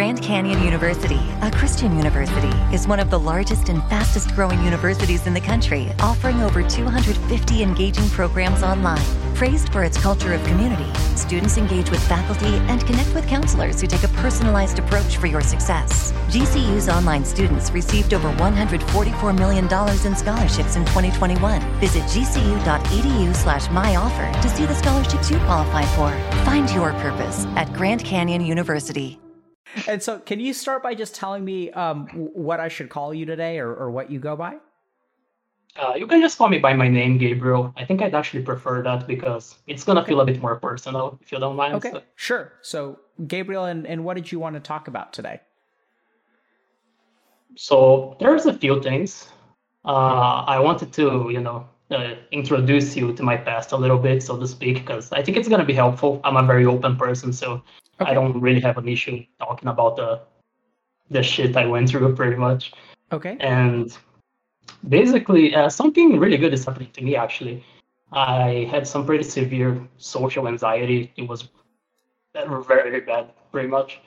[0.00, 5.26] Grand Canyon University, a Christian university, is one of the largest and fastest growing universities
[5.26, 9.04] in the country, offering over 250 engaging programs online.
[9.34, 13.86] Praised for its culture of community, students engage with faculty and connect with counselors who
[13.86, 16.12] take a personalized approach for your success.
[16.30, 19.66] GCU's online students received over $144 million
[20.06, 21.60] in scholarships in 2021.
[21.78, 26.10] Visit gcu.edu slash myoffer to see the scholarships you qualify for.
[26.46, 29.20] Find your purpose at Grand Canyon University.
[29.86, 33.26] And so, can you start by just telling me um, what I should call you
[33.26, 34.56] today or, or what you go by?
[35.76, 37.72] Uh, you can just call me by my name, Gabriel.
[37.76, 41.30] I think I'd actually prefer that because it's gonna feel a bit more personal, if
[41.30, 41.74] you don't mind.
[41.74, 42.02] Okay, so.
[42.16, 42.52] sure.
[42.62, 45.40] So, Gabriel, and, and what did you want to talk about today?
[47.56, 49.28] So, there's a few things.
[49.84, 54.22] Uh, I wanted to, you know, uh, introduce you to my past a little bit,
[54.22, 56.20] so to speak, because I think it's gonna be helpful.
[56.24, 57.62] I'm a very open person, so
[58.00, 58.10] okay.
[58.10, 60.20] I don't really have an issue talking about the
[61.10, 62.72] the shit I went through, pretty much.
[63.12, 63.36] Okay.
[63.40, 63.96] And
[64.88, 67.16] basically, uh, something really good is happening to me.
[67.16, 67.64] Actually,
[68.12, 71.12] I had some pretty severe social anxiety.
[71.16, 71.48] It was
[72.34, 74.00] very, very bad, pretty much.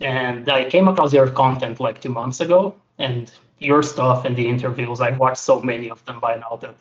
[0.00, 4.46] And I came across your content like two months ago, and your stuff and the
[4.46, 5.00] interviews.
[5.00, 6.74] I've watched so many of them by now that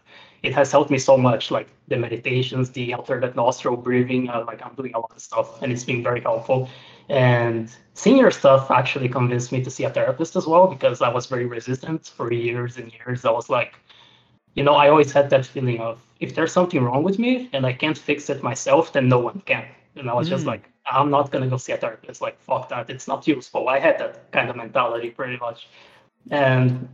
[0.44, 1.52] it has helped me so much.
[1.52, 4.30] Like the meditations, the alternate nostril breathing.
[4.30, 6.70] Uh, like I'm doing a lot of stuff, and it's been very helpful.
[7.10, 11.10] And seeing your stuff actually convinced me to see a therapist as well because I
[11.10, 13.26] was very resistant for years and years.
[13.26, 13.74] I was like,
[14.54, 17.66] you know, I always had that feeling of if there's something wrong with me and
[17.66, 19.66] I can't fix it myself, then no one can.
[19.96, 20.32] And I was mm.
[20.32, 22.22] just like, I'm not gonna go see a therapist.
[22.22, 22.90] Like, fuck that.
[22.90, 23.70] It's not useful.
[23.70, 25.68] I had that kind of mentality pretty much.
[26.30, 26.88] And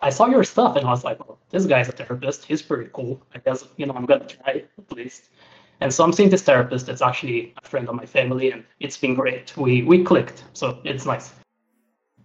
[0.00, 2.44] I saw your stuff and I was like, well, this guy's a therapist.
[2.44, 3.20] He's pretty cool.
[3.34, 5.30] I guess, you know, I'm gonna try at least.
[5.80, 8.96] And so I'm seeing this therapist that's actually a friend of my family, and it's
[8.96, 9.56] been great.
[9.56, 11.34] We we clicked, so it's nice.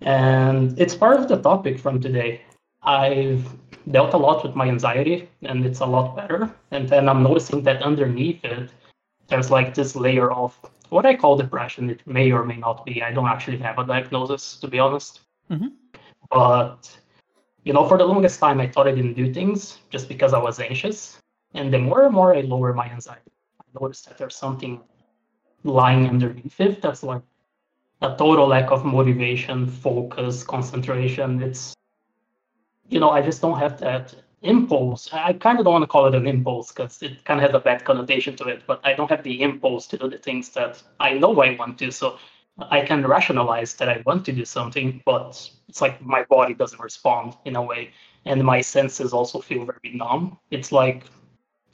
[0.02, 2.42] And it's part of the topic from today.
[2.84, 3.45] I've
[3.92, 6.54] dealt a lot with my anxiety, and it's a lot better.
[6.72, 8.70] And then I'm noticing that underneath it,
[9.27, 10.58] there's like this layer of
[10.89, 11.89] what I call depression.
[11.89, 13.04] It may or may not be.
[13.04, 15.22] I don't actually have a diagnosis, to be honest.
[15.49, 15.67] Mm-hmm.
[16.30, 16.98] But
[17.64, 20.39] you know, for the longest time, I thought I didn't do things just because I
[20.39, 21.20] was anxious.
[21.53, 24.81] And the more and more I lower my anxiety, I notice that there's something
[25.64, 27.21] lying underneath it that's like
[28.02, 31.42] a total lack of motivation, focus, concentration.
[31.42, 31.73] It's,
[32.87, 35.09] you know, I just don't have that impulse.
[35.11, 37.55] I kind of don't want to call it an impulse because it kind of has
[37.55, 40.49] a bad connotation to it, but I don't have the impulse to do the things
[40.49, 41.92] that I know I want to.
[41.92, 42.19] So
[42.70, 46.81] I can rationalize that I want to do something, but it's like my body doesn't
[46.81, 47.92] respond in a way.
[48.25, 50.37] And my senses also feel very numb.
[50.52, 51.05] It's like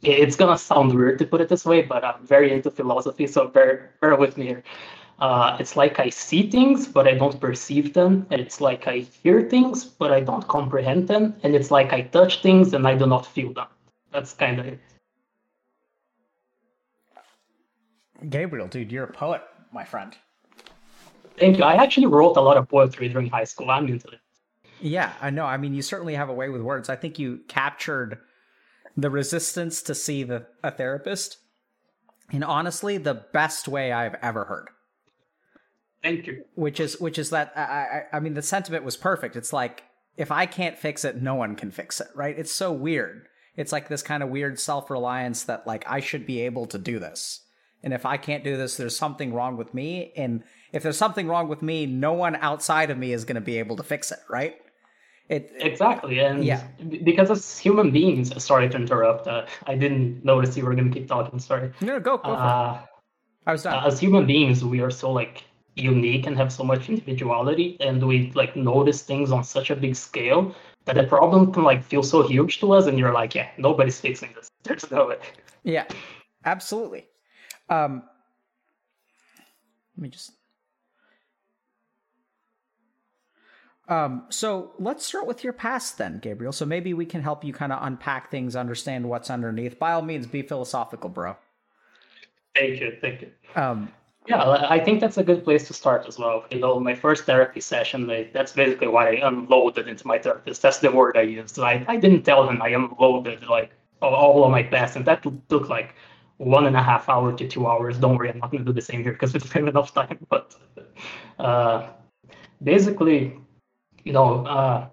[0.03, 3.47] it's gonna sound weird to put it this way, but I'm very into philosophy, so
[3.47, 4.63] bear bear with me here.
[5.19, 8.99] Uh, it's like I see things, but I don't perceive them, and it's like I
[9.23, 12.95] hear things, but I don't comprehend them, and it's like I touch things and I
[12.95, 13.67] do not feel them.
[14.11, 14.79] That's kind of it.
[18.29, 19.41] Gabriel, dude, you're a poet,
[19.71, 20.15] my friend.
[21.37, 21.63] Thank you.
[21.63, 23.69] I actually wrote a lot of poetry during high school.
[23.69, 24.19] I'm into it.
[24.79, 25.45] Yeah, I know.
[25.45, 26.89] I mean, you certainly have a way with words.
[26.89, 28.19] I think you captured
[28.97, 31.37] the resistance to see the a therapist
[32.31, 34.69] in honestly the best way I've ever heard.
[36.01, 36.45] Thank you.
[36.55, 39.35] Which is which is that I, I I mean the sentiment was perfect.
[39.35, 39.83] It's like
[40.17, 42.37] if I can't fix it, no one can fix it, right?
[42.37, 43.27] It's so weird.
[43.57, 46.99] It's like this kind of weird self-reliance that like I should be able to do
[46.99, 47.41] this.
[47.83, 50.11] And if I can't do this, there's something wrong with me.
[50.17, 50.43] And
[50.75, 53.57] if there's something wrong with me, no one outside of me is going to be
[53.59, 54.57] able to fix it, right?
[55.29, 56.67] It, exactly, and yeah.
[57.03, 59.25] because as human beings, sorry to interrupt.
[59.25, 61.39] Uh, I didn't notice you were going to keep talking.
[61.39, 61.71] Sorry.
[61.81, 62.81] No, go go uh,
[63.47, 63.73] I was done.
[63.73, 68.05] Uh, as human beings, we are so like unique and have so much individuality, and
[68.05, 70.53] we like notice things on such a big scale
[70.83, 73.99] that the problem can like feel so huge to us, and you're like, yeah, nobody's
[73.99, 74.47] fixing this.
[74.63, 75.17] There's no way.
[75.63, 75.85] Yeah,
[76.43, 77.07] absolutely.
[77.69, 78.03] Um,
[79.95, 80.33] let me just
[83.87, 86.51] Um, so let's start with your past then, Gabriel.
[86.51, 89.77] So maybe we can help you kind of unpack things, understand what's underneath.
[89.77, 91.37] By all means, be philosophical, bro.
[92.55, 93.31] Thank you, thank you.
[93.55, 93.91] Um,
[94.27, 96.45] yeah, I think that's a good place to start as well.
[96.49, 100.63] You know, my first therapy session, that's basically why I unloaded into my therapist.
[100.63, 101.59] That's the word I used.
[101.59, 103.71] I, I didn't tell him I unloaded like
[104.01, 105.93] all of my past, and that took like
[106.37, 107.99] one and a half hour to two hours.
[107.99, 109.93] Don't worry, I'm not going to do the same here because we don't have enough
[109.93, 110.17] time.
[110.29, 110.55] But
[111.37, 111.89] uh,
[112.63, 113.37] basically,
[114.05, 114.87] you know, uh,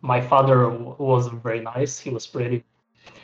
[0.00, 1.98] my father was very nice.
[1.98, 2.64] He was pretty,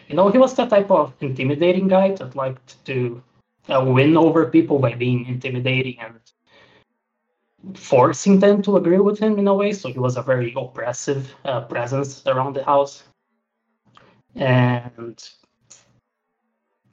[0.08, 3.22] you know, he was that type of intimidating guy that liked to
[3.68, 6.20] uh, win over people by being intimidating and
[7.76, 9.72] forcing them to agree with him in a way.
[9.72, 13.04] So he was a very oppressive uh, presence around the house.
[14.36, 15.22] And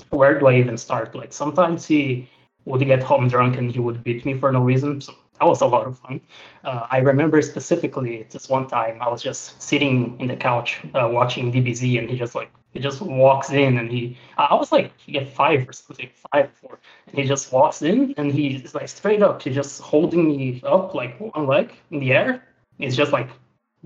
[0.09, 1.15] where do I even start?
[1.15, 2.29] Like sometimes he
[2.65, 4.99] would get home drunk and he would beat me for no reason.
[5.01, 6.21] So that was a lot of fun.
[6.63, 11.07] Uh, I remember specifically this one time I was just sitting in the couch uh,
[11.11, 14.91] watching DBZ and he just like he just walks in and he I was like
[15.05, 19.21] get five or something five four and he just walks in and he's like straight
[19.21, 22.43] up he's just holding me up like one leg in the air.
[22.77, 23.29] He's just like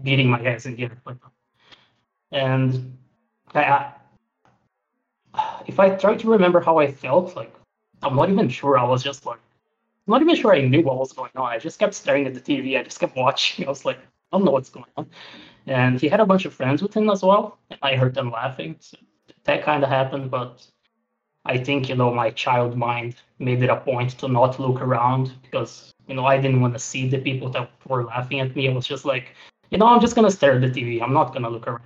[0.02, 1.18] beating my ass in the air like
[2.32, 2.98] and
[3.54, 3.94] I, I
[5.68, 7.54] if I try to remember how I felt like
[8.02, 9.40] I'm not even sure I was just like
[10.12, 11.46] not even sure I knew what was going on.
[11.46, 12.80] I just kept staring at the TV.
[12.80, 13.66] I just kept watching.
[13.66, 15.08] I was like, I don't know what's going on.
[15.68, 17.58] And he had a bunch of friends with him as well.
[17.70, 18.76] And I heard them laughing.
[18.80, 18.98] So
[19.46, 20.32] that kind of happened.
[20.32, 20.66] But
[21.46, 25.34] I think, you know, my child mind made it a point to not look around
[25.42, 28.68] because, you know, I didn't want to see the people that were laughing at me.
[28.68, 29.36] It was just like,
[29.72, 31.02] you know, I'm just going to stare at the TV.
[31.02, 31.84] I'm not going to look around.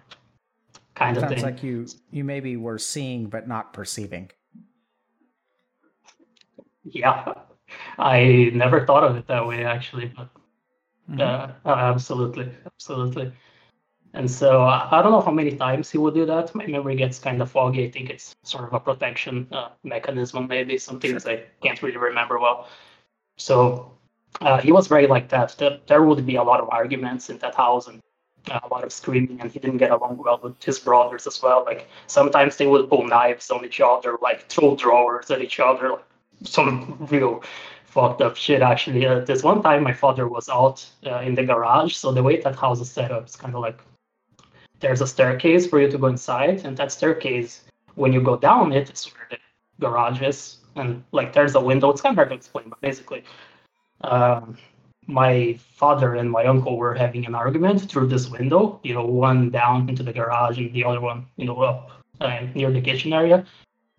[0.96, 1.44] Kind of Sounds thing.
[1.44, 4.32] like you you maybe were seeing but not perceiving.
[6.86, 7.34] Yeah.
[7.98, 10.30] I never thought of it that way actually, but
[11.10, 11.22] Mhm.
[11.22, 13.32] uh, uh, absolutely, absolutely.
[14.14, 16.56] And so I don't know how many times he would do that.
[16.56, 17.86] My memory gets kind of foggy.
[17.86, 21.98] I think it's sort of a protection uh, mechanism, maybe some things I can't really
[21.98, 22.70] remember well.
[23.38, 23.92] So
[24.42, 25.56] uh, he was very like that.
[25.58, 28.00] There, there would be a lot of arguments in that house and
[28.50, 31.42] uh, a lot of screaming, and he didn't get along well with his brothers as
[31.44, 31.66] well.
[31.66, 35.90] Like sometimes they would pull knives on each other, like throw drawers at each other,
[35.90, 36.06] like
[36.46, 37.44] some real
[37.86, 39.06] fucked up shit actually.
[39.06, 42.42] Uh, this one time my father was out uh, in the garage, so the way
[42.42, 43.80] that house is set up is kind of like
[44.80, 47.64] there's a staircase for you to go inside, and that staircase,
[47.96, 49.38] when you go down it's where the
[49.80, 51.90] garage is, and like there's a window.
[51.90, 53.24] It's kind of hard to explain, but basically,
[54.02, 54.58] um,
[55.08, 58.80] my father and my uncle were having an argument through this window.
[58.84, 62.42] You know, one down into the garage and the other one, you know, up uh,
[62.54, 63.46] near the kitchen area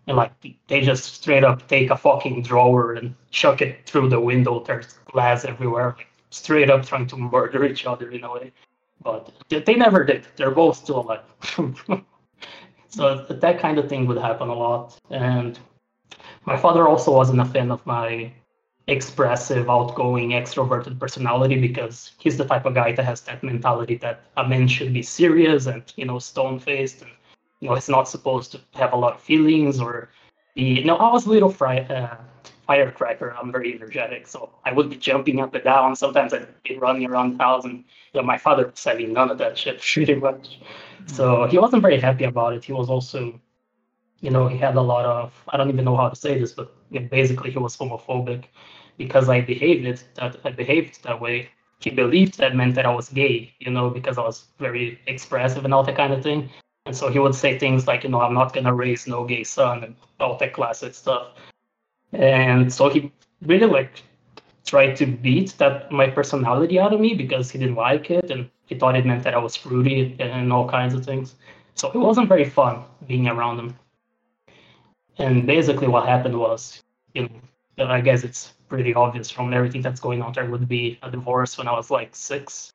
[0.07, 0.33] and like
[0.69, 4.63] they just straight up take a fucking drawer and chuck it through the window.
[4.63, 8.53] There's glass everywhere, like straight up trying to murder each other in a way.
[9.03, 10.27] But they never did.
[10.37, 11.21] They're both still alive.
[12.89, 14.99] so that kind of thing would happen a lot.
[15.11, 15.59] And
[16.45, 18.33] my father also wasn't a fan of my
[18.89, 24.23] expressive, outgoing, extroverted personality because he's the type of guy that has that mentality that
[24.37, 27.11] a man should be serious and you know stone faced and
[27.61, 30.11] you know he's not supposed to have a lot of feelings or
[30.55, 32.17] be you know i was a little fry, uh,
[32.67, 33.35] firecracker.
[33.39, 35.97] I'm very energetic so i would be jumping up and down.
[35.97, 39.31] Sometimes i'd be running around the house and you know my father was having none
[39.31, 40.61] of that shit pretty much.
[41.07, 42.65] So he wasn't very happy about it.
[42.65, 43.41] He was also
[44.21, 46.53] you know he had a lot of i don't even know how to say this
[46.53, 48.45] but you know, basically he was homophobic
[48.97, 51.49] because i behaved it that i behaved that way.
[51.79, 55.65] He believed that meant that i was gay you know because i was very expressive
[55.67, 56.49] and all that kind of thing
[56.87, 59.43] and so he would say things like, you know, I'm not gonna raise no gay
[59.43, 61.33] son and all that classic stuff.
[62.13, 63.13] And so he
[63.43, 64.03] really like
[64.65, 68.49] tried to beat that my personality out of me because he didn't like it and
[68.67, 71.35] he thought it meant that I was fruity and all kinds of things.
[71.75, 73.77] So it wasn't very fun being around him.
[75.19, 76.83] And basically what happened was,
[77.15, 77.29] you
[77.79, 80.33] know, I guess it's pretty obvious from everything that's going on.
[80.33, 82.73] There would be a divorce when I was like six.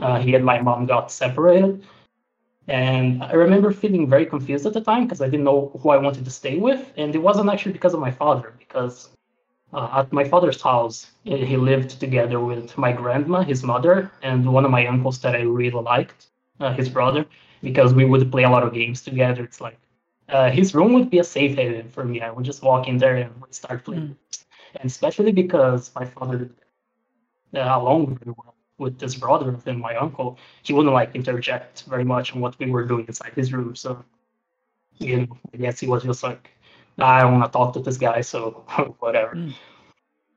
[0.00, 1.84] Uh, he and my mom got separated
[2.68, 5.98] and I remember feeling very confused at the time because I didn't know who I
[5.98, 6.92] wanted to stay with.
[6.96, 9.10] And it wasn't actually because of my father, because
[9.72, 14.64] uh, at my father's house, he lived together with my grandma, his mother, and one
[14.64, 16.28] of my uncles that I really liked,
[16.60, 17.26] uh, his brother,
[17.62, 19.44] because we would play a lot of games together.
[19.44, 19.78] It's like
[20.30, 22.20] uh, his room would be a safe haven for me.
[22.22, 24.16] I would just walk in there and start playing.
[24.32, 24.44] Mm.
[24.76, 26.50] And especially because my father,
[27.54, 32.04] uh, along very well with this brother him, my uncle, he wouldn't like interject very
[32.04, 33.74] much on what we were doing inside his room.
[33.76, 34.04] So,
[34.98, 36.50] you know, I guess he was just like,
[36.98, 38.64] I don't want to talk to this guy, so
[38.98, 39.34] whatever.
[39.34, 39.54] Mm.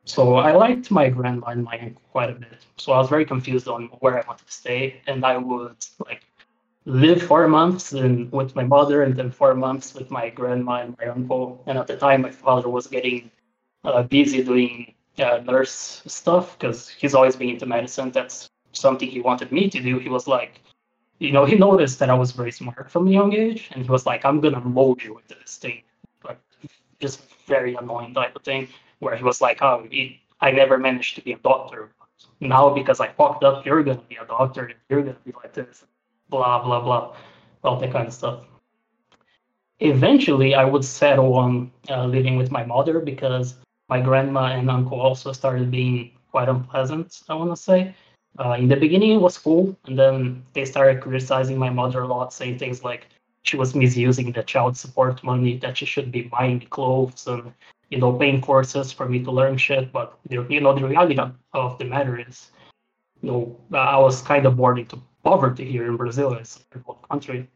[0.06, 2.66] So I liked my grandma and my uncle quite a bit.
[2.78, 6.24] So I was very confused on where I wanted to stay, and I would like
[6.86, 10.96] live four months and with my mother, and then four months with my grandma and
[10.98, 11.62] my uncle.
[11.68, 13.30] And at the time, my father was getting
[13.84, 18.12] uh, busy doing uh, nurse stuff because he's always been into medicine.
[18.12, 20.00] That's something he wanted me to do.
[20.00, 20.62] He was like,
[21.20, 23.90] you know, he noticed that I was very smart from a young age, and he
[23.90, 25.82] was like, I'm gonna mold you into this thing,
[26.24, 26.40] like
[27.00, 28.68] just very annoying type of thing.
[29.00, 29.88] Where he was like, oh,
[30.42, 31.92] I never managed to be a doctor.
[32.40, 35.54] Now because I fucked up, you're gonna be a doctor, and you're gonna be like
[35.54, 35.86] this,
[36.30, 37.16] blah blah blah,
[37.64, 38.44] all that kind of stuff.
[39.80, 43.56] Eventually, I would settle on uh, living with my mother because
[43.90, 47.22] my grandma and uncle also started being quite unpleasant.
[47.30, 47.96] I want to say.
[48.40, 52.08] Uh, in the beginning, it was cool, and then they started criticizing my mother a
[52.08, 53.08] lot, saying things like
[53.42, 57.52] she was misusing the child support money, that she should be buying clothes and
[57.90, 59.92] you know paying courses for me to learn shit.
[59.92, 61.18] But you know the reality
[61.54, 62.52] of the matter is,
[63.22, 66.98] you know, I was kind of born into poverty here in Brazil, it's a poor
[67.10, 67.50] country,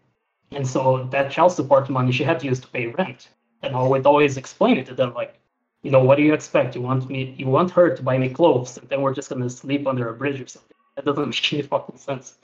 [0.52, 3.30] and so that child support money she had to use to pay rent.
[3.62, 5.41] And I would always explain it to them like,
[5.84, 6.76] you know, what do you expect?
[6.76, 9.50] You want me, you want her to buy me clothes, and then we're just gonna
[9.50, 10.78] sleep under a bridge or something.
[10.96, 12.36] That doesn't make any fucking sense.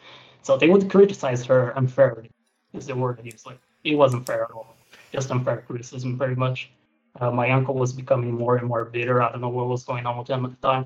[0.41, 2.31] So they would criticize her unfairly.
[2.73, 3.45] Is the word I use.
[3.45, 4.75] Like it wasn't fair at all.
[5.11, 6.71] Just unfair criticism, very much.
[7.19, 9.21] Uh, my uncle was becoming more and more bitter.
[9.21, 10.85] I don't know what was going on with him at the time.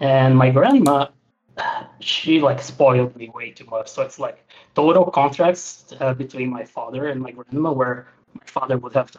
[0.00, 1.08] And my grandma,
[2.00, 3.88] she like spoiled me way too much.
[3.88, 8.76] So it's like total contrast uh, between my father and my grandma, where my father
[8.78, 9.10] would have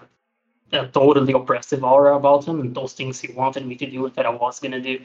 [0.72, 4.26] a totally oppressive aura about him and those things he wanted me to do that
[4.26, 5.00] I was gonna do.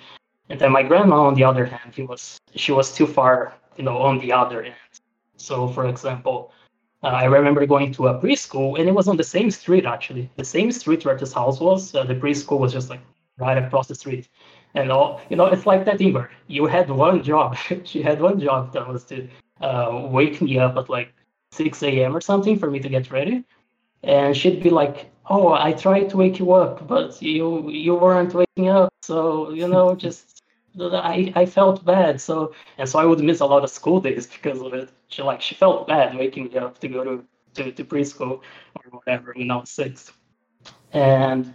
[0.49, 3.85] And then my grandma, on the other hand, he was she was too far, you
[3.85, 4.75] know, on the other end.
[5.37, 6.53] So, for example,
[7.03, 10.29] uh, I remember going to a preschool, and it was on the same street actually,
[10.37, 11.95] the same street where this house was.
[11.95, 13.01] Uh, the preschool was just like
[13.39, 14.29] right across the street,
[14.75, 17.57] and all you know, it's like that where you had one job.
[17.85, 19.29] she had one job that was to
[19.61, 21.15] uh, wake me up at like
[21.53, 22.17] 6 a.m.
[22.17, 23.45] or something for me to get ready,
[24.03, 28.35] and she'd be like, "Oh, I tried to wake you up, but you you weren't
[28.35, 30.43] waking up, so you know, just."
[30.81, 34.27] I, I felt bad so and so I would miss a lot of school days
[34.29, 34.89] because of it.
[35.09, 37.25] She like she felt bad waking me up to go to,
[37.57, 38.41] to, to preschool
[38.77, 40.13] or whatever when I was six.
[40.93, 41.55] And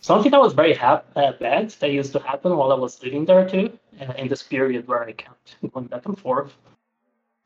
[0.00, 3.24] something that was very hap- uh, bad that used to happen while I was living
[3.26, 6.56] there too, uh, in this period where I kept going back and forth,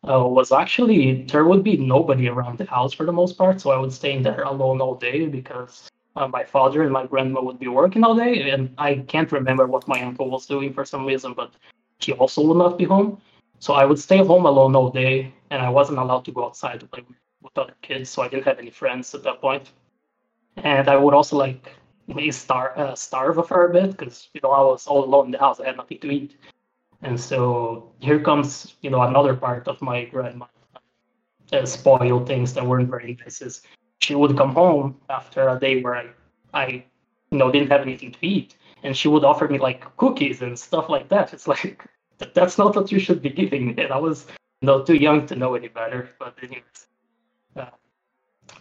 [0.09, 3.71] uh, was actually there would be nobody around the house for the most part, so
[3.71, 7.41] I would stay in there alone all day because uh, my father and my grandma
[7.43, 10.85] would be working all day, and I can't remember what my uncle was doing for
[10.85, 11.53] some reason, but
[12.01, 13.21] he also would not be home.
[13.61, 16.81] So I would stay home alone all day, and I wasn't allowed to go outside
[16.81, 17.05] to play
[17.41, 19.71] with other kids, so I didn't have any friends at that point.
[20.57, 21.71] And I would also like
[22.09, 25.31] may star uh, starve for a bit because you know I was all alone in
[25.31, 25.61] the house.
[25.61, 26.37] I had nothing to eat,
[27.03, 30.47] and so here comes you know another part of my grandma
[31.53, 33.63] uh, spoiled things that weren't very nice.
[34.01, 36.07] She would come home after a day where I,
[36.55, 36.85] I,
[37.31, 40.59] you know, didn't have anything to eat, and she would offer me like cookies and
[40.59, 41.33] stuff like that.
[41.33, 41.85] It's like
[42.35, 43.83] that's not what you should be giving me.
[43.83, 44.27] And I was,
[44.61, 46.11] you know, too young to know any better.
[46.19, 46.87] But anyways,
[47.57, 47.67] uh,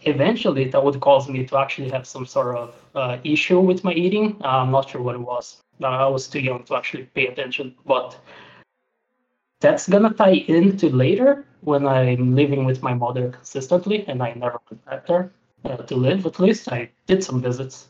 [0.02, 3.92] eventually that would cause me to actually have some sort of uh, issue with my
[3.92, 4.36] eating.
[4.42, 5.62] Uh, I'm not sure what it was.
[5.82, 8.18] Uh, I was too young to actually pay attention, but
[9.60, 14.60] that's gonna tie into later when I'm living with my mother consistently, and I never
[14.70, 15.32] went back there
[15.64, 16.26] uh, to live.
[16.26, 17.88] At least I did some visits,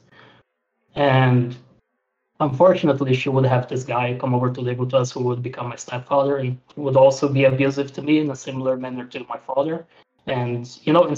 [0.94, 1.56] and
[2.40, 5.68] unfortunately, she would have this guy come over to live with us who would become
[5.70, 9.38] my stepfather, and would also be abusive to me in a similar manner to my
[9.38, 9.87] father.
[10.26, 11.16] And you know, in,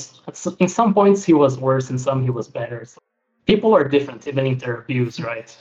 [0.59, 2.85] in some points he was worse, in some he was better.
[2.85, 2.99] So
[3.47, 5.55] people are different, even in their abuse, right?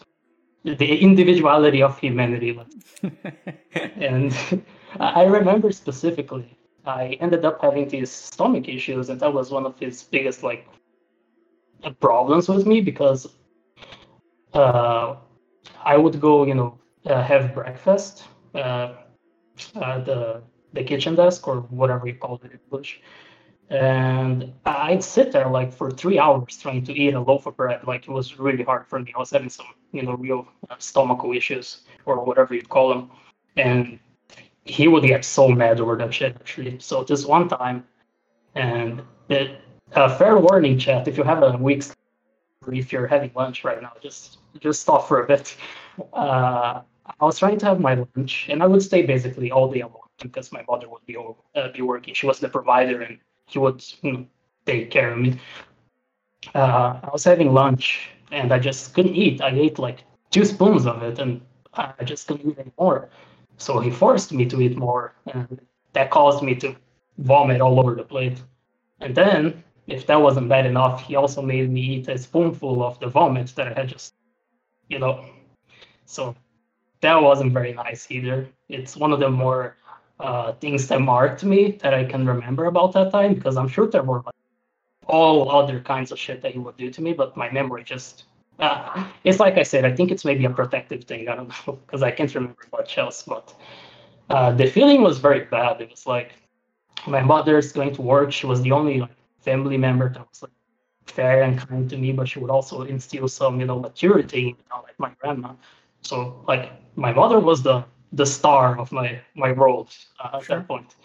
[0.63, 2.57] The individuality of humanity,
[3.95, 4.63] and
[4.97, 9.77] I remember specifically I ended up having these stomach issues, and that was one of
[9.79, 10.67] his biggest like
[11.99, 13.27] problems with me because
[14.53, 15.15] uh,
[15.83, 18.93] I would go, you know, uh, have breakfast uh,
[19.75, 23.01] at the the kitchen desk or whatever you call it in English,
[23.69, 27.85] and I'd sit there like for three hours trying to eat a loaf of bread.
[27.87, 29.13] Like it was really hard for me.
[29.15, 33.11] I was having some, you know, real uh, stomachal issues or whatever you call them,
[33.57, 33.99] and
[34.65, 36.79] he would get so mad over that shit actually.
[36.79, 37.85] So this one time,
[38.55, 39.59] and it,
[39.91, 41.07] fair warning, chat.
[41.07, 41.83] If you have a week,
[42.71, 45.55] if you're having lunch right now, just just stop for a bit.
[46.11, 46.81] Uh,
[47.19, 50.07] I was trying to have my lunch, and I would stay basically all day long
[50.19, 52.15] because my mother would be uh, be working.
[52.15, 53.83] She was the provider, and she would
[54.65, 55.39] take care of me.
[56.55, 59.41] Uh, I was having lunch, and I just couldn't eat.
[59.41, 61.41] I ate like two spoons of it, and
[61.73, 63.09] I just couldn't eat anymore.
[63.57, 65.61] So he forced me to eat more, and
[65.93, 66.75] that caused me to
[67.17, 68.41] vomit all over the plate.
[68.99, 72.99] And then, if that wasn't bad enough, he also made me eat a spoonful of
[72.99, 74.15] the vomit that I had just,
[74.89, 75.25] you know.
[76.05, 76.35] So
[77.01, 78.47] that wasn't very nice either.
[78.69, 79.77] It's one of the more
[80.23, 83.87] uh, things that marked me that I can remember about that time because I'm sure
[83.87, 84.35] there were like
[85.05, 88.23] all other kinds of shit that he would do to me, but my memory just
[88.59, 91.27] uh, it's like I said, I think it's maybe a protective thing.
[91.27, 93.23] I don't know because I can't remember much else.
[93.23, 93.53] But
[94.29, 95.81] uh, the feeling was very bad.
[95.81, 96.31] It was like
[97.05, 98.31] my mother's going to work.
[98.31, 100.51] She was the only like, family member that was like
[101.05, 104.65] fair and kind to me, but she would also instill some, you know, maturity, you
[104.69, 105.53] know, like my grandma.
[106.01, 109.89] So like my mother was the the star of my my world
[110.19, 110.59] uh, at Sure.
[110.59, 110.95] that point.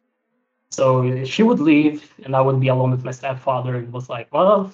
[0.71, 3.77] So she would leave, and I would be alone with my stepfather.
[3.77, 4.73] And was like, well,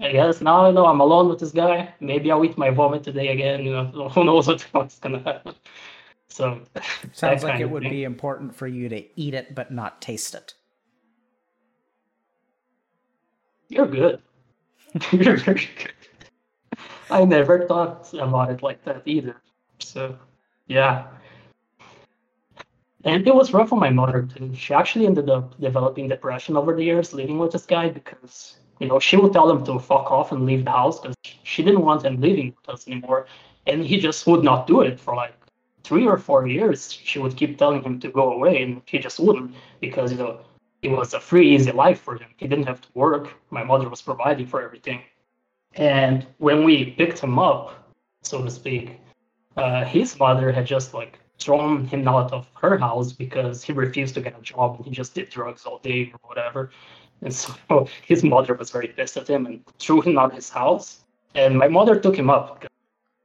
[0.00, 1.94] I guess now I know I'm alone with this guy.
[2.00, 3.64] Maybe I'll eat my vomit today again.
[3.64, 5.54] You know, who knows what's gonna happen.
[6.28, 6.60] So
[7.12, 7.90] Sounds like it would thing.
[7.90, 10.54] be important for you to eat it but not taste it.
[13.68, 14.22] You're good.
[15.12, 15.92] You're very good.
[17.10, 19.36] I never thought about it like that either.
[19.78, 20.16] So,
[20.66, 21.06] yeah.
[23.04, 24.52] And it was rough on my mother too.
[24.54, 28.88] She actually ended up developing depression over the years living with this guy because, you
[28.88, 31.82] know, she would tell him to fuck off and leave the house because she didn't
[31.82, 33.26] want him living with us anymore.
[33.66, 35.34] And he just would not do it for like
[35.84, 36.90] three or four years.
[36.90, 40.40] She would keep telling him to go away and he just wouldn't because, you know,
[40.82, 42.28] it was a free, easy life for him.
[42.36, 43.34] He didn't have to work.
[43.50, 45.02] My mother was providing for everything.
[45.74, 48.98] And when we picked him up, so to speak,
[49.56, 54.14] uh, his mother had just like thrown him out of her house because he refused
[54.14, 56.70] to get a job and he just did drugs all day or whatever.
[57.22, 57.54] And so
[58.06, 61.00] his mother was very pissed at him and threw him out of his house.
[61.34, 62.64] And my mother took him up.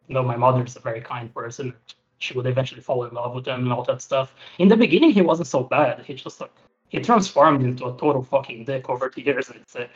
[0.08, 1.74] You know, my mother is a very kind person.
[2.20, 4.36] She would eventually fall in love with him and all that stuff.
[4.60, 6.04] In the beginning, he wasn't so bad.
[6.06, 6.52] He just like
[6.90, 9.52] he transformed into a total fucking dick over the years.
[9.68, 9.90] Say.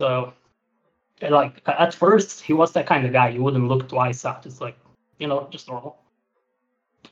[0.00, 0.34] So,
[1.22, 4.44] like at first, he was that kind of guy you wouldn't look twice at.
[4.44, 4.76] It's like
[5.18, 6.03] you know, just normal.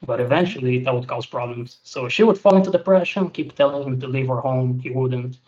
[0.05, 1.79] But eventually, that would cause problems.
[1.83, 4.81] So she would fall into depression, keep telling him to leave her home.
[4.81, 5.39] He wouldn't.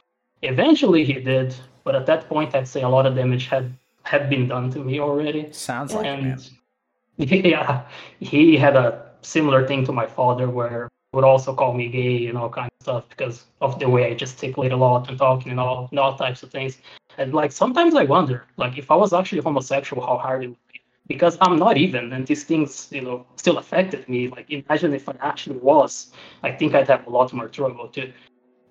[0.42, 1.54] Eventually, he did.
[1.84, 3.72] But at that point, I'd say a lot of damage had
[4.04, 5.50] had been done to me already.
[5.52, 6.40] Sounds like it, man.
[7.16, 7.86] yeah,
[8.20, 12.26] he had a similar thing to my father, where he would also call me gay
[12.26, 15.50] and all kinds of stuff because of the way I gesticulate a lot and talking
[15.50, 16.78] and all, and all types of things.
[17.18, 20.56] And like sometimes I wonder, like if I was actually homosexual, how hard it would
[20.56, 20.63] be.
[21.06, 24.28] Because I'm not even, and these things, you know, still affected me.
[24.28, 28.10] Like imagine if I actually was, I think I'd have a lot more trouble too.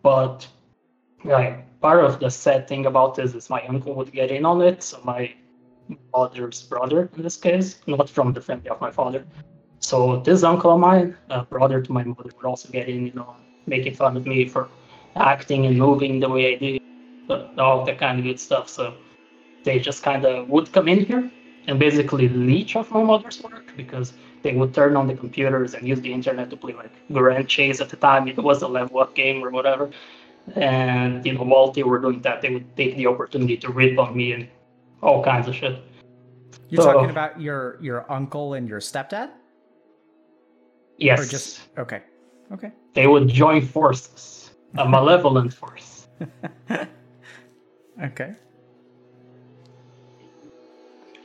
[0.02, 0.48] But
[1.24, 4.62] like part of the sad thing about this is my uncle would get in on
[4.62, 4.82] it.
[4.82, 5.32] So my
[6.12, 9.26] mother's brother in this case, not from the family of my father.
[9.80, 11.16] So this uncle of mine,
[11.52, 13.36] brother to my mother, would also get in, you know,
[13.68, 14.70] making fun of me for
[15.16, 16.82] acting and moving the way I did,
[17.60, 18.70] all that kind of good stuff.
[18.70, 18.96] So
[19.64, 21.30] they just kind of would come in here
[21.68, 25.88] and basically leech off my mother's work because they would turn on the computers and
[25.88, 28.28] use the internet to play like Grand Chase at the time.
[28.28, 29.90] It was a level up game or whatever.
[30.56, 33.98] And you know, while they were doing that, they would take the opportunity to rip
[33.98, 34.48] on me and
[35.02, 35.82] all kinds of shit.
[36.70, 39.30] You're So- talking about your your uncle and your stepdad,
[40.98, 42.02] Yes, or just okay,
[42.52, 42.72] okay.
[42.94, 46.08] they would join forces, a malevolent force.
[48.04, 48.34] Okay.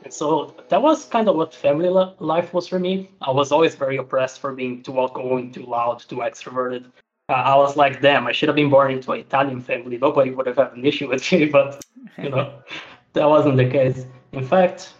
[0.03, 3.11] And so that was kind of what family life was for me.
[3.21, 6.85] I was always very oppressed for being too outgoing, too loud, too extroverted.
[7.27, 9.97] Uh, I was like, damn, I should have been born into an Italian family.
[9.97, 11.83] Nobody would have had an issue with me, but
[12.17, 12.53] you know,
[13.13, 14.05] that wasn't the case.
[14.31, 14.93] In fact,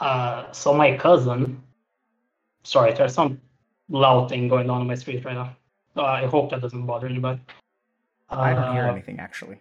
[0.00, 1.62] uh, so my cousin,
[2.64, 3.40] sorry, there's some
[3.88, 5.56] loud thing going on in my street right now.
[5.96, 7.40] Uh, I hope that doesn't bother anybody.
[8.30, 9.60] I don't hear Uh, anything actually.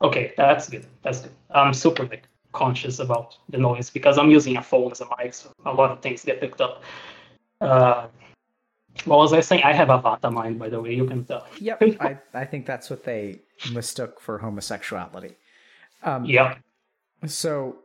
[0.00, 0.86] Okay, that's good.
[1.02, 1.32] That's good.
[1.50, 5.34] I'm super like conscious about the noise because I'm using a phone as a mic,
[5.34, 6.82] so a lot of things get picked up.
[7.60, 8.08] Uh,
[9.04, 9.62] what was I saying?
[9.62, 10.94] I have a Vata mind, by the way.
[10.94, 11.46] You can tell.
[11.58, 13.40] Yep, I, I think that's what they
[13.72, 15.36] mistook for homosexuality.
[16.02, 16.56] Um, Yeah.
[17.26, 17.76] So,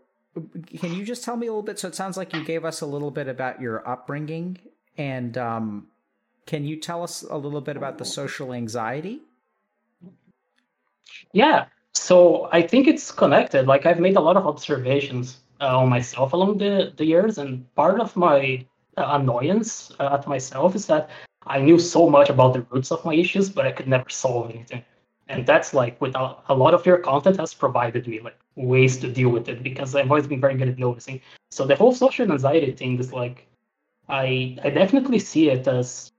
[0.77, 1.79] can you just tell me a little bit?
[1.79, 4.57] So, it sounds like you gave us a little bit about your upbringing,
[4.97, 5.87] and um,
[6.45, 9.21] can you tell us a little bit about the social anxiety?
[11.31, 11.65] Yeah.
[11.97, 13.67] So I think it's connected.
[13.67, 17.73] Like I've made a lot of observations uh, on myself along the, the years, and
[17.75, 18.65] part of my
[18.97, 21.09] uh, annoyance uh, at myself is that
[21.45, 24.51] I knew so much about the roots of my issues, but I could never solve
[24.51, 24.83] anything.
[25.29, 28.97] And that's like with a, a lot of your content has provided me like ways
[28.97, 31.21] to deal with it because I've always been very good at noticing.
[31.51, 33.47] So the whole social anxiety thing is like
[34.09, 36.11] I I definitely see it as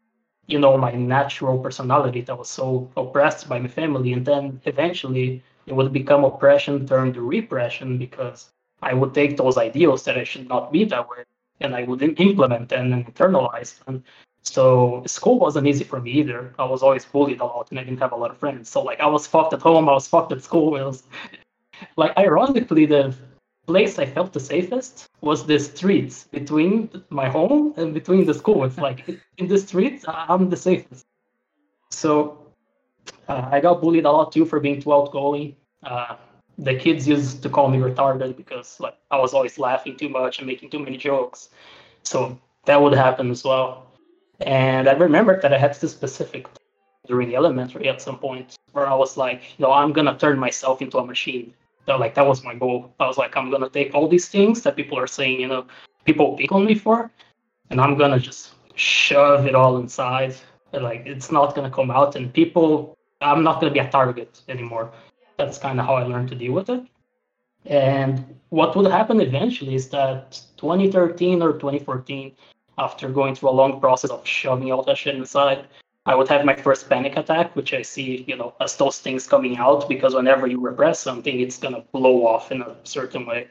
[0.46, 5.42] you know my natural personality that was so oppressed by my family and then eventually
[5.68, 8.50] it would become oppression turned to repression because
[8.82, 11.22] i would take those ideals that i should not be that way
[11.60, 14.02] and i would implement them and internalize them
[14.42, 17.84] so school wasn't easy for me either i was always bullied a lot and i
[17.84, 20.08] didn't have a lot of friends so like i was fucked at home i was
[20.08, 21.02] fucked at school it was
[21.96, 23.14] like ironically the
[23.68, 28.64] place I felt the safest was the streets between my home and between the school.
[28.64, 29.00] It's like
[29.38, 31.04] in the streets, I'm the safest.
[31.90, 32.47] So
[33.28, 35.56] uh, I got bullied a lot too for being too outgoing.
[35.82, 36.16] Uh,
[36.58, 40.38] the kids used to call me retarded because like I was always laughing too much
[40.38, 41.50] and making too many jokes.
[42.02, 43.86] So that would happen as well.
[44.40, 46.46] And I remember that I had this specific
[47.06, 50.98] during elementary at some point where I was like, no, I'm gonna turn myself into
[50.98, 51.54] a machine.
[51.86, 52.92] So like that was my goal.
[53.00, 55.66] I was like, I'm gonna take all these things that people are saying, you know,
[56.04, 57.10] people pick on me for,
[57.70, 60.34] and I'm gonna just shove it all inside.
[60.72, 64.42] And, like it's not gonna come out, and people, I'm not gonna be a target
[64.48, 64.90] anymore.
[65.36, 66.82] That's kind of how I learned to deal with it.
[67.66, 72.32] And what would happen eventually is that 2013 or 2014,
[72.78, 75.66] after going through a long process of shoving all that shit inside,
[76.06, 79.26] I would have my first panic attack, which I see, you know, as those things
[79.26, 83.48] coming out because whenever you repress something, it's gonna blow off in a certain way.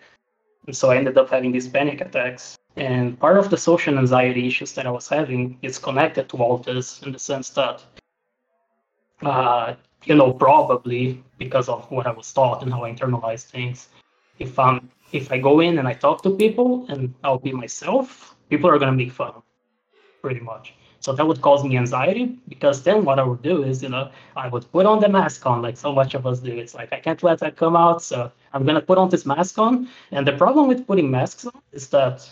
[0.65, 2.57] And so I ended up having these panic attacks.
[2.75, 6.57] And part of the social anxiety issues that I was having is connected to all
[6.57, 7.83] this in the sense that,
[9.21, 9.75] uh,
[10.05, 13.89] you know, probably because of what I was taught and how I internalized things,
[14.39, 18.35] if I'm if I go in and I talk to people and I'll be myself,
[18.49, 19.43] people are gonna make fun of,
[20.21, 20.73] pretty much.
[20.99, 24.11] So that would cause me anxiety because then what I would do is, you know,
[24.35, 26.51] I would put on the mask on like so much of us do.
[26.57, 29.57] It's like I can't let that come out, so I'm gonna put on this mask
[29.57, 29.87] on.
[30.11, 32.27] And the problem with putting masks on is that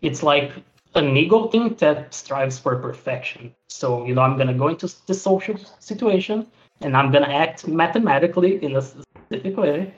[0.00, 0.52] it's like
[0.94, 3.54] an ego thing that strives for perfection.
[3.68, 6.46] So, you know, I'm gonna go into the social situation
[6.80, 9.94] and I'm gonna act mathematically in a specific way.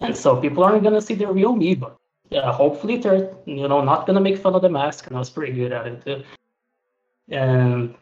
[0.00, 1.96] And so people aren't gonna see the real me, but
[2.32, 5.30] uh, hopefully they're you know not gonna make fun of the mask, and I was
[5.30, 6.22] pretty good at it too.
[7.28, 7.94] And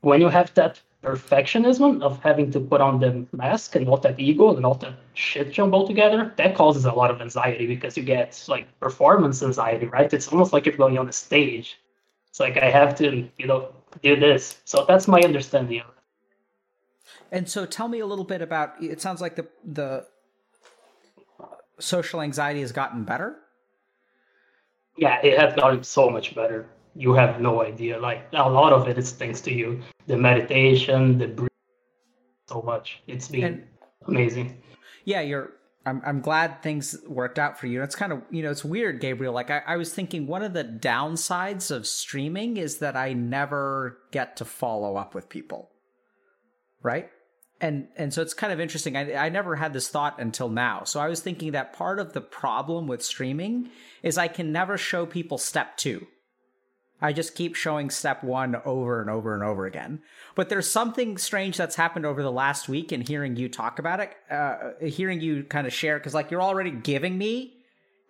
[0.00, 4.20] when you have that perfectionism of having to put on the mask and all that
[4.20, 7.96] ego and all that shit jump all together, that causes a lot of anxiety because
[7.96, 10.12] you get like performance anxiety, right?
[10.12, 11.80] It's almost like you're going on a stage.
[12.28, 14.60] It's like I have to, you know, do this.
[14.64, 15.94] So that's my understanding of it.
[17.32, 20.06] And so tell me a little bit about it sounds like the the
[21.78, 23.36] social anxiety has gotten better.
[24.96, 27.98] Yeah, it has gotten so much better you have no idea.
[27.98, 29.80] Like a lot of it is thanks to you.
[30.06, 31.48] The meditation, the breathing,
[32.48, 33.02] so much.
[33.06, 33.66] It's been and,
[34.06, 34.62] amazing.
[35.04, 35.52] Yeah, you're.
[35.86, 37.82] I'm I'm glad things worked out for you.
[37.82, 39.32] It's kind of you know it's weird, Gabriel.
[39.32, 43.98] Like I, I was thinking one of the downsides of streaming is that I never
[44.10, 45.70] get to follow up with people.
[46.82, 47.10] Right?
[47.60, 48.96] and and so it's kind of interesting.
[48.96, 50.84] I, I never had this thought until now.
[50.84, 53.70] So I was thinking that part of the problem with streaming
[54.02, 56.06] is I can never show people step two.
[57.02, 60.02] I just keep showing step one over and over and over again.
[60.34, 64.00] But there's something strange that's happened over the last week and hearing you talk about
[64.00, 67.54] it, uh, hearing you kind of share, because like you're already giving me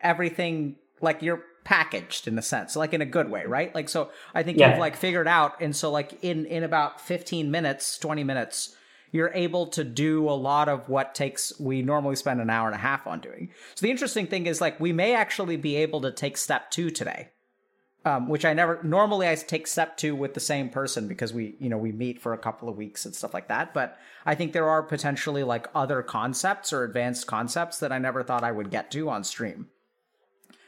[0.01, 3.75] everything, like you're packaged in a sense, like in a good way, right?
[3.75, 4.71] Like, so I think yeah.
[4.71, 5.61] you've like figured out.
[5.61, 8.75] And so like in, in about 15 minutes, 20 minutes,
[9.13, 12.75] you're able to do a lot of what takes we normally spend an hour and
[12.75, 13.51] a half on doing.
[13.75, 16.91] So the interesting thing is like we may actually be able to take step two
[16.91, 17.29] today
[18.05, 21.57] um, which I never normally I take step two with the same person because we
[21.59, 23.75] you know we meet for a couple of weeks and stuff like that.
[23.75, 28.23] But I think there are potentially like other concepts or advanced concepts that I never
[28.23, 29.69] thought I would get to on stream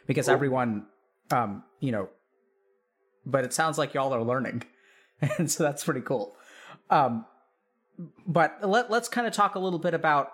[0.07, 0.35] because cool.
[0.35, 0.87] everyone,
[1.31, 2.09] um, you know.
[3.25, 4.65] But it sounds like y'all are learning,
[5.39, 6.37] and so that's pretty cool.
[6.91, 7.25] Um,
[8.27, 10.33] but let let's kind of talk a little bit about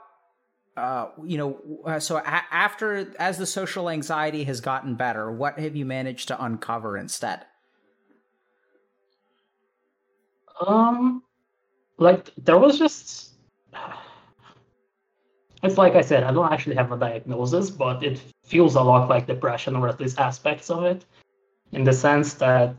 [0.78, 5.58] uh, you know, uh, so a- after as the social anxiety has gotten better, what
[5.58, 7.44] have you managed to uncover instead?
[10.66, 11.22] Um,
[11.98, 13.32] like there was just.
[15.64, 19.08] It's like I said, I don't actually have a diagnosis, but it feels a lot
[19.08, 21.04] like depression, or at least aspects of it,
[21.72, 22.76] in the sense that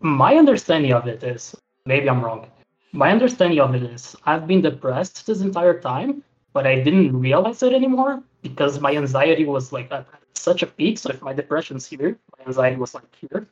[0.00, 2.46] my understanding of it is maybe I'm wrong.
[2.92, 7.62] My understanding of it is I've been depressed this entire time, but I didn't realize
[7.62, 10.98] it anymore because my anxiety was like at such a peak.
[10.98, 13.46] So if my depression's here, my anxiety was like here.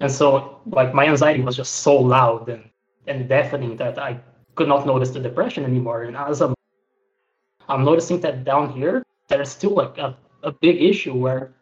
[0.00, 2.64] And so like my anxiety was just so loud and,
[3.06, 4.20] and deafening that I
[4.54, 6.02] could not notice the depression anymore.
[6.04, 6.54] And as I'm
[7.68, 11.52] I'm noticing that down here, there's still like a, a big issue where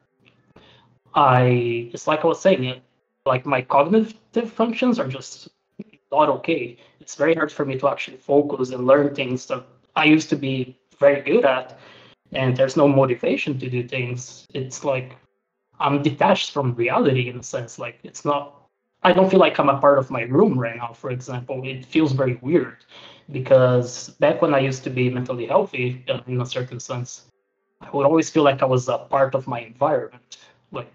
[1.15, 2.81] I it's like I was saying,
[3.25, 5.49] like my cognitive functions are just
[6.13, 6.77] not okay.
[7.01, 9.65] It's very hard for me to actually focus and learn things that
[9.97, 11.79] I used to be very good at,
[12.33, 14.47] and there's no motivation to do things.
[14.55, 15.17] It's like
[15.81, 17.79] I'm detached from reality in a sense.
[17.79, 18.69] Like it's not.
[19.03, 20.93] I don't feel like I'm a part of my room right now.
[20.93, 22.79] For example, it feels very weird
[23.31, 27.27] because back when I used to be mentally healthy, uh, in a certain sense,
[27.81, 30.39] I would always feel like I was a part of my environment.
[30.73, 30.93] Like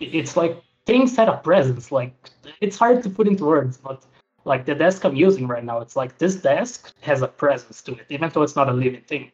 [0.00, 1.92] it's like things had a presence.
[1.92, 2.14] Like
[2.60, 4.04] it's hard to put into words, but
[4.44, 7.92] like the desk I'm using right now, it's like this desk has a presence to
[7.92, 9.30] it, even though it's not a living thing.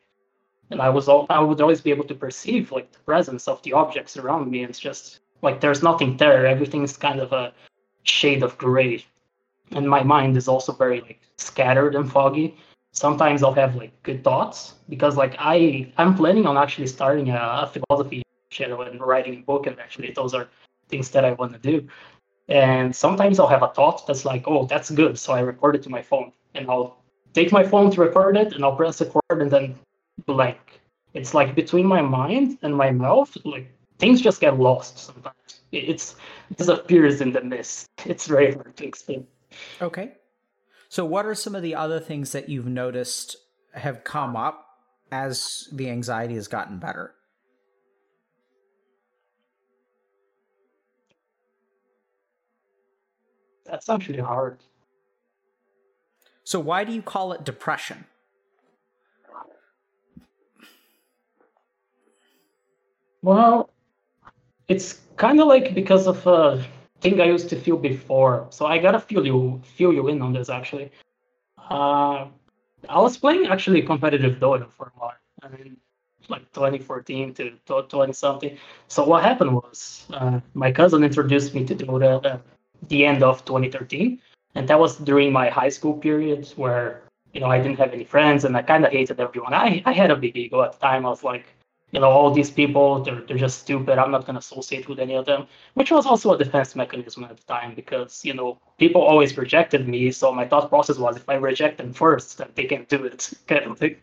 [0.71, 3.63] And I was all I would always be able to perceive like the presence of
[3.63, 4.65] the objects around me.
[4.65, 6.47] It's just like there's nothing there.
[6.47, 7.53] Everything's kind of a
[8.03, 9.05] shade of gray,
[9.71, 12.57] and my mind is also very like scattered and foggy.
[12.93, 17.37] Sometimes I'll have like good thoughts because like I I'm planning on actually starting a,
[17.37, 20.49] a philosophy channel and writing a book, and actually those are
[20.89, 21.87] things that I want to do.
[22.49, 25.19] And sometimes I'll have a thought that's like, oh, that's good.
[25.19, 27.03] So I record it to my phone and I'll
[27.35, 29.75] take my phone to record it and I'll press record and then
[30.27, 30.81] blank.
[31.15, 35.61] It's like between my mind and my mouth, like things just get lost sometimes.
[35.73, 36.17] It's
[36.51, 37.87] it disappears in the mist.
[38.05, 39.27] It's very hard to explain.
[39.83, 40.13] Okay.
[40.89, 43.37] So what are some of the other things that you've noticed
[43.75, 44.67] have come up
[45.11, 47.15] as the anxiety has gotten better?
[53.69, 54.59] That's actually hard.
[56.45, 58.05] So why do you call it depression?
[63.23, 63.71] Well,
[64.69, 66.65] it's kind of like because of a
[67.01, 68.47] thing I used to feel before.
[68.51, 70.93] So I gotta feel you feel you in on this actually.
[71.59, 72.27] Uh,
[72.89, 75.15] I was playing actually competitive Dota for a while.
[75.43, 75.77] I mean,
[76.29, 77.51] like 2014 to
[77.89, 78.57] 20 something.
[78.87, 82.41] So what happened was uh, my cousin introduced me to Dota
[82.89, 84.21] the end of 2013,
[84.55, 88.05] and that was during my high school period where you know I didn't have any
[88.05, 89.55] friends and I kind of hated everyone.
[89.55, 91.07] I I had a big ego at the time.
[91.07, 91.47] I was like,
[91.93, 93.99] you know, all these people, they're, they're just stupid.
[93.99, 97.25] I'm not going to associate with any of them, which was also a defense mechanism
[97.25, 100.11] at the time because, you know, people always rejected me.
[100.11, 103.33] So my thought process was if I reject them first, then they can do it
[103.47, 103.97] kind of thing.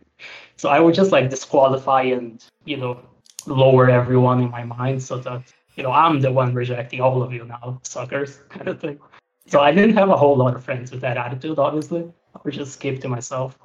[0.55, 3.01] So I would just like disqualify and, you know,
[3.45, 5.43] lower everyone in my mind so that,
[5.75, 8.99] you know, I'm the one rejecting all of you now, suckers kind of thing.
[9.47, 12.11] So I didn't have a whole lot of friends with that attitude, obviously.
[12.35, 13.57] I would just keep to myself.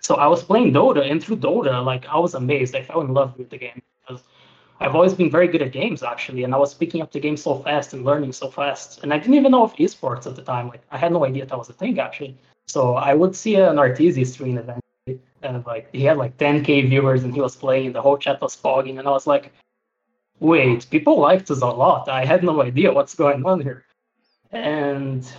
[0.00, 2.74] So I was playing Dota, and through Dota, like I was amazed.
[2.74, 4.22] I fell in love with the game because
[4.80, 7.36] I've always been very good at games actually, and I was picking up the game
[7.36, 9.02] so fast and learning so fast.
[9.02, 10.68] And I didn't even know of esports at the time.
[10.68, 12.36] Like I had no idea that was a thing actually.
[12.66, 17.24] So I would see an Arteezy stream eventually, and like he had like 10k viewers,
[17.24, 19.52] and he was playing, and the whole chat was fogging, and I was like,
[20.40, 22.08] wait, people like this a lot.
[22.08, 23.84] I had no idea what's going on here.
[24.52, 25.30] And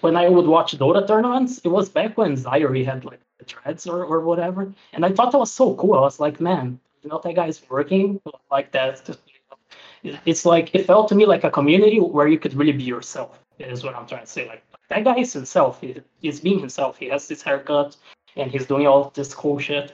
[0.00, 3.86] when I would watch Dota tournaments, it was back when Zairi had like the threads
[3.86, 4.72] or, or whatever.
[4.92, 5.94] And I thought that was so cool.
[5.94, 9.18] I was like, man, you know, that guy's working like that.
[10.02, 13.38] It's like, it felt to me like a community where you could really be yourself,
[13.58, 14.46] is what I'm trying to say.
[14.48, 15.80] Like, that guy is himself.
[15.80, 16.96] He, he's being himself.
[16.96, 17.96] He has this haircut
[18.36, 19.92] and he's doing all this cool shit.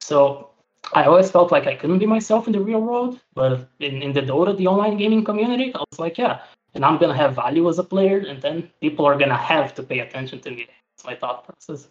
[0.00, 0.50] So
[0.92, 4.12] I always felt like I couldn't be myself in the real world, but in, in
[4.12, 6.40] the Dota, the online gaming community, I was like, yeah,
[6.74, 9.82] and I'm gonna have value as a player, and then people are gonna have to
[9.82, 10.66] pay attention to me.
[10.96, 11.88] That's my thought process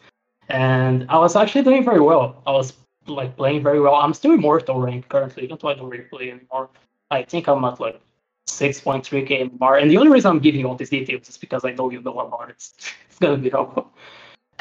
[0.50, 2.42] and I was actually doing very well.
[2.46, 2.74] I was
[3.08, 3.96] like playing very well.
[3.96, 6.70] I'm still immortal rank currently, even though I don't really play anymore.
[7.12, 8.02] I think I'm at like
[8.48, 9.78] 6.3k bar.
[9.78, 12.20] And the only reason I'm giving all these details is because I know you know
[12.20, 12.58] about it.
[13.10, 13.92] It's gonna be helpful.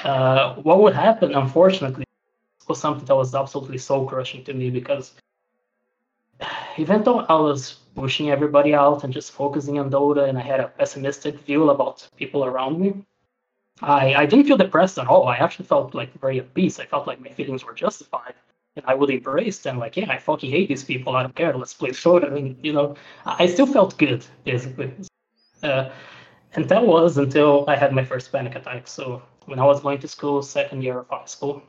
[0.03, 2.05] Uh, what would happen, unfortunately,
[2.69, 5.15] was something that was absolutely soul crushing to me because
[6.77, 10.61] even though I was pushing everybody out and just focusing on Dota and I had
[10.61, 12.95] a pessimistic view about people around me,
[13.83, 15.27] I, I didn't feel depressed at all.
[15.27, 16.79] I actually felt like very at peace.
[16.79, 18.35] I felt like my feelings were justified.
[18.77, 21.17] And I would embrace them like, yeah, I fucking hate these people.
[21.17, 21.57] I don't care.
[21.57, 22.33] Let's play Dota.
[22.33, 22.95] And, you know,
[23.27, 24.93] I still felt good, basically.
[25.63, 25.91] Uh,
[26.55, 28.87] and that was until I had my first panic attack.
[28.87, 31.63] So when I was going to school, second year of high school,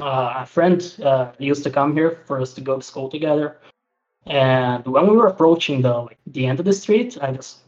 [0.00, 3.58] uh, a friend uh, used to come here for us to go to school together.
[4.26, 7.58] And when we were approaching the like the end of the street, I just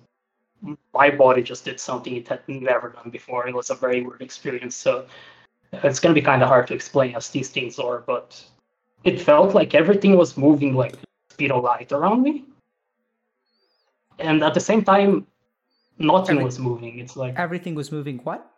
[0.92, 3.48] my body just did something it had never done before.
[3.48, 4.76] It was a very weird experience.
[4.76, 5.06] So
[5.72, 8.42] it's going to be kind of hard to explain as these things are, but
[9.04, 10.94] it felt like everything was moving like
[11.30, 12.44] speed of light around me.
[14.18, 15.26] And at the same time,
[15.98, 16.98] nothing Every- was moving.
[16.98, 18.51] It's like everything was moving what?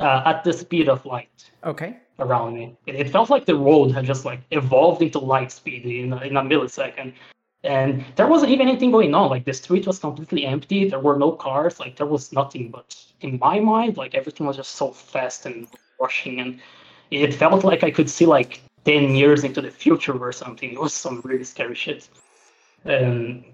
[0.00, 1.50] Uh, at the speed of light.
[1.64, 1.96] Okay.
[2.20, 5.84] Around me, it, it, felt like the road had just like evolved into light speed
[5.86, 7.14] in a, in a millisecond,
[7.64, 9.28] and there wasn't even anything going on.
[9.30, 10.88] Like the street was completely empty.
[10.88, 11.80] There were no cars.
[11.80, 12.70] Like there was nothing.
[12.70, 15.66] But in my mind, like everything was just so fast and
[16.00, 16.60] rushing, and
[17.10, 20.72] it felt like I could see like ten years into the future or something.
[20.72, 22.08] It was some really scary shit.
[22.84, 23.44] And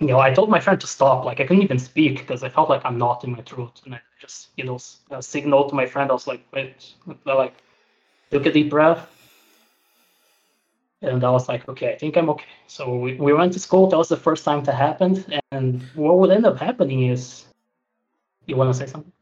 [0.00, 1.24] you know, I told my friend to stop.
[1.24, 3.94] Like I couldn't even speak because I felt like I'm not in my throat, and
[3.94, 4.78] I just you know
[5.10, 6.10] uh, signaled to my friend.
[6.10, 7.54] I was like, wait, like,
[8.30, 9.08] took a deep breath
[11.02, 12.44] and I was like, okay, I think I'm okay.
[12.66, 13.88] So we, we went to school.
[13.88, 15.40] That was the first time that happened.
[15.50, 17.46] And what would end up happening is,
[18.46, 19.12] you want to say something?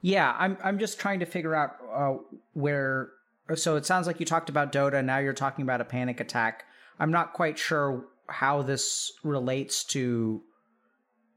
[0.00, 0.56] Yeah, I'm.
[0.62, 2.14] I'm just trying to figure out uh,
[2.52, 3.10] where.
[3.56, 5.04] So it sounds like you talked about Dota.
[5.04, 6.64] Now you're talking about a panic attack.
[7.00, 10.42] I'm not quite sure how this relates to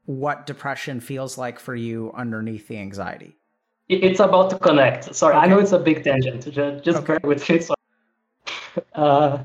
[0.04, 3.36] what depression feels like for you underneath the anxiety?
[3.88, 5.14] It's about to connect.
[5.14, 5.44] Sorry, okay.
[5.44, 6.50] I know it's a big tangent.
[6.50, 7.18] Just, just okay.
[7.18, 7.60] bear with me.
[8.74, 9.44] So, uh,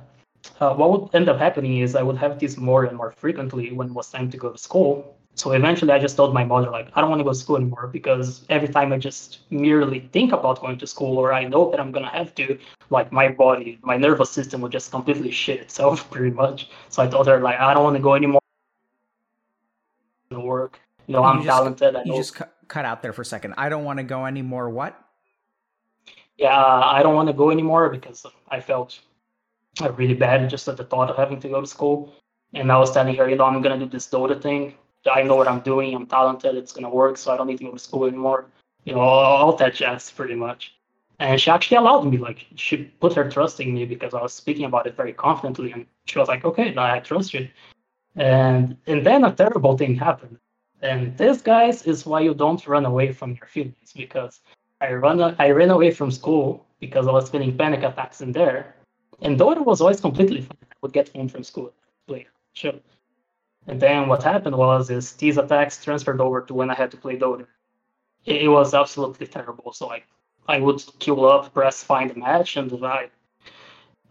[0.62, 3.74] uh, what would end up happening is I would have this more and more frequently
[3.74, 5.17] when it was time to go to school.
[5.38, 7.58] So eventually I just told my mother, like, I don't want to go to school
[7.58, 11.70] anymore because every time I just merely think about going to school or I know
[11.70, 12.58] that I'm going to have to,
[12.90, 16.70] like, my body, my nervous system would just completely shit itself pretty much.
[16.90, 18.42] So I told her, like, I don't want to go anymore.
[20.32, 20.80] Work.
[21.06, 21.96] You know, you I'm talented.
[22.04, 23.54] you just cu- cut out there for a second.
[23.58, 24.70] I don't want to go anymore.
[24.70, 25.00] What?
[26.38, 29.00] Yeah, I don't want to go anymore because I felt
[29.82, 32.14] uh, really bad just at the thought of having to go to school.
[32.54, 34.74] And I was telling her, you know, I'm gonna do this Dota thing.
[35.08, 35.96] I know what I'm doing.
[35.96, 36.56] I'm talented.
[36.56, 38.46] It's gonna work, so I don't need to go to school anymore.
[38.84, 40.74] You know, all, that jazz, pretty much.
[41.20, 42.18] And she actually allowed me.
[42.18, 45.72] Like, she put her trust in me because I was speaking about it very confidently,
[45.72, 47.50] and she was like, "Okay, now I trust you."
[48.16, 50.38] And and then a terrible thing happened.
[50.82, 53.94] And this, guys, is why you don't run away from your feelings.
[53.96, 54.42] Because
[54.80, 58.76] I run, I ran away from school because I was feeling panic attacks in there,
[59.22, 60.58] and Dota was always completely fine.
[60.72, 61.74] I would get home from school,
[62.08, 62.74] play, sure.
[63.68, 66.98] And then what happened was is these attacks transferred over to when I had to
[66.98, 67.46] play Dota.
[68.26, 69.74] It, it was absolutely terrible.
[69.74, 70.08] So like
[70.48, 73.10] I would queue up, press find a match, and I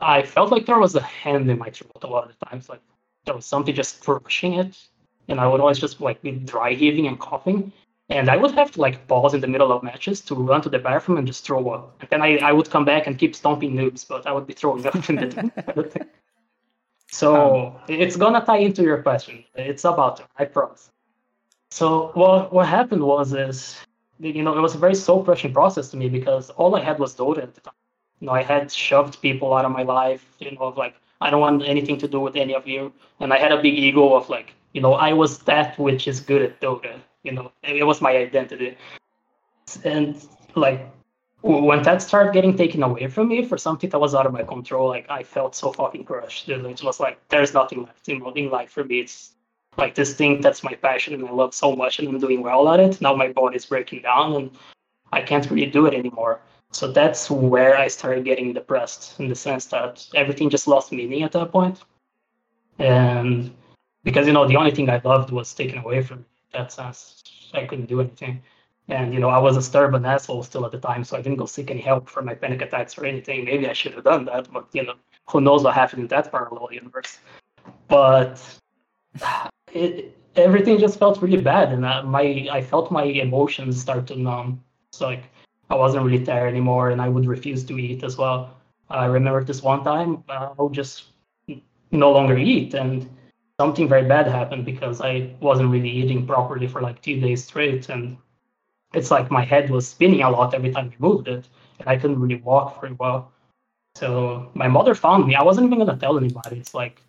[0.00, 2.68] I felt like there was a hand in my throat a lot of the times.
[2.68, 2.82] Like
[3.24, 4.76] there was something just crushing it.
[5.28, 7.72] And I would always just like be dry heaving and coughing.
[8.08, 10.68] And I would have to like pause in the middle of matches to run to
[10.68, 11.96] the bathroom and just throw up.
[12.00, 14.54] And then I, I would come back and keep stomping noobs, but I would be
[14.54, 16.06] throwing up in the
[17.10, 19.44] So um, it's gonna tie into your question.
[19.54, 20.90] It's about to, I promise.
[21.70, 23.76] So what what happened was is
[24.18, 26.98] you know it was a very soul crushing process to me because all I had
[26.98, 27.74] was Dota at the time.
[28.20, 30.24] You know I had shoved people out of my life.
[30.38, 33.32] You know of like I don't want anything to do with any of you, and
[33.32, 36.42] I had a big ego of like you know I was that which is good
[36.42, 38.76] at Dota you know it was my identity
[39.84, 40.80] and like
[41.42, 44.42] when that started getting taken away from me for something that was out of my
[44.42, 48.50] control like i felt so fucking crushed it was like there's nothing left in, in
[48.50, 49.32] life for me it's
[49.76, 52.68] like this thing that's my passion and i love so much and i'm doing well
[52.68, 54.50] at it now my body's breaking down and
[55.12, 56.40] i can't really do it anymore
[56.72, 61.22] so that's where i started getting depressed in the sense that everything just lost meaning
[61.22, 61.80] at that point.
[62.78, 63.54] and
[64.04, 66.24] because you know the only thing i loved was taken away from me
[66.56, 67.22] that sense.
[67.54, 68.42] I couldn't do anything.
[68.88, 71.38] And you know, I was a stubborn asshole still at the time, so I didn't
[71.38, 73.44] go seek any help for my panic attacks or anything.
[73.44, 74.94] Maybe I should have done that, but you know,
[75.28, 77.18] who knows what happened in that parallel universe.
[77.88, 78.40] But
[79.72, 84.16] it, everything just felt really bad, and I, my I felt my emotions start to
[84.16, 84.62] numb.
[84.92, 85.24] So like
[85.68, 88.56] I wasn't really there anymore, and I would refuse to eat as well.
[88.88, 91.06] I remember this one time uh, I would just
[91.90, 93.08] no longer eat, and
[93.58, 97.88] something very bad happened because I wasn't really eating properly for like two days straight,
[97.88, 98.16] and
[98.96, 101.46] it's like my head was spinning a lot every time I moved it,
[101.78, 103.30] and I couldn't really walk very well.
[103.94, 105.34] So my mother found me.
[105.34, 106.58] I wasn't even gonna tell anybody.
[106.58, 107.02] It's like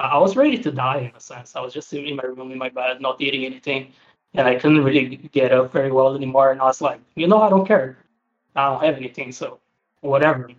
[0.00, 1.56] I was ready to die in a sense.
[1.56, 3.92] I was just in my room in my bed, not eating anything,
[4.34, 6.52] and I couldn't really get up very well anymore.
[6.52, 7.98] And I was like, you know, I don't care.
[8.56, 9.60] I don't have anything, so
[10.00, 10.50] whatever.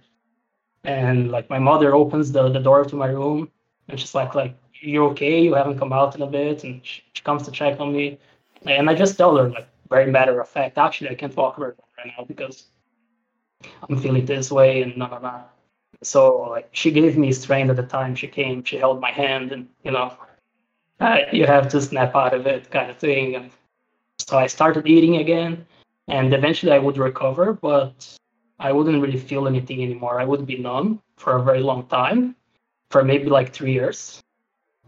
[0.83, 3.49] And like my mother opens the, the door to my room,
[3.87, 7.01] and she's like, like you're okay, you haven't come out in a bit, and she,
[7.13, 8.17] she comes to check on me,
[8.65, 12.13] and I just tell her like very matter of fact, actually I can't it right
[12.17, 12.65] now because
[13.87, 15.51] I'm feeling this way and none of that.
[16.03, 19.51] So like she gave me strength at the time she came, she held my hand,
[19.51, 20.13] and you know,
[20.99, 23.35] uh, you have to snap out of it kind of thing.
[23.35, 23.51] And
[24.17, 25.65] so I started eating again,
[26.07, 28.17] and eventually I would recover, but
[28.59, 30.19] I wouldn't really feel anything anymore.
[30.19, 32.35] I would be numb for a very long time,
[32.91, 34.21] for maybe like three years.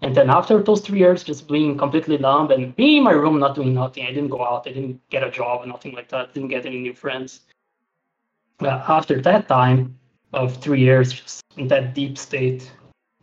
[0.01, 3.39] And then after those three years, just being completely numb and being in my room,
[3.39, 4.05] not doing nothing.
[4.05, 4.67] I didn't go out.
[4.67, 6.33] I didn't get a job, or nothing like that.
[6.33, 7.41] Didn't get any new friends.
[8.57, 9.97] But after that time
[10.33, 12.71] of three years, just in that deep state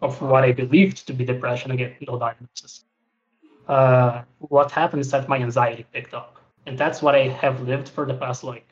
[0.02, 2.84] of what I believed to be depression, I again, no diagnosis.
[3.66, 7.88] Uh, what happened is that my anxiety picked up, and that's what I have lived
[7.88, 8.66] for the past like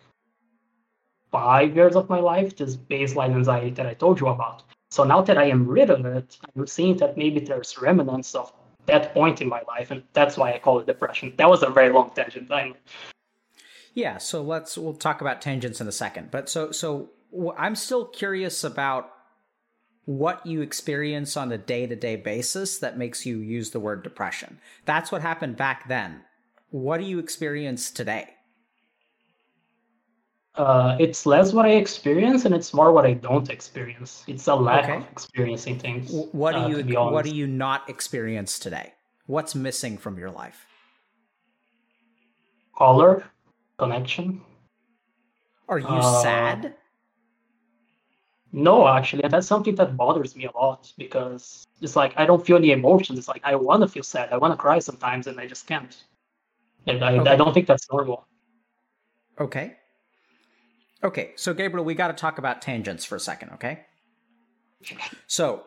[1.32, 2.56] five years of my life.
[2.56, 4.62] This baseline anxiety that I told you about.
[4.90, 8.52] So now that I am rid of it, I'm seeing that maybe there's remnants of
[8.86, 11.34] that point in my life, and that's why I call it depression.
[11.36, 12.50] That was a very long tangent.
[12.50, 12.72] I
[13.94, 16.30] Yeah, so let's we'll talk about tangents in a second.
[16.30, 17.10] But so so
[17.58, 19.12] I'm still curious about
[20.04, 24.60] what you experience on a day-to-day basis that makes you use the word depression.
[24.84, 26.22] That's what happened back then.
[26.70, 28.35] What do you experience today?
[30.56, 34.24] Uh, it's less what I experience and it's more what I don't experience.
[34.26, 34.96] It's a lack Okay.
[34.96, 36.10] of experiencing things.
[36.32, 38.94] What uh, do be you what do you not experience today?
[39.26, 40.64] What's missing from your life?
[42.76, 43.24] Color,
[43.78, 44.40] connection.
[45.68, 46.74] Are you Uh, sad?
[48.52, 52.44] No, actually, and that's something that bothers me a lot because it's like I don't
[52.46, 53.18] feel any emotions.
[53.18, 55.66] It's like I want to feel sad, I want to cry sometimes, and I just
[55.66, 55.94] can't.
[56.86, 57.30] And I, Okay.
[57.32, 58.26] I don't think that's normal.
[59.38, 59.76] Okay.
[61.04, 63.84] Okay, so Gabriel, we got to talk about tangents for a second, okay?
[65.26, 65.64] So,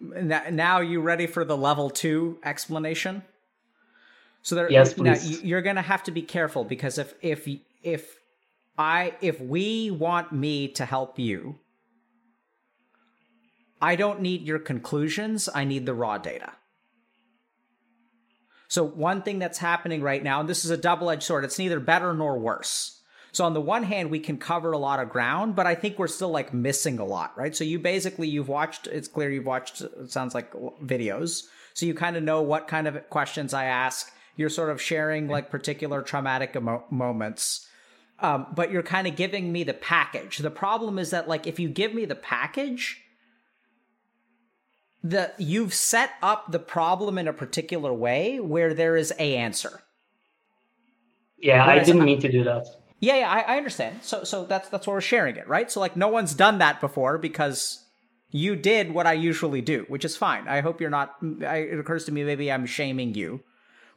[0.00, 3.22] now you ready for the level 2 explanation?
[4.42, 5.42] So there Yes, now please.
[5.42, 7.48] you- you're going to have to be careful because if if
[7.82, 8.18] if
[8.76, 11.60] I if we want me to help you,
[13.80, 16.54] I don't need your conclusions, I need the raw data.
[18.68, 21.78] So one thing that's happening right now, and this is a double-edged sword, it's neither
[21.78, 23.01] better nor worse.
[23.32, 25.98] So on the one hand, we can cover a lot of ground, but I think
[25.98, 27.56] we're still like missing a lot, right?
[27.56, 28.86] So you basically you've watched.
[28.86, 29.80] It's clear you've watched.
[29.80, 34.12] It sounds like videos, so you kind of know what kind of questions I ask.
[34.36, 37.66] You're sort of sharing like particular traumatic emo- moments,
[38.20, 40.38] um, but you're kind of giving me the package.
[40.38, 43.00] The problem is that like if you give me the package,
[45.02, 49.80] the you've set up the problem in a particular way where there is a answer.
[51.38, 52.66] Yeah, I didn't I- mean to do that.
[53.02, 53.98] Yeah, yeah, I, I understand.
[54.02, 55.68] So, so that's that's why we're sharing it, right?
[55.68, 57.84] So, like, no one's done that before because
[58.30, 60.46] you did what I usually do, which is fine.
[60.46, 61.16] I hope you're not.
[61.44, 63.40] I, it occurs to me maybe I'm shaming you,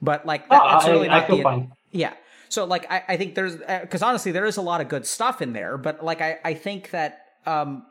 [0.02, 1.44] but like, that, Oh, that's I, really I not the.
[1.44, 1.72] fine.
[1.92, 2.14] Yeah.
[2.50, 5.40] So, like, I, I think there's because honestly, there is a lot of good stuff
[5.40, 7.86] in there, but like, I I think that um,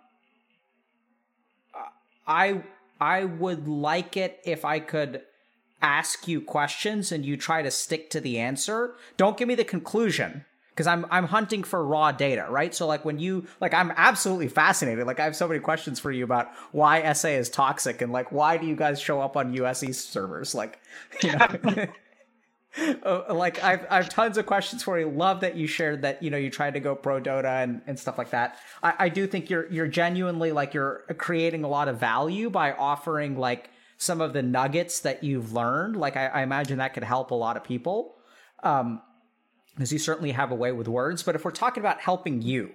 [2.26, 2.60] I
[3.00, 5.22] I would like it if I could
[5.80, 8.96] ask you questions and you try to stick to the answer.
[9.16, 10.44] Don't give me the conclusion
[10.74, 12.74] because I'm I'm hunting for raw data, right?
[12.74, 15.06] So like when you like I'm absolutely fascinated.
[15.06, 18.32] Like I have so many questions for you about why SA is toxic and like
[18.32, 20.54] why do you guys show up on US East servers?
[20.54, 20.80] Like
[21.22, 21.86] you know
[22.76, 25.08] Uh, like I've I've tons of questions for you.
[25.08, 27.96] Love that you shared that you know you tried to go pro Dota and, and
[27.96, 28.58] stuff like that.
[28.82, 32.72] I, I do think you're you're genuinely like you're creating a lot of value by
[32.72, 35.96] offering like some of the nuggets that you've learned.
[35.96, 38.16] Like I, I imagine that could help a lot of people.
[38.64, 39.00] Um,
[39.74, 41.22] because you certainly have a way with words.
[41.22, 42.72] But if we're talking about helping you,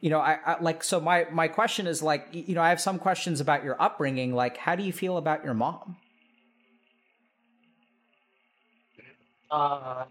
[0.00, 2.80] you know, I, I like so my my question is like you know I have
[2.80, 4.34] some questions about your upbringing.
[4.34, 5.96] Like how do you feel about your mom?
[9.50, 10.04] Uh,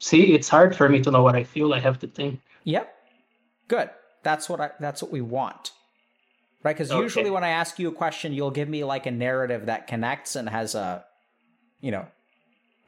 [0.00, 1.74] see, it's hard for me to know what I feel.
[1.74, 2.40] I have to think.
[2.64, 2.94] Yep.
[3.68, 3.90] Good.
[4.24, 5.72] That's what I that's what we want.
[6.64, 6.74] Right?
[6.76, 7.00] Because Okay.
[7.02, 10.36] usually when I ask you a question, you'll give me like a narrative that connects
[10.36, 11.04] and has a
[11.80, 12.06] you know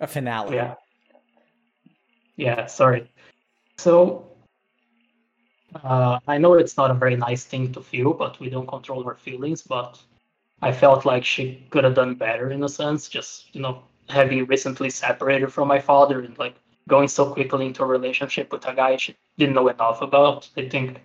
[0.01, 0.57] a finale.
[0.57, 0.75] Yeah.
[2.37, 3.11] Yeah, sorry.
[3.79, 4.27] So,
[5.85, 9.05] uh, I know it's not a very nice thing to feel, but we don't control
[9.05, 9.63] our feelings.
[9.63, 10.01] But
[10.63, 14.45] I felt like she could have done better in a sense, just, you know, having
[14.47, 16.57] recently separated from my father and like
[16.89, 20.49] going so quickly into a relationship with a guy she didn't know enough about.
[20.57, 21.01] I think,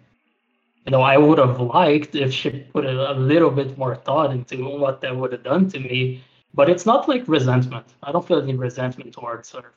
[0.85, 4.31] you know, I would have liked if she put a, a little bit more thought
[4.31, 6.23] into what that would have done to me.
[6.55, 7.85] But it's not like resentment.
[8.01, 9.73] I don't feel any resentment towards her.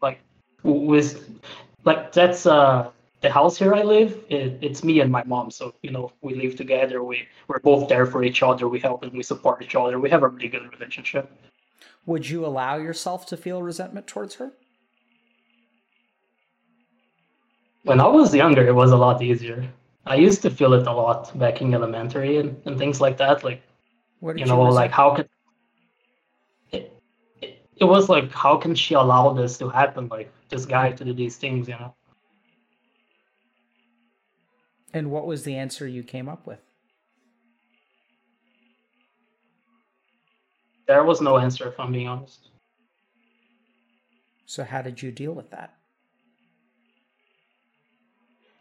[0.00, 0.20] Like,
[0.62, 1.28] with
[1.84, 4.24] like that's uh the house here I live.
[4.28, 7.02] It, it's me and my mom, so you know we live together.
[7.04, 8.68] We we're both there for each other.
[8.68, 9.98] We help and we support each other.
[10.00, 11.30] We have a really good relationship.
[12.06, 14.52] Would you allow yourself to feel resentment towards her?
[17.84, 19.68] When I was younger, it was a lot easier.
[20.06, 23.44] I used to feel it a lot back in elementary and, and things like that.
[23.44, 23.62] Like
[24.20, 24.74] What you know, resent?
[24.74, 25.30] like how can it,
[27.82, 30.08] it, was like how can she allow this to happen?
[30.08, 31.94] Like this guy to do these things, you know.
[34.94, 36.60] And what was the answer you came up with?
[40.86, 42.48] There was no answer, if I'm being honest.
[44.46, 45.74] So how did you deal with that?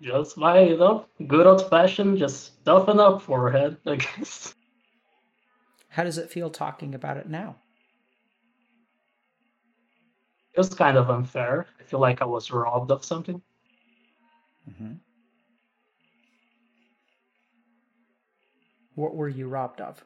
[0.01, 3.77] Just by you know, good old fashioned, just toughen up, forehead.
[3.85, 4.55] I guess.
[5.89, 7.57] How does it feel talking about it now?
[10.53, 11.67] It was kind of unfair.
[11.79, 13.41] I feel like I was robbed of something.
[14.77, 14.93] hmm
[18.95, 20.03] What were you robbed of?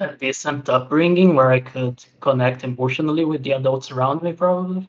[0.00, 4.88] A decent upbringing where I could connect emotionally with the adults around me, probably.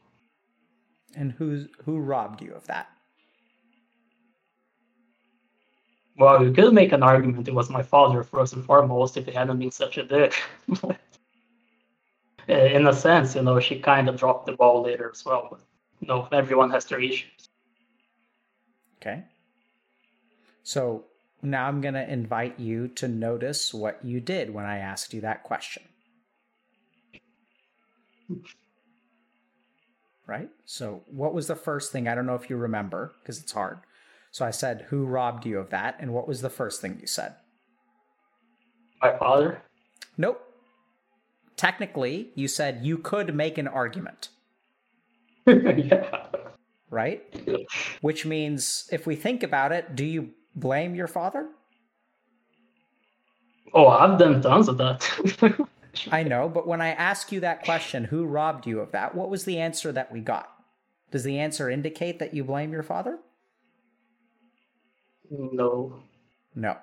[1.16, 2.90] And who's who robbed you of that?
[6.18, 9.32] Well, you could make an argument it was my father first and foremost if he
[9.34, 10.42] hadn't been such a dick.
[12.48, 15.48] in a sense, you know, she kind of dropped the ball later as well.
[15.50, 15.62] But,
[16.00, 17.50] you know, everyone has their issues.
[19.02, 19.24] Okay.
[20.64, 21.06] So
[21.42, 25.22] now I'm going to invite you to notice what you did when I asked you
[25.22, 25.84] that question.
[30.28, 30.50] Right?
[30.66, 32.08] So, what was the first thing?
[32.08, 33.78] I don't know if you remember because it's hard.
[34.32, 35.98] So, I said, Who robbed you of that?
[36.00, 37.36] And what was the first thing you said?
[39.04, 39.62] My father.
[40.18, 40.45] Nope.
[41.58, 44.30] Technically, you said you could make an argument.
[45.48, 46.26] yeah.
[46.90, 47.24] Right?
[48.02, 51.48] Which means, if we think about it, do you blame your father?
[53.74, 55.10] Oh, I've done tons of that.
[56.12, 59.16] I know, but when I ask you that question, who robbed you of that?
[59.16, 60.50] What was the answer that we got?
[61.12, 63.20] Does the answer indicate that you blame your father?
[65.30, 66.02] No.
[66.54, 66.78] No.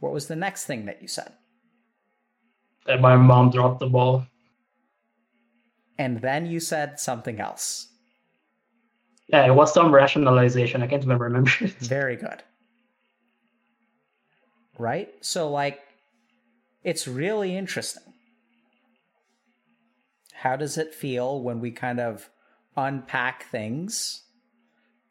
[0.00, 1.32] What was the next thing that you said?
[2.88, 4.26] My mom dropped the ball.
[5.98, 7.88] And then you said something else.
[9.28, 10.82] Yeah, it was some rationalization.
[10.82, 11.50] I can't even remember.
[11.80, 12.42] Very good.
[14.78, 15.12] Right?
[15.20, 15.80] So, like,
[16.82, 18.04] it's really interesting.
[20.32, 22.30] How does it feel when we kind of
[22.78, 24.22] unpack things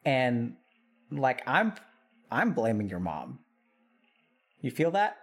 [0.05, 0.55] and
[1.11, 1.73] like I'm
[2.31, 3.39] I'm blaming your mom.
[4.61, 5.17] You feel that?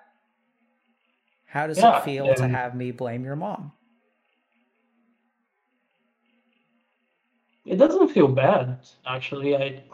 [1.54, 3.70] How does Yeah, it feel to um, have me blame your mom?
[7.64, 9.56] It doesn't feel bad, actually.
[9.56, 9.84] I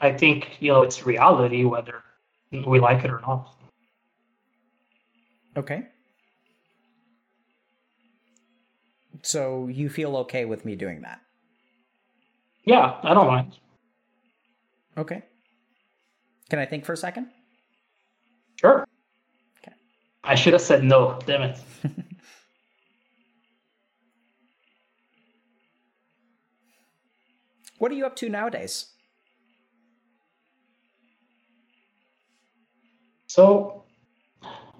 [0.00, 2.04] I think, you know, it's reality whether
[2.52, 3.52] we like it or not.
[5.56, 5.88] Okay.
[9.22, 11.20] So you feel okay with me doing that?
[12.62, 13.58] Yeah, I don't mind.
[14.96, 15.24] Okay.
[16.48, 17.26] Can I think for a second?
[20.26, 21.58] I should have said no, damn it.
[27.78, 28.86] What are you up to nowadays?
[33.26, 33.84] So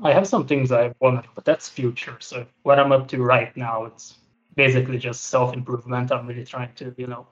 [0.02, 2.16] I have some things I want to, but that's future.
[2.20, 4.16] So what I'm up to right now, it's
[4.54, 6.10] basically just self improvement.
[6.10, 7.26] I'm really trying to, you know,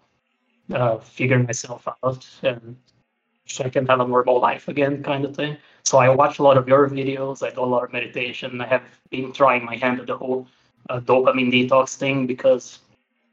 [0.73, 2.77] uh, figure myself out and
[3.61, 5.57] I can have a normal life again, kind of thing.
[5.85, 7.47] So I watch a lot of your videos.
[7.47, 8.61] I do a lot of meditation.
[8.61, 10.47] I have been trying my hand at the whole
[10.89, 12.79] uh, dopamine detox thing because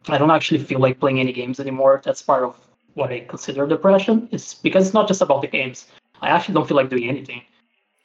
[0.09, 2.01] I don't actually feel like playing any games anymore.
[2.03, 2.59] That's part of
[2.93, 4.27] what I consider depression.
[4.31, 5.87] It's because it's not just about the games.
[6.21, 7.43] I actually don't feel like doing anything.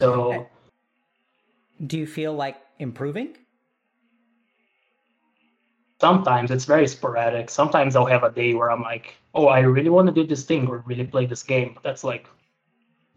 [0.00, 0.46] So
[1.84, 3.36] Do you feel like improving?
[6.00, 7.50] Sometimes it's very sporadic.
[7.50, 10.44] Sometimes I'll have a day where I'm like, oh, I really want to do this
[10.44, 11.78] thing or really play this game.
[11.82, 12.26] That's like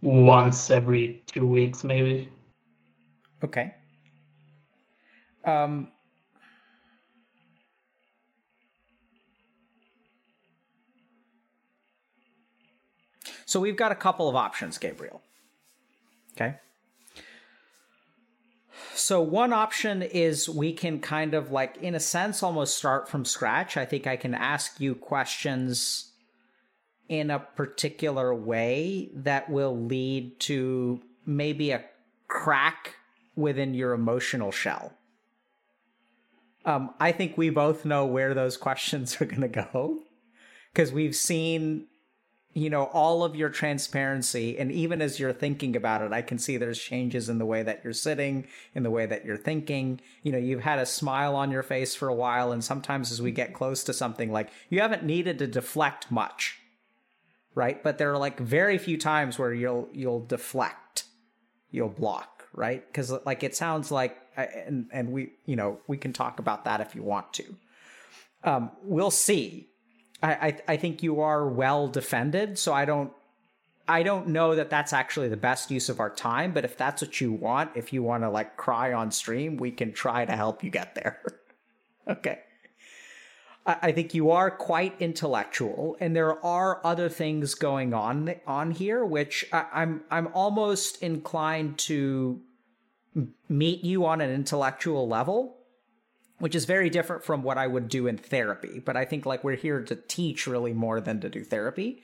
[0.01, 2.29] once every two weeks, maybe.
[3.43, 3.73] Okay.
[5.45, 5.91] Um
[13.45, 15.23] So we've got a couple of options, Gabriel.
[16.33, 16.55] Okay.
[18.95, 23.25] So one option is we can kind of like in a sense almost start from
[23.25, 23.77] scratch.
[23.77, 26.11] I think I can ask you questions
[27.07, 31.83] in a particular way that will lead to maybe a
[32.27, 32.95] crack
[33.35, 34.93] within your emotional shell.
[36.65, 39.99] Um, I think we both know where those questions are going to go
[40.71, 41.87] because we've seen,
[42.59, 44.57] you know, all of your transparency.
[44.57, 47.63] And even as you're thinking about it, I can see there's changes in the way
[47.63, 50.01] that you're sitting, in the way that you're thinking.
[50.23, 52.51] You know, you've had a smile on your face for a while.
[52.51, 56.59] And sometimes as we get close to something, like you haven't needed to deflect much
[57.55, 57.83] right?
[57.83, 61.03] But there are like very few times where you'll you'll deflect,
[61.71, 62.85] you'll block, right?
[62.87, 66.81] Because like it sounds like, and and we you know we can talk about that
[66.81, 67.55] if you want to.
[68.43, 69.68] Um, we'll see.
[70.21, 73.11] I, I I think you are well defended, so I don't.
[73.87, 77.01] I don't know that that's actually the best use of our time, but if that's
[77.01, 80.35] what you want, if you want to like cry on stream, we can try to
[80.35, 81.19] help you get there.
[82.07, 82.39] okay.
[83.65, 89.05] I think you are quite intellectual, and there are other things going on on here,
[89.05, 92.41] which I'm I'm almost inclined to
[93.47, 95.57] meet you on an intellectual level,
[96.39, 98.79] which is very different from what I would do in therapy.
[98.79, 102.03] But I think like we're here to teach really more than to do therapy.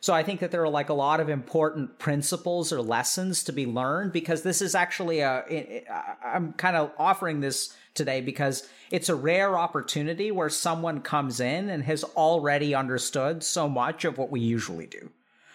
[0.00, 3.52] So I think that there are like a lot of important principles or lessons to
[3.52, 5.84] be learned because this is actually a.
[6.24, 11.68] I'm kind of offering this today because it's a rare opportunity where someone comes in
[11.68, 15.10] and has already understood so much of what we usually do.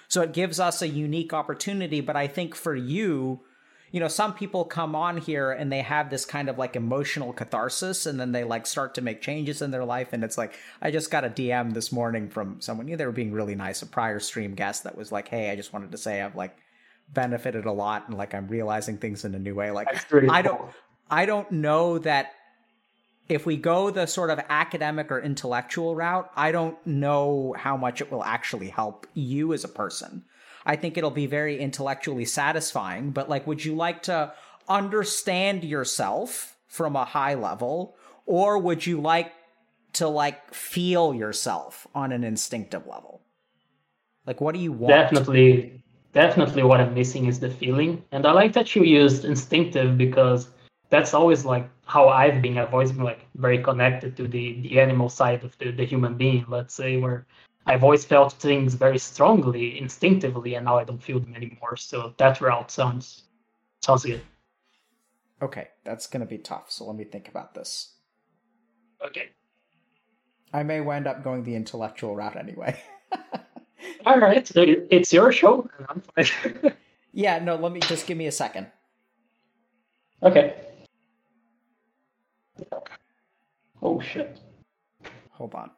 [0.07, 1.99] So it gives us a unique opportunity.
[1.99, 3.41] But I think for you,
[3.91, 7.31] you know, some people come on here and they have this kind of like emotional
[7.31, 10.09] catharsis and then they like start to make changes in their life.
[10.11, 13.05] And it's like, I just got a DM this morning from someone, you know, they
[13.05, 15.91] were being really nice, a prior stream guest that was like, Hey, I just wanted
[15.91, 16.57] to say I've like
[17.13, 19.71] benefited a lot and like I'm realizing things in a new way.
[19.71, 19.87] Like,
[20.29, 20.61] I don't,
[21.09, 22.33] I don't know that
[23.29, 28.01] if we go the sort of academic or intellectual route, I don't know how much
[28.01, 30.23] it will actually help you as a person.
[30.67, 34.33] I think it'll be very intellectually satisfying, but like, would you like to
[34.67, 37.95] understand yourself from a high level,
[38.25, 39.31] or would you like
[39.93, 43.21] to like feel yourself on an instinctive level?
[44.25, 44.89] Like, what do you want?
[44.89, 48.03] Definitely, definitely what I'm missing is the feeling.
[48.11, 50.49] And I like that you used instinctive because
[50.89, 52.57] that's always like how I've been.
[52.57, 56.17] I've always been like very connected to the, the animal side of the, the human
[56.17, 57.25] being, let's say, where
[57.67, 61.77] I've always felt things very strongly, instinctively, and now I don't feel them anymore.
[61.77, 63.23] So that route sounds
[63.81, 64.21] sounds good.
[65.41, 66.71] Okay, that's gonna be tough.
[66.71, 67.95] So let me think about this.
[69.05, 69.29] Okay.
[70.53, 72.79] I may wind up going the intellectual route anyway.
[74.05, 75.69] All right, it's your show.
[77.13, 78.67] Yeah, no, let me just give me a second.
[80.21, 80.55] Okay.
[83.81, 84.39] Oh shit.
[85.31, 85.71] Hold on.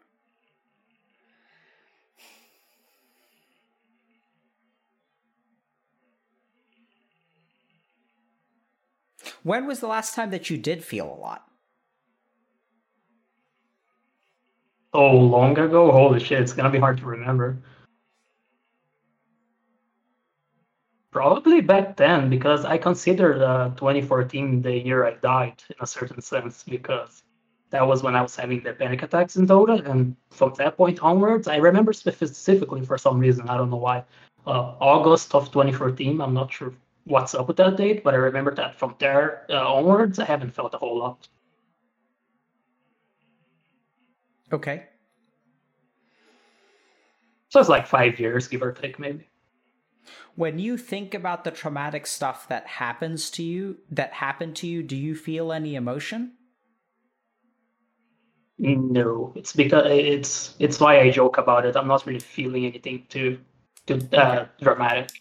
[9.43, 11.45] When was the last time that you did feel a lot?
[14.93, 15.91] Oh, long ago?
[15.91, 17.61] Holy shit, it's gonna be hard to remember.
[21.11, 26.21] Probably back then, because I considered uh, 2014 the year I died in a certain
[26.21, 27.23] sense, because
[27.71, 30.99] that was when I was having the panic attacks in Dota, and from that point
[31.01, 34.03] onwards, I remember specifically for some reason, I don't know why,
[34.45, 36.21] uh, August of 2014.
[36.21, 36.73] I'm not sure
[37.05, 40.51] what's up with that date, but I remember that from there uh, onwards, I haven't
[40.51, 41.27] felt a whole lot.
[44.51, 44.85] Okay.
[47.49, 49.27] So it's like five years, give or take, maybe.
[50.35, 54.83] When you think about the traumatic stuff that happens to you, that happened to you,
[54.83, 56.33] do you feel any emotion?
[58.57, 61.77] No, it's because it's it's why I joke about it.
[61.77, 63.39] I'm not really feeling anything too
[63.85, 65.11] too uh, dramatic.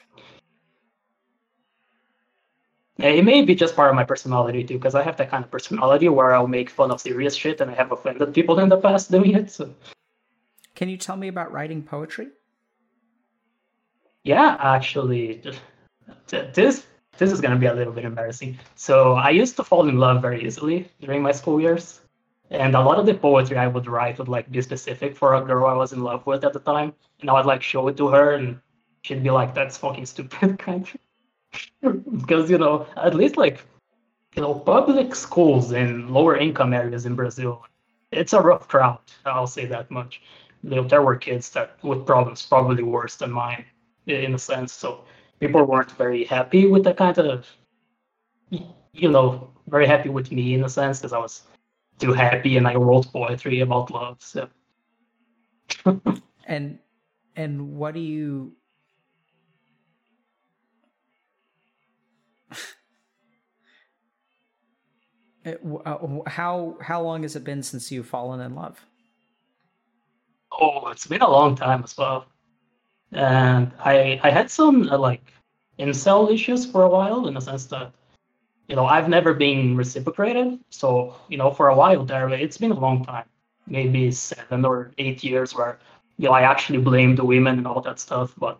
[2.98, 5.50] It may be just part of my personality too, because I have that kind of
[5.50, 8.76] personality where I'll make fun of serious shit, and I have offended people in the
[8.76, 9.50] past doing it.
[9.58, 9.72] So.
[10.74, 12.28] Can you tell me about writing poetry?
[14.24, 15.42] Yeah, actually,
[16.28, 16.86] this
[17.18, 18.58] this is gonna be a little bit embarrassing.
[18.74, 22.00] So I used to fall in love very easily during my school years,
[22.50, 25.40] and a lot of the poetry I would write would like be specific for a
[25.40, 27.96] girl I was in love with at the time, and I would like show it
[27.96, 28.60] to her, and
[29.02, 30.96] she'd be like, "That's fucking stupid," kind of
[31.80, 33.64] because you know at least like
[34.34, 37.64] you know public schools in lower income areas in Brazil,
[38.12, 39.00] it's a rough crowd.
[39.24, 40.22] I'll say that much.
[40.62, 43.64] You know, there were kids that with problems probably worse than mine
[44.06, 44.72] in a sense.
[44.72, 45.04] So
[45.40, 47.46] people weren't very happy with that kind of
[48.50, 51.42] you know very happy with me in a sense because I was
[51.98, 54.18] too happy and I wrote poetry about love.
[54.20, 54.48] So.
[56.46, 56.78] and
[57.36, 58.52] and what do you
[66.26, 68.80] how how long has it been since you've fallen in love?
[70.52, 72.26] Oh, it's been a long time as well.
[73.12, 75.32] And I I had some uh, like
[75.78, 77.92] incel issues for a while in the sense that
[78.68, 80.58] you know I've never been reciprocated.
[80.70, 83.26] So you know for a while there, it's been a long time,
[83.66, 85.78] maybe seven or eight years where
[86.18, 88.34] you know I actually blamed the women and all that stuff.
[88.38, 88.58] But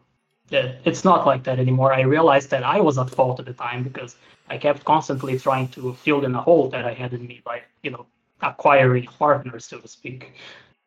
[0.51, 1.93] it's not like that anymore.
[1.93, 4.17] I realized that I was at fault at the time because
[4.51, 7.63] I kept constantly trying to fill in a hole that I had in me by,
[7.83, 8.07] you know,
[8.41, 10.35] acquiring partners, so to speak.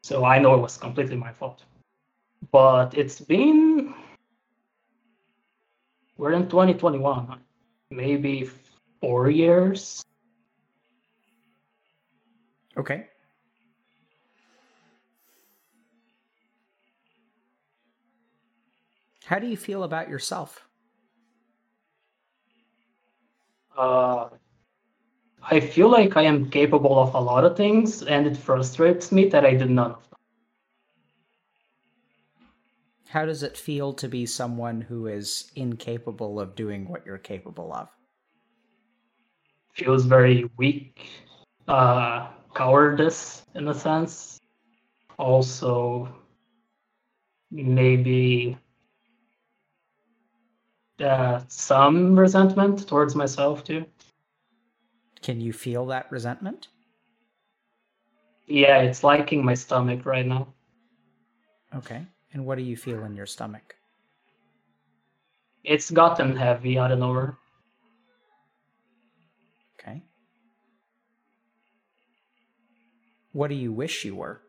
[0.03, 1.63] So I know it was completely my fault.
[2.51, 3.93] But it's been
[6.17, 7.39] we're in 2021,
[7.89, 8.49] maybe
[8.99, 10.03] four years.
[12.77, 13.07] Okay.
[19.25, 20.67] How do you feel about yourself?
[23.77, 24.29] Uh,
[25.43, 29.27] I feel like I am capable of a lot of things, and it frustrates me
[29.29, 30.19] that I do none of them.
[33.07, 37.73] How does it feel to be someone who is incapable of doing what you're capable
[37.73, 37.89] of?
[39.73, 41.09] Feels very weak,
[41.67, 44.39] uh, cowardice in a sense.
[45.17, 46.07] Also,
[47.51, 48.57] maybe
[51.01, 53.85] uh, some resentment towards myself too.
[55.21, 56.67] Can you feel that resentment?
[58.47, 60.47] Yeah, it's liking my stomach right now.
[61.75, 62.05] Okay.
[62.33, 63.75] And what do you feel in your stomach?
[65.63, 67.37] It's gotten heavy out of nowhere.
[69.79, 70.01] Okay.
[73.31, 74.41] What do you wish you were?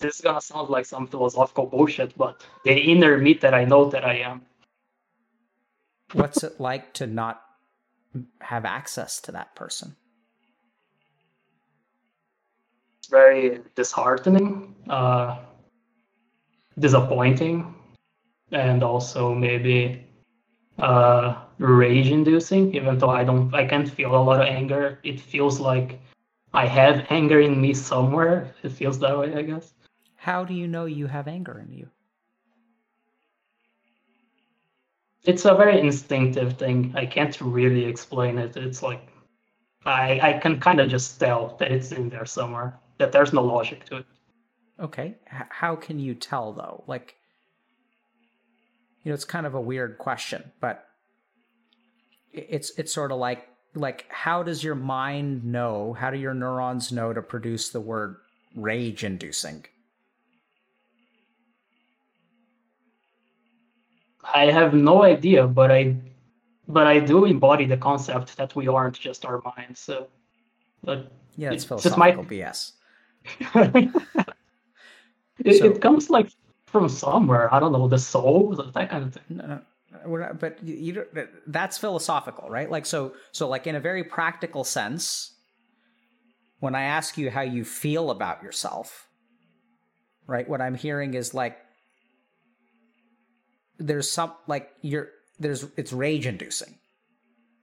[0.00, 3.90] This is gonna sound like some philosophical bullshit, but the inner me that I know
[3.90, 4.46] that I am.
[6.14, 7.42] What's it like to not
[8.40, 9.96] have access to that person?
[12.98, 15.38] It's very disheartening, uh,
[16.78, 17.74] disappointing,
[18.52, 20.06] and also maybe
[20.78, 22.74] uh, rage-inducing.
[22.74, 24.98] Even though I don't, I can't feel a lot of anger.
[25.02, 26.00] It feels like
[26.54, 28.54] I have anger in me somewhere.
[28.62, 29.74] It feels that way, I guess.
[30.20, 31.88] How do you know you have anger in you?
[35.24, 36.92] It's a very instinctive thing.
[36.94, 38.54] I can't really explain it.
[38.54, 39.00] It's like
[39.86, 42.78] I I can kind of just tell that it's in there somewhere.
[42.98, 44.06] That there's no logic to it.
[44.78, 45.16] Okay.
[45.32, 46.84] H- how can you tell though?
[46.86, 47.14] Like,
[49.02, 50.84] you know, it's kind of a weird question, but
[52.30, 55.94] it's it's sort of like like how does your mind know?
[55.94, 58.16] How do your neurons know to produce the word
[58.54, 59.64] rage-inducing?
[64.34, 65.96] I have no idea, but I
[66.68, 69.80] but I do embody the concept that we aren't just our minds.
[69.80, 70.08] So,
[70.84, 72.72] but Yeah, it's It's just my- philosophical BS.
[75.44, 76.30] it, So- it comes like
[76.66, 77.52] from somewhere.
[77.52, 79.36] I don't know the soul, that kind of thing.
[79.36, 79.60] No,
[80.06, 81.06] not, but you, you
[81.46, 82.70] that's philosophical, right?
[82.70, 85.32] Like so, so like in a very practical sense,
[86.60, 89.08] when I ask you how you feel about yourself,
[90.26, 90.48] right?
[90.48, 91.58] What I'm hearing is like
[93.80, 95.08] there's some like you're
[95.38, 96.78] there's it's rage inducing,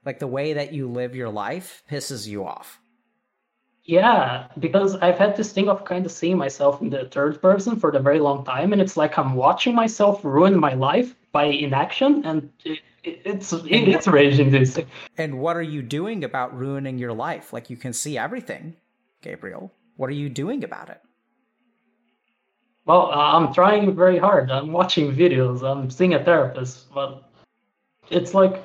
[0.04, 2.80] like the way that you live your life pisses you off.
[3.84, 7.80] Yeah, because I've had this thing of kind of seeing myself in the third person
[7.80, 11.44] for a very long time, and it's like I'm watching myself ruin my life by
[11.44, 14.86] inaction, and it, it, it's it, it's rage inducing.
[15.16, 17.52] And what are you doing about ruining your life?
[17.52, 18.76] Like you can see everything,
[19.22, 19.72] Gabriel.
[19.96, 21.00] What are you doing about it?
[22.88, 24.50] Well, uh, I'm trying very hard.
[24.50, 25.62] I'm watching videos.
[25.62, 27.30] I'm seeing a therapist, but
[28.08, 28.64] it's like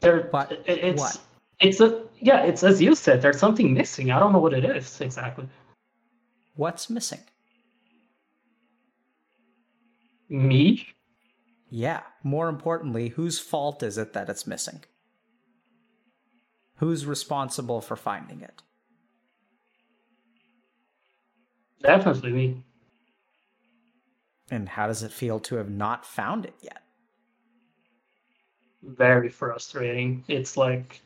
[0.00, 0.30] there.
[0.32, 1.20] But it's what?
[1.60, 2.42] it's a yeah.
[2.44, 3.20] It's as you said.
[3.20, 4.10] There's something missing.
[4.10, 5.46] I don't know what it is exactly.
[6.56, 7.20] What's missing?
[10.30, 10.88] Me?
[11.68, 12.00] Yeah.
[12.22, 14.82] More importantly, whose fault is it that it's missing?
[16.76, 18.62] Who's responsible for finding it?
[21.84, 22.64] Definitely me.
[24.50, 26.82] And how does it feel to have not found it yet?
[28.82, 30.24] very frustrating.
[30.28, 31.00] It's like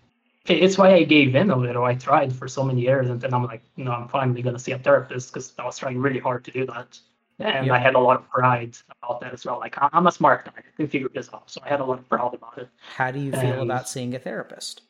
[0.46, 1.84] it's why I gave in a little.
[1.84, 4.72] I tried for so many years, and then I'm like, no, I'm finally gonna see
[4.72, 6.98] a therapist because I was trying really hard to do that,
[7.38, 7.74] and Yeah.
[7.74, 9.58] I had a lot of pride about that as well.
[9.58, 11.98] Like I'm a smart guy, I can figure this out, so I had a lot
[11.98, 12.68] of pride about it.
[12.96, 14.82] How do you feel Um, about seeing a therapist?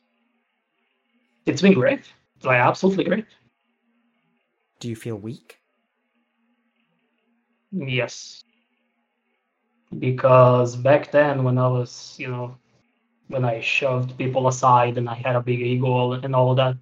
[1.47, 2.01] It's been great.
[2.36, 3.26] It's like absolutely great.
[4.80, 5.57] Do you feel weak?
[7.72, 8.44] Yes.
[9.98, 12.56] Because back then, when I was, you know,
[13.28, 16.76] when I shoved people aside and I had a big ego and all that,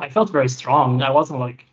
[0.00, 1.02] I felt very strong.
[1.02, 1.66] I wasn't like,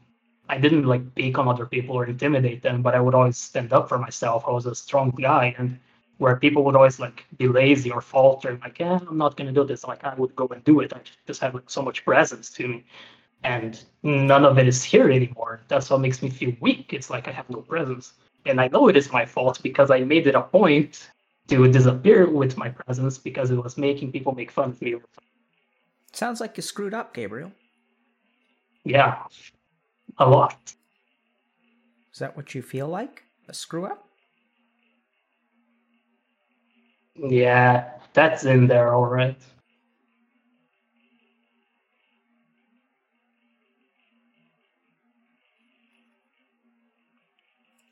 [0.50, 3.74] I didn't like pick on other people or intimidate them, but I would always stand
[3.74, 4.46] up for myself.
[4.48, 5.56] I was a strong guy.
[5.58, 5.80] And
[6.18, 9.54] where people would always like be lazy or falter, like, yeah, I'm not going to
[9.54, 10.94] do this, like I would go and do it.
[10.94, 12.86] I just have like so much presence to me.
[13.44, 15.62] And none of it is here anymore.
[15.68, 16.94] That's what makes me feel weak.
[16.94, 18.14] It's like I have no presence
[18.48, 21.10] and I know it is my fault because I made it a point
[21.48, 24.96] to disappear with my presence because it was making people make fun of me.
[26.12, 27.52] Sounds like you screwed up, Gabriel.
[28.84, 29.24] Yeah,
[30.18, 30.74] a lot.
[32.14, 33.24] Is that what you feel like?
[33.48, 34.08] A screw up?
[37.16, 39.38] Yeah, that's in there, all right.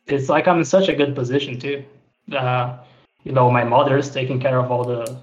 [0.08, 1.84] It's like I'm in such a good position too.
[2.32, 2.78] Uh,
[3.24, 5.18] you know, my mother's taking care of all the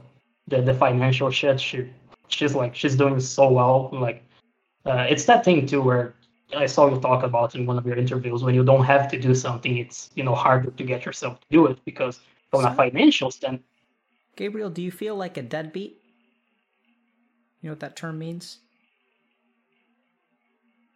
[0.48, 1.60] the, the financial shit.
[1.60, 1.88] She
[2.28, 3.90] she's like she's doing so well.
[3.92, 4.24] Like
[4.84, 6.14] uh, it's that thing too where
[6.56, 9.18] I saw you talk about in one of your interviews when you don't have to
[9.18, 12.20] do something, it's you know harder to get yourself to do it because
[12.50, 13.60] from a So- financial stand
[14.34, 16.00] Gabriel, do you feel like a deadbeat?
[17.60, 18.58] You know what that term means?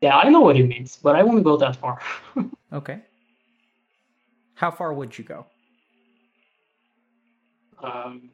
[0.00, 2.00] Yeah, I know what it means, but I won't go that far.
[2.72, 3.00] Okay.
[4.56, 5.46] How far would you go?
[7.82, 8.30] Um,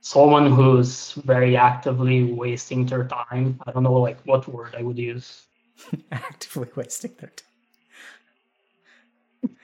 [0.00, 3.60] someone who's very actively wasting their time.
[3.66, 5.46] I don't know, like what word I would use.
[6.12, 7.46] Actively wasting their time.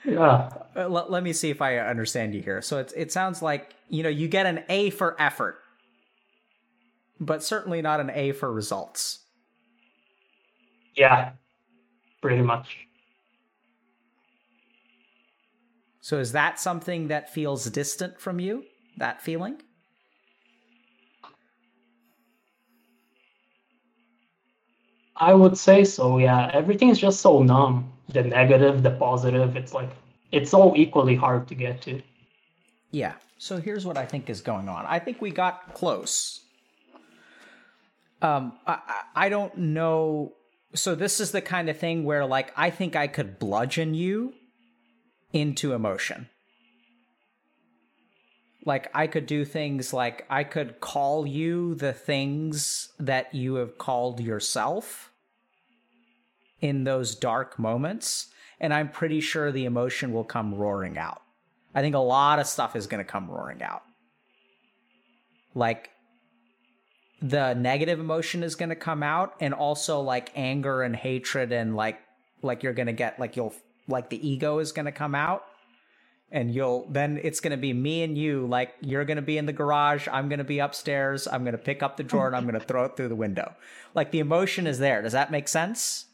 [0.05, 0.49] Yeah.
[0.75, 2.61] Uh, let, let me see if I understand you here.
[2.61, 5.59] So it it sounds like you know you get an A for effort,
[7.19, 9.19] but certainly not an A for results.
[10.95, 11.33] Yeah.
[12.21, 12.87] Pretty much.
[16.11, 18.65] So is that something that feels distant from you?
[18.97, 19.61] That feeling?
[25.15, 26.51] I would say so, yeah.
[26.53, 27.93] Everything is just so numb.
[28.09, 29.91] The negative, the positive, it's like
[30.33, 32.01] it's all equally hard to get to.
[32.91, 33.13] Yeah.
[33.37, 34.85] So here's what I think is going on.
[34.85, 36.41] I think we got close.
[38.21, 40.33] Um, I, I I don't know.
[40.75, 44.33] So this is the kind of thing where, like, I think I could bludgeon you
[45.33, 46.29] into emotion.
[48.65, 53.77] Like, I could do things like I could call you the things that you have
[53.77, 55.11] called yourself
[56.59, 58.27] in those dark moments,
[58.59, 61.23] and I'm pretty sure the emotion will come roaring out.
[61.73, 63.81] I think a lot of stuff is going to come roaring out.
[65.55, 65.89] Like,
[67.21, 71.75] the negative emotion is going to come out and also like anger and hatred and
[71.75, 71.99] like
[72.41, 73.53] like you're going to get like you'll
[73.91, 75.45] like the ego is going to come out
[76.31, 79.37] and you'll then it's going to be me and you like you're going to be
[79.37, 82.27] in the garage i'm going to be upstairs i'm going to pick up the drawer
[82.27, 83.53] and i'm going to throw it through the window.
[83.93, 85.01] Like the emotion is there.
[85.01, 86.05] Does that make sense?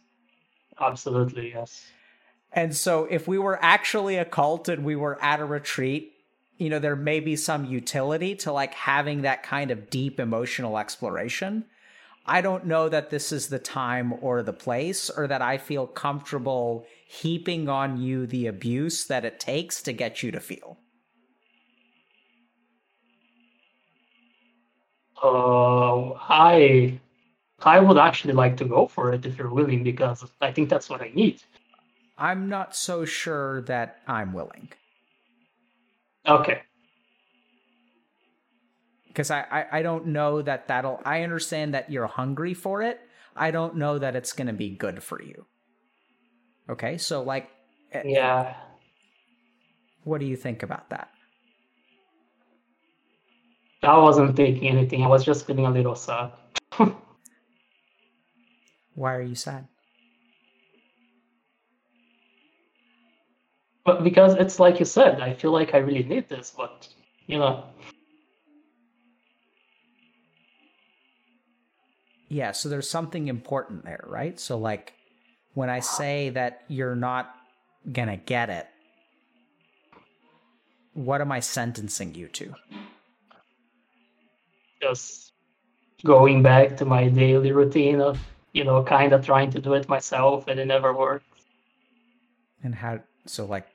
[0.80, 1.86] Absolutely, yes.
[2.52, 6.14] and so if we were actually a cult and we were at a retreat
[6.58, 10.78] you know there may be some utility to like having that kind of deep emotional
[10.78, 11.66] exploration
[12.28, 15.88] i don't know that this is the time or the place or that i feel
[15.88, 20.78] comfortable heaping on you the abuse that it takes to get you to feel
[25.22, 27.00] Uh, I
[27.64, 30.90] I would actually like to go for it if you're willing because I think that's
[30.90, 31.42] what I need.
[32.18, 34.70] i'm not so sure that i'm willing
[36.28, 36.67] Okay.
[39.18, 43.02] Because I, I i don't know that that'll i understand that you're hungry for it
[43.36, 45.48] i don't know that it's going to be good for you
[46.70, 47.50] okay so like
[47.94, 48.54] eh, Yeah.
[50.04, 51.10] what do you think about that
[53.84, 55.04] I wasn't thinking anything.
[55.04, 56.32] I was just feeling a little sad.
[58.96, 59.68] why are you sad
[63.86, 66.90] But because it's like you said, I feel like I really need this, but
[67.28, 67.64] you know,
[72.30, 74.40] Yeah, so there's something important there, right?
[74.40, 74.94] So like
[75.54, 77.34] when I say that you're not
[77.92, 78.68] going to get it,
[80.94, 82.54] what am I sentencing you to?
[84.82, 85.34] just
[86.06, 88.20] going back to my daily routine of,
[88.54, 91.26] you know, kind of trying to do it myself and it never works.
[92.64, 93.68] And how so like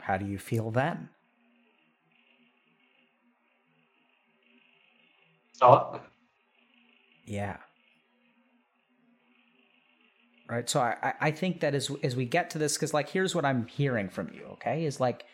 [0.00, 1.08] how do you feel then?
[5.52, 6.04] Stuck.
[7.24, 7.58] Yeah.
[10.52, 10.68] Right.
[10.68, 13.46] So I, I- think that as as we get to this, because like here's what
[13.46, 14.84] I'm hearing from you, okay?
[14.84, 15.24] Is like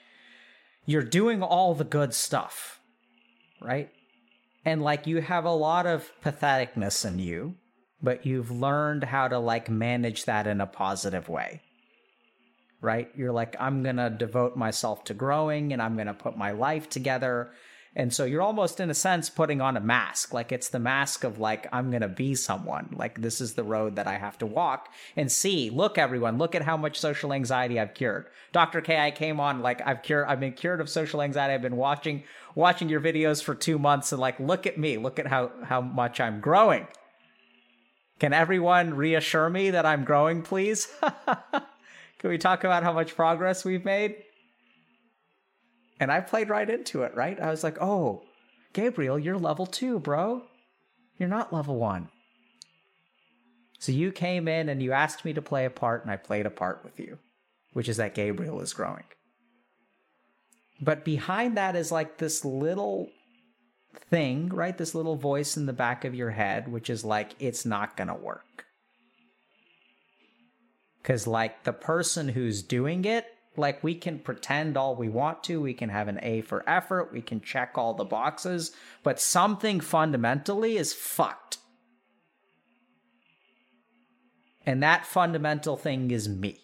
[0.87, 2.79] you're doing all the good stuff,
[3.61, 3.91] right?
[4.65, 7.57] And like you have a lot of patheticness in you,
[8.01, 11.63] but you've learned how to like manage that in a positive way.
[12.81, 13.11] Right?
[13.17, 17.51] You're like, I'm gonna devote myself to growing and I'm gonna put my life together.
[17.99, 20.33] And so you're almost in a sense putting on a mask.
[20.33, 22.95] Like it's the mask of like, I'm going to be someone.
[22.97, 25.69] Like this is the road that I have to walk and see.
[25.69, 28.27] Look, everyone, look at how much social anxiety I've cured.
[28.53, 28.81] Dr.
[28.83, 31.55] K, I came on like I've cured, I've been cured of social anxiety.
[31.55, 32.23] I've been watching,
[32.55, 35.81] watching your videos for two months and like, look at me, look at how, how
[35.81, 36.87] much I'm growing.
[38.21, 40.87] Can everyone reassure me that I'm growing, please?
[42.21, 44.23] Can we talk about how much progress we've made?
[46.01, 47.41] And I played right into it, right?
[47.41, 48.23] I was like, oh,
[48.73, 50.43] Gabriel, you're level two, bro.
[51.19, 52.09] You're not level one.
[53.81, 56.47] So you came in and you asked me to play a part, and I played
[56.47, 57.19] a part with you,
[57.73, 59.05] which is that Gabriel is growing.
[60.81, 63.11] But behind that is like this little
[64.11, 64.77] thing, right?
[64.77, 68.09] This little voice in the back of your head, which is like, it's not going
[68.09, 68.67] to work.
[71.03, 73.25] Because, like, the person who's doing it
[73.59, 77.13] like we can pretend all we want to we can have an a for effort
[77.13, 81.59] we can check all the boxes but something fundamentally is fucked
[84.67, 86.61] and that fundamental thing is me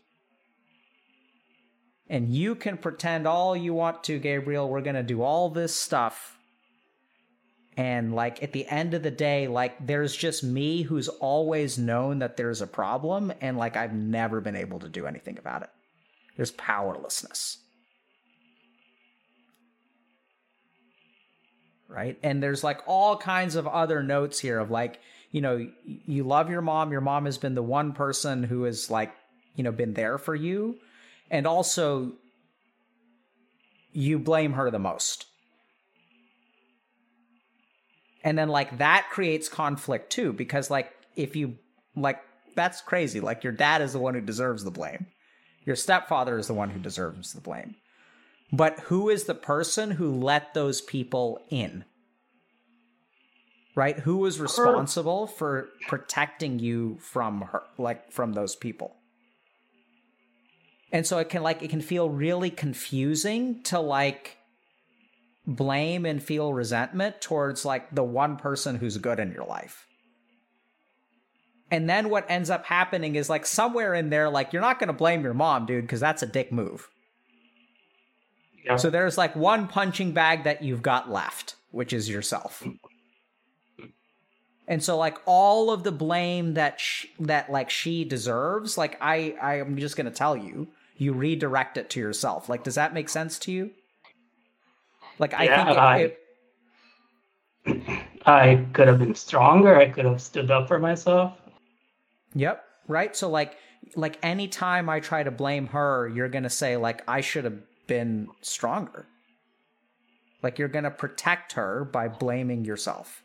[2.09, 4.69] And you can pretend all you want to, Gabriel.
[4.69, 6.39] We're going to do all this stuff.
[7.77, 12.21] And like at the end of the day, like there's just me who's always known
[12.21, 13.33] that there's a problem.
[13.41, 15.71] And like I've never been able to do anything about it.
[16.37, 17.59] There's powerlessness.
[21.89, 22.19] Right.
[22.23, 26.51] And there's like all kinds of other notes here of like, you know, you love
[26.51, 26.91] your mom.
[26.91, 29.13] Your mom has been the one person who has like,
[29.55, 30.77] you know, been there for you
[31.31, 32.13] and also
[33.93, 35.27] you blame her the most.
[38.25, 41.59] And then like that creates conflict too because like if you
[41.95, 42.21] like
[42.57, 45.07] that's crazy like your dad is the one who deserves the blame.
[45.65, 47.77] Your stepfather is the one who deserves the blame.
[48.53, 51.85] But who is the person who let those people in?
[53.75, 53.99] Right?
[53.99, 58.95] Who was responsible for protecting you from her like from those people?
[60.95, 64.39] and so it can like it can feel really confusing to like
[65.45, 69.87] blame and feel resentment towards like the one person who's good in your life
[71.71, 74.89] and then what ends up happening is like somewhere in there like you're not going
[74.89, 76.89] to blame your mom dude because that's a dick move
[78.65, 78.77] yeah.
[78.77, 82.63] so there's like one punching bag that you've got left which is yourself
[84.67, 89.35] and so like all of the blame that sh- that like she deserves like i
[89.41, 92.49] i am just going to tell you you redirect it to yourself.
[92.49, 93.71] Like, does that make sense to you?
[95.19, 95.99] Like, I yeah, think I,
[97.67, 99.77] it, I could have been stronger.
[99.77, 101.35] I could have stood up for myself.
[102.35, 102.65] Yep.
[102.89, 103.17] Right.
[103.17, 103.57] So, like,
[103.97, 108.29] like anytime I try to blame her, you're gonna say like I should have been
[108.43, 109.07] stronger.
[110.43, 113.23] Like you're gonna protect her by blaming yourself.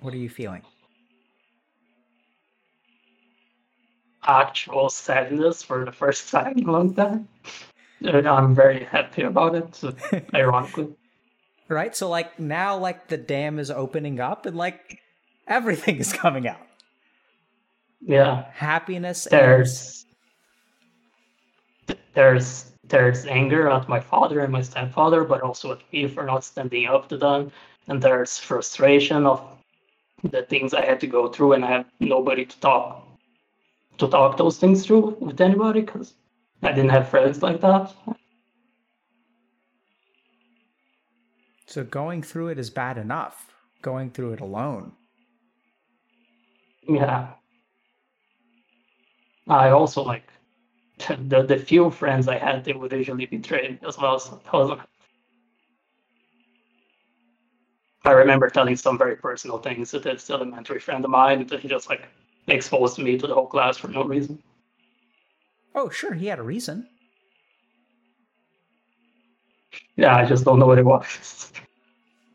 [0.00, 0.62] What are you feeling?
[4.24, 7.28] Actual sadness for the first time in a long time.
[8.04, 9.80] And I'm very happy about it,
[10.34, 10.88] ironically.
[11.68, 11.94] Right?
[11.96, 15.00] So, like, now, like, the dam is opening up and, like,
[15.46, 16.66] everything is coming out.
[18.00, 18.44] Yeah.
[18.52, 19.28] Happiness.
[19.30, 20.04] There's.
[21.88, 21.98] And...
[22.14, 26.44] There's there's anger at my father and my stepfather, but also at me for not
[26.44, 27.50] standing up to them.
[27.88, 29.42] And there's frustration of
[30.22, 33.11] the things I had to go through, and I have nobody to talk
[33.98, 36.14] to talk those things through with anybody because
[36.62, 37.94] I didn't have friends like that.
[41.66, 43.54] So going through it is bad enough.
[43.80, 44.92] Going through it alone.
[46.88, 47.32] Yeah.
[49.48, 50.24] I also like
[51.08, 54.18] the the few friends I had, they would usually betray me as well.
[54.18, 54.78] So that was
[58.04, 61.88] I remember telling some very personal things to this elementary friend of mine he just
[61.88, 62.08] like
[62.48, 64.42] exposed me to the whole class for no reason.
[65.74, 66.88] Oh, sure, he had a reason.
[69.96, 71.52] Yeah, I just don't know what it was.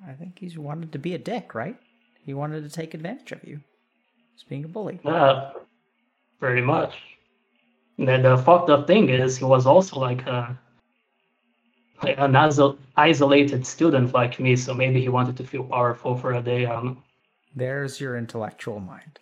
[0.08, 1.78] I think he wanted to be a dick, right?
[2.26, 3.60] He wanted to take advantage of you.
[4.34, 5.00] He's being a bully.
[5.04, 5.52] Yeah,
[6.40, 6.94] pretty much.
[7.98, 10.58] And then the fucked up thing is, he was also like a
[12.04, 12.36] an
[12.96, 16.66] isolated student like me, so maybe he wanted to feel powerful for a day.
[16.66, 17.04] Um,
[17.56, 19.20] There's your intellectual mind.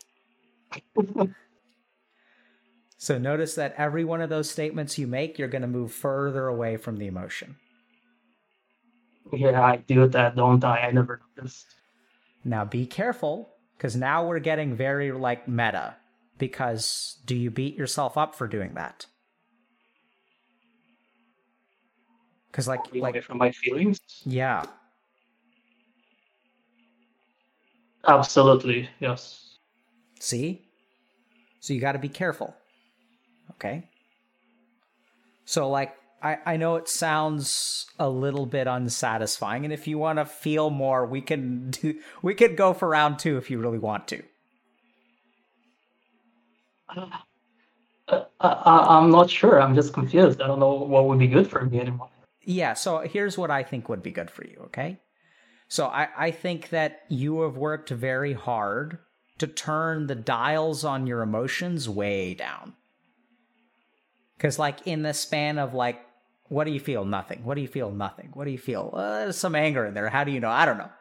[2.97, 6.47] So notice that every one of those statements you make, you're going to move further
[6.47, 7.55] away from the emotion.
[9.33, 10.87] Yeah, I do that, don't I?
[10.87, 11.75] I never noticed.
[12.43, 15.95] Now be careful, because now we're getting very like meta.
[16.37, 19.05] Because do you beat yourself up for doing that?
[22.51, 23.99] Because like like from my feelings.
[24.25, 24.63] Yeah.
[28.07, 29.57] Absolutely, yes.
[30.19, 30.64] See?
[31.65, 32.53] So you got to be careful.
[33.55, 33.89] Okay?
[35.45, 40.19] So like I I know it sounds a little bit unsatisfying and if you want
[40.19, 43.79] to feel more, we can do we could go for round 2 if you really
[43.79, 44.21] want to.
[46.87, 47.07] Uh,
[48.09, 49.59] uh, I, I'm not sure.
[49.59, 50.41] I'm just confused.
[50.41, 52.09] I don't know what would be good for me anymore.
[52.43, 54.99] Yeah, so here's what I think would be good for you, okay?
[55.67, 58.99] So I, I think that you have worked very hard
[59.37, 62.73] to turn the dials on your emotions way down.
[64.37, 66.01] Because, like, in the span of, like,
[66.47, 67.05] what do you feel?
[67.05, 67.43] Nothing.
[67.43, 67.91] What do you feel?
[67.91, 68.31] Nothing.
[68.33, 68.91] What do you feel?
[68.93, 70.09] Uh, there's some anger in there.
[70.09, 70.49] How do you know?
[70.49, 70.91] I don't know.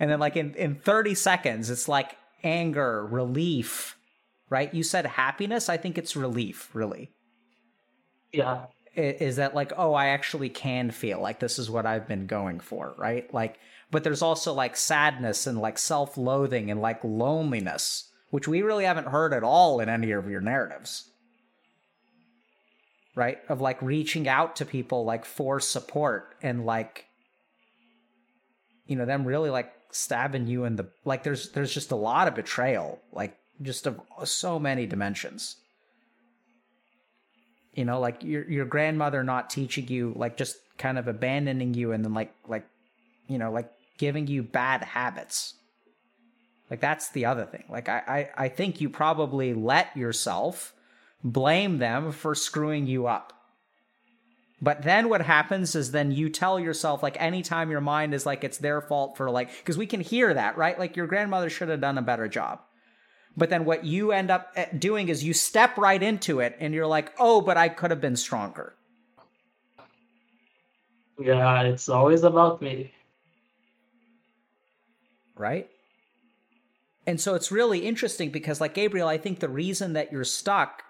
[0.00, 3.96] And then, like, in, in 30 seconds, it's like anger, relief,
[4.50, 4.72] right?
[4.72, 5.68] You said happiness.
[5.68, 7.10] I think it's relief, really.
[8.32, 8.66] Yeah.
[8.94, 12.60] Is that like, oh, I actually can feel like this is what I've been going
[12.60, 13.32] for, right?
[13.32, 13.58] Like,
[13.90, 18.84] but there's also like sadness and like self loathing and like loneliness, which we really
[18.84, 21.10] haven't heard at all in any of your narratives.
[23.14, 23.38] Right?
[23.48, 27.06] Of like reaching out to people like for support and like,
[28.86, 32.28] you know, them really like stabbing you in the like there's there's just a lot
[32.28, 35.56] of betrayal like just of so many dimensions
[37.72, 41.92] you know like your your grandmother not teaching you like just kind of abandoning you
[41.92, 42.66] and then like like
[43.28, 45.54] you know like giving you bad habits
[46.70, 50.74] like that's the other thing like i i, I think you probably let yourself
[51.22, 53.32] blame them for screwing you up
[54.60, 58.42] but then what happens is then you tell yourself, like, anytime your mind is like,
[58.42, 60.78] it's their fault for like, because we can hear that, right?
[60.78, 62.60] Like, your grandmother should have done a better job.
[63.36, 66.72] But then what you end up eh, doing is you step right into it and
[66.72, 68.74] you're like, oh, but I could have been stronger.
[71.18, 72.92] Yeah, it's always about me.
[75.36, 75.68] Right?
[77.06, 80.82] And so it's really interesting because, like, Gabriel, I think the reason that you're stuck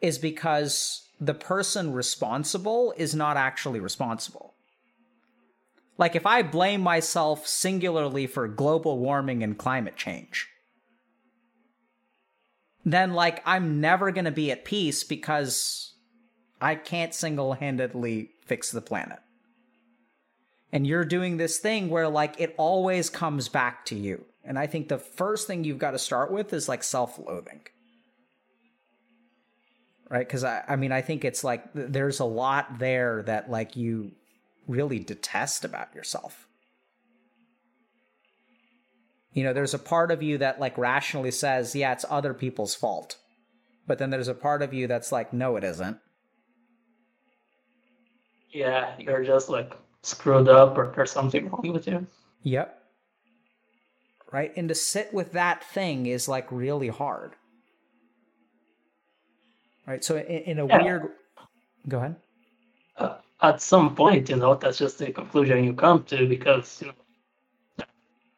[0.00, 4.54] is because the person responsible is not actually responsible.
[5.98, 10.48] Like if I blame myself singularly for global warming and climate change,
[12.84, 15.94] then like I'm never going to be at peace because
[16.60, 19.18] I can't single-handedly fix the planet.
[20.72, 24.24] And you're doing this thing where like it always comes back to you.
[24.44, 27.62] And I think the first thing you've got to start with is like self-loathing
[30.08, 30.26] right?
[30.26, 34.12] Because I, I mean, I think it's like there's a lot there that like you
[34.66, 36.46] really detest about yourself.
[39.32, 42.74] You know, there's a part of you that like rationally says, yeah, it's other people's
[42.74, 43.16] fault.
[43.86, 45.98] But then there's a part of you that's like, no, it isn't.
[48.50, 52.06] Yeah, you're just like screwed up or there's something wrong with you.
[52.42, 52.74] Yep.
[54.30, 54.52] Right?
[54.56, 57.34] And to sit with that thing is like really hard
[59.88, 60.04] right?
[60.04, 60.82] So in, in a yeah.
[60.82, 61.08] weird,
[61.88, 62.16] go ahead.
[62.96, 66.88] Uh, at some point, you know, that's just the conclusion you come to because you
[66.88, 67.86] know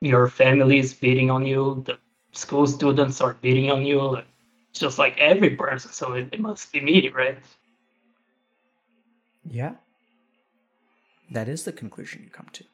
[0.00, 1.98] your family is beating on you, the
[2.32, 4.26] school students are beating on you, like,
[4.72, 5.90] just like every person.
[5.90, 7.38] So it, it must be me, right?
[9.50, 9.72] Yeah,
[11.30, 12.64] that is the conclusion you come to.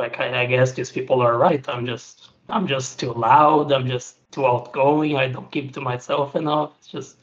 [0.00, 1.66] like I, I guess these people are right.
[1.68, 3.72] I'm just I'm just too loud.
[3.72, 5.16] I'm just too outgoing.
[5.16, 6.72] I don't keep to myself enough.
[6.78, 7.16] It's just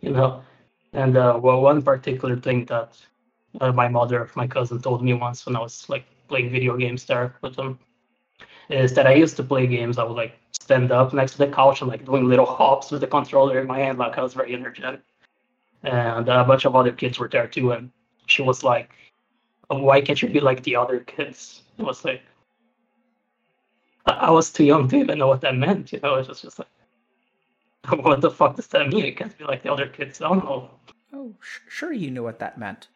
[0.00, 0.42] you know.
[0.92, 2.96] And uh, well, one particular thing that
[3.60, 7.04] uh, my mother, my cousin, told me once when I was like playing video games
[7.04, 7.78] there with them
[8.68, 9.98] is that I used to play games.
[9.98, 13.00] I would like stand up next to the couch and like doing little hops with
[13.00, 15.00] the controller in my hand, like I was very energetic.
[15.82, 17.90] And a bunch of other kids were there too, and
[18.26, 18.90] she was like,
[19.68, 22.22] oh, "Why can't you be like the other kids?" It was like
[24.06, 25.92] I was too young to even know what that meant.
[25.92, 26.68] You know, it was just like,
[28.04, 29.04] what the fuck does that mean?
[29.04, 30.20] It can't be like the other kids.
[30.20, 30.70] I don't know.
[31.12, 31.34] Oh,
[31.68, 32.88] sure, you knew what that meant.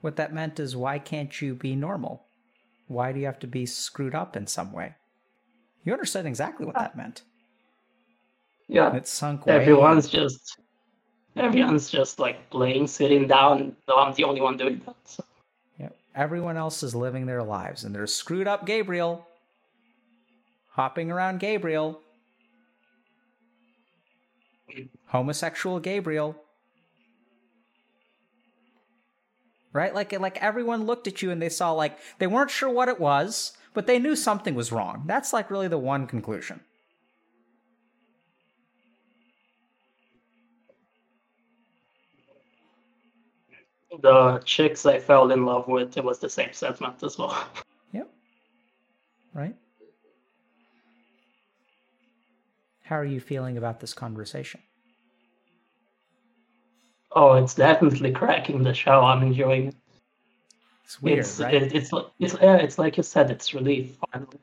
[0.00, 2.24] What that meant is, why can't you be normal?
[2.86, 4.94] Why do you have to be screwed up in some way?
[5.84, 7.22] You understood exactly what that meant.
[8.68, 9.46] Yeah, it sunk.
[9.46, 10.58] Everyone's just,
[11.36, 13.76] everyone's just like playing, sitting down.
[13.88, 14.96] No, I'm the only one doing that.
[15.04, 15.24] So.
[16.14, 19.26] Everyone else is living their lives, and there's screwed up Gabriel
[20.70, 22.00] hopping around Gabriel.
[24.72, 24.88] Mm.
[25.06, 26.36] Homosexual Gabriel.
[29.74, 29.94] Right?
[29.94, 32.98] Like like everyone looked at you and they saw like they weren't sure what it
[32.98, 35.02] was, but they knew something was wrong.
[35.04, 36.60] That's like really the one conclusion.
[44.02, 47.46] the chicks I fell in love with, it was the same sentiment as well.
[47.92, 48.10] Yep.
[49.32, 49.56] Right.
[52.82, 54.60] How are you feeling about this conversation?
[57.14, 59.00] Oh, it's definitely cracking the show.
[59.00, 59.76] I'm enjoying it.
[60.84, 61.54] It's weird, it's, right?
[61.54, 64.38] It, it's it's yeah, it's like you said, it's relief finally.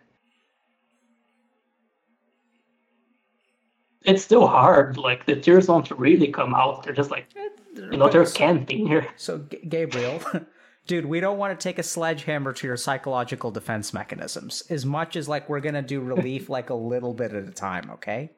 [4.03, 4.97] It's still hard.
[4.97, 6.83] Like the tears don't really come out.
[6.83, 7.27] They're just like
[7.75, 9.07] you know, they're camping here.
[9.17, 10.21] So, G- Gabriel,
[10.87, 15.15] dude, we don't want to take a sledgehammer to your psychological defense mechanisms as much
[15.15, 17.91] as like we're gonna do relief like a little bit at a time.
[17.91, 18.31] Okay.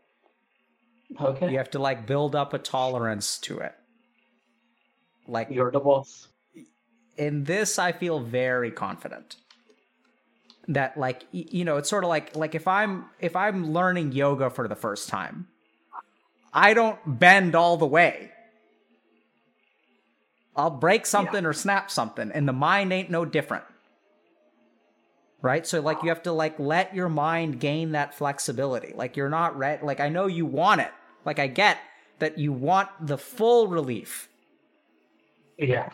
[1.22, 1.52] Okay.
[1.52, 3.76] You have to like build up a tolerance to it.
[5.28, 6.28] Like you're the boss.
[7.18, 9.36] In this, I feel very confident.
[10.68, 14.50] that like you know it's sort of like like if i'm if i'm learning yoga
[14.50, 15.48] for the first time
[16.54, 18.32] i don't bend all the way
[20.56, 21.50] i'll break something yeah.
[21.50, 23.66] or snap something and the mind ain't no different
[25.42, 29.30] right so like you have to like let your mind gain that flexibility like you're
[29.30, 30.92] not ready like i know you want it
[31.26, 31.78] like i get
[32.20, 34.30] that you want the full relief
[35.58, 35.90] yeah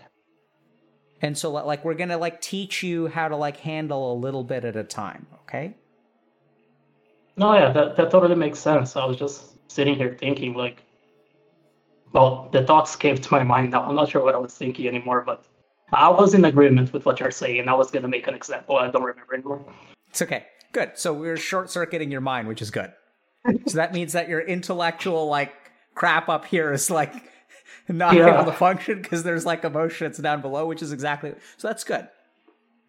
[1.22, 4.44] and so like we're going to like teach you how to like handle a little
[4.44, 5.76] bit at a time, okay?
[7.38, 8.96] No, yeah, that that totally makes sense.
[8.96, 10.84] I was just sitting here thinking like
[12.12, 13.84] well, the thoughts came to my mind now.
[13.84, 15.46] I'm not sure what I was thinking anymore, but
[15.94, 17.68] I was in agreement with what you're saying.
[17.68, 18.78] I was going to make an example.
[18.78, 19.64] I don't remember anymore.
[20.10, 20.48] It's okay.
[20.72, 20.94] Good.
[20.96, 22.92] So we're short circuiting your mind, which is good.
[23.68, 25.54] so that means that your intellectual like
[25.94, 27.14] crap up here is like
[27.94, 28.34] not yeah.
[28.34, 32.08] able to function because there's like emotions down below, which is exactly so that's good.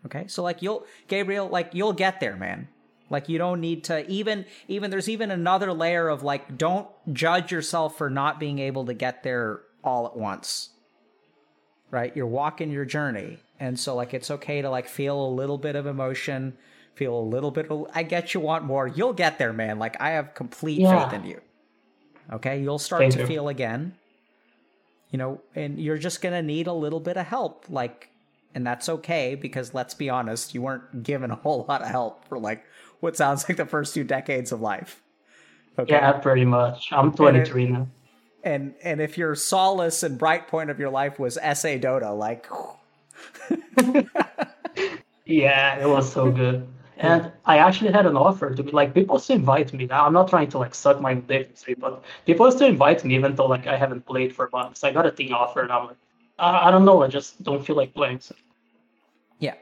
[0.07, 2.69] Okay, so like you'll Gabriel, like you'll get there, man.
[3.09, 7.51] Like you don't need to even even there's even another layer of like don't judge
[7.51, 10.71] yourself for not being able to get there all at once.
[11.91, 12.15] Right?
[12.15, 13.39] You're walking your journey.
[13.59, 16.57] And so like it's okay to like feel a little bit of emotion,
[16.95, 18.87] feel a little bit of I get you want more.
[18.87, 19.79] You'll get there, man.
[19.79, 21.09] Like I have complete yeah.
[21.09, 21.41] faith in you.
[22.33, 22.63] Okay?
[22.63, 23.27] You'll start Thank to you.
[23.27, 23.95] feel again
[25.11, 27.67] you know, and you're just going to need a little bit of help.
[27.69, 28.11] Like,
[28.55, 32.27] and that's okay because let's be honest, you weren't given a whole lot of help
[32.29, 32.65] for like
[33.01, 35.03] what sounds like the first two decades of life.
[35.79, 35.95] Okay?
[35.95, 36.93] Yeah, pretty much.
[36.93, 37.89] I'm 23 and now.
[38.43, 42.47] And and if your solace and bright point of your life was SA Dota, like,
[45.27, 46.67] yeah, it was so good.
[47.03, 49.87] And I actually had an offer to be like, people still invite me.
[49.87, 53.35] Now I'm not trying to like suck my dick, but people still invite me even
[53.35, 54.85] though like I haven't played for months.
[54.85, 55.97] I got a thing offer and I'm like,
[56.39, 58.21] I, I don't know, I just don't feel like playing.
[58.21, 58.35] So.
[59.39, 59.55] Yeah.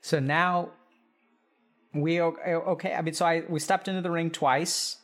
[0.00, 0.70] So now
[1.92, 2.94] we okay.
[2.94, 4.96] I mean, so I we stepped into the ring twice.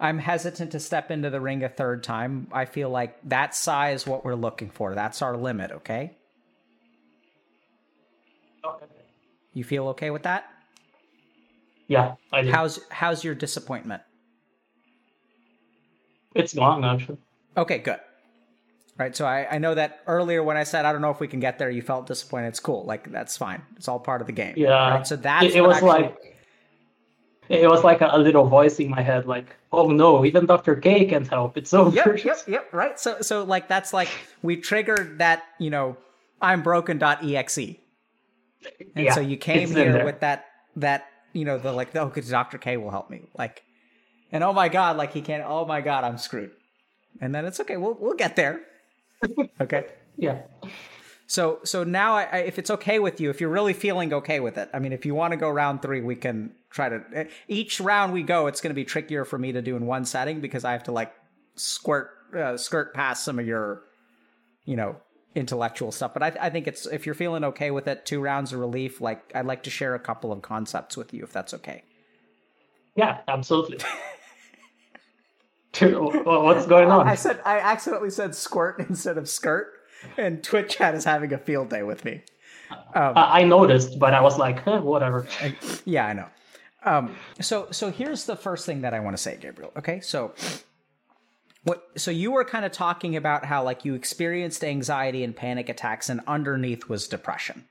[0.00, 2.48] I'm hesitant to step into the ring a third time.
[2.52, 4.96] I feel like that size what we're looking for.
[4.96, 5.70] That's our limit.
[5.70, 6.16] Okay.
[8.64, 8.86] Okay.
[9.54, 10.44] You feel okay with that?
[11.88, 12.50] Yeah, I do.
[12.50, 14.02] How's how's your disappointment?
[16.34, 17.18] It's gone actually.
[17.56, 18.00] Okay, good.
[18.98, 21.26] Right, so I, I know that earlier when I said I don't know if we
[21.26, 22.48] can get there, you felt disappointed.
[22.48, 23.62] It's cool, like that's fine.
[23.76, 24.54] It's all part of the game.
[24.56, 24.96] Yeah.
[24.96, 25.06] Right?
[25.06, 25.90] So that's it, it was actually...
[25.90, 26.36] like
[27.48, 30.76] it was like a, little voice in my head, like, oh no, even Dr.
[30.76, 31.58] K can't help.
[31.58, 32.98] It's so yep, yep, yep, right.
[32.98, 34.08] So so like that's like
[34.42, 35.96] we triggered that, you know,
[36.40, 37.76] I'm broken.exe
[38.96, 42.28] and yeah, so you came here with that that you know the like oh because
[42.28, 42.58] Dr.
[42.58, 43.22] K will help me?
[43.36, 43.62] Like
[44.30, 46.52] and oh my god like he can't oh my god I'm screwed.
[47.20, 48.60] And then it's okay we'll we'll get there.
[49.60, 49.86] Okay?
[50.16, 50.42] Yeah.
[51.28, 54.40] So so now I, I, if it's okay with you if you're really feeling okay
[54.40, 57.02] with it I mean if you want to go round three we can try to
[57.14, 59.86] eh, each round we go it's going to be trickier for me to do in
[59.86, 61.12] one setting because I have to like
[61.54, 63.82] squirt uh, skirt past some of your
[64.64, 64.96] you know
[65.34, 66.12] intellectual stuff.
[66.14, 69.00] But I, I think it's if you're feeling okay with it, two rounds of relief.
[69.00, 71.84] Like I'd like to share a couple of concepts with you if that's okay.
[72.94, 73.78] Yeah, absolutely.
[75.80, 77.08] What's going on?
[77.08, 79.72] I said I accidentally said squirt instead of skirt,
[80.18, 82.22] and Twitch chat is having a field day with me.
[82.94, 85.26] Um, I noticed, but I was like, eh, whatever.
[85.84, 86.26] Yeah, I know.
[86.84, 89.72] Um, so so here's the first thing that I want to say, Gabriel.
[89.76, 90.34] Okay, so
[91.64, 95.68] what so you were kind of talking about how like you experienced anxiety and panic
[95.68, 97.64] attacks and underneath was depression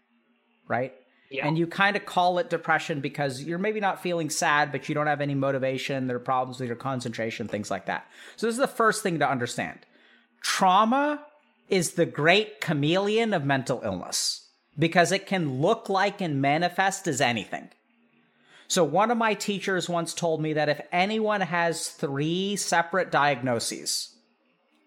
[0.68, 0.94] right?
[1.30, 1.48] Yeah.
[1.48, 4.96] and you kind of call it depression because you're maybe not feeling sad but you
[4.96, 8.06] don't have any motivation there are problems with your concentration things like that.
[8.36, 9.80] So this is the first thing to understand.
[10.42, 11.26] Trauma
[11.70, 17.22] is the great chameleon of mental illness because it can look like and manifest as
[17.22, 17.70] anything
[18.72, 24.15] so, one of my teachers once told me that if anyone has three separate diagnoses,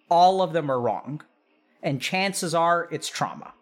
[0.09, 1.21] all of them are wrong.
[1.83, 3.53] And chances are it's trauma.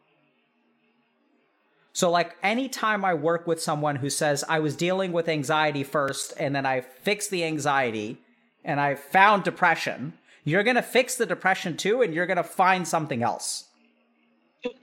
[1.92, 6.34] So, like, anytime I work with someone who says, I was dealing with anxiety first,
[6.38, 8.18] and then I fixed the anxiety,
[8.64, 10.12] and I found depression,
[10.44, 13.64] you're going to fix the depression too, and you're going to find something else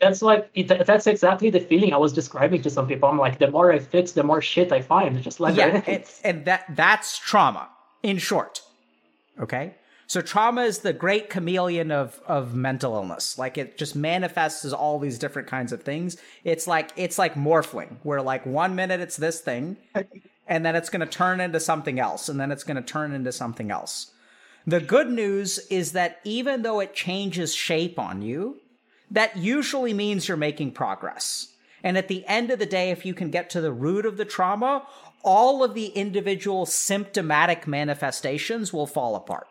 [0.02, 3.10] that's like that's exactly the feeling I was describing to some people.
[3.10, 5.22] I'm like, the more I fix, the more shit I find.
[5.22, 7.70] Just like yeah, and, and that that's trauma
[8.04, 8.62] in short.
[9.40, 9.76] Okay,
[10.08, 13.38] so trauma is the great chameleon of of mental illness.
[13.38, 16.18] Like it just manifests as all these different kinds of things.
[16.44, 19.78] It's like it's like morphling, where like one minute it's this thing,
[20.48, 23.14] and then it's going to turn into something else, and then it's going to turn
[23.14, 24.12] into something else.
[24.68, 28.58] The good news is that even though it changes shape on you,
[29.12, 31.54] that usually means you're making progress.
[31.84, 34.18] And at the end of the day, if you can get to the root of
[34.18, 34.86] the trauma,
[35.24, 39.48] all of the individual symptomatic manifestations will fall apart.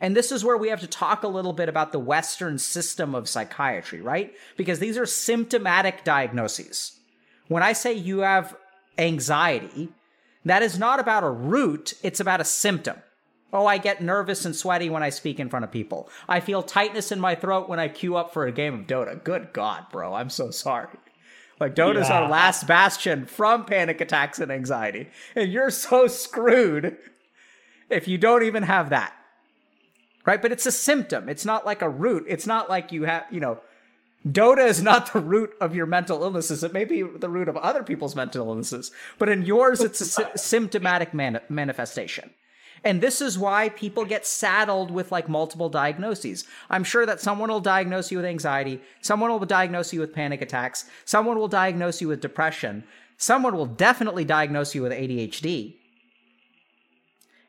[0.00, 3.14] And this is where we have to talk a little bit about the Western system
[3.14, 4.32] of psychiatry, right?
[4.56, 6.98] Because these are symptomatic diagnoses.
[7.46, 8.56] When I say you have
[8.98, 9.90] anxiety,
[10.44, 12.96] that is not about a root, it's about a symptom.
[13.52, 16.08] Oh, I get nervous and sweaty when I speak in front of people.
[16.28, 19.22] I feel tightness in my throat when I queue up for a game of Dota.
[19.22, 20.98] Good God, bro, I'm so sorry.
[21.60, 22.22] Like Dota's yeah.
[22.22, 25.10] our last bastion from panic attacks and anxiety.
[25.36, 26.96] And you're so screwed
[27.90, 29.12] if you don't even have that.
[30.24, 30.40] Right?
[30.40, 31.28] But it's a symptom.
[31.28, 32.24] It's not like a root.
[32.28, 33.60] It's not like you have, you know,
[34.26, 36.62] Dota is not the root of your mental illnesses.
[36.62, 40.04] It may be the root of other people's mental illnesses, but in yours, it's a
[40.04, 42.30] sy- symptomatic man- manifestation.
[42.84, 46.44] And this is why people get saddled with like multiple diagnoses.
[46.68, 50.42] I'm sure that someone will diagnose you with anxiety, someone will diagnose you with panic
[50.42, 52.84] attacks, someone will diagnose you with depression,
[53.16, 55.76] someone will definitely diagnose you with ADHD.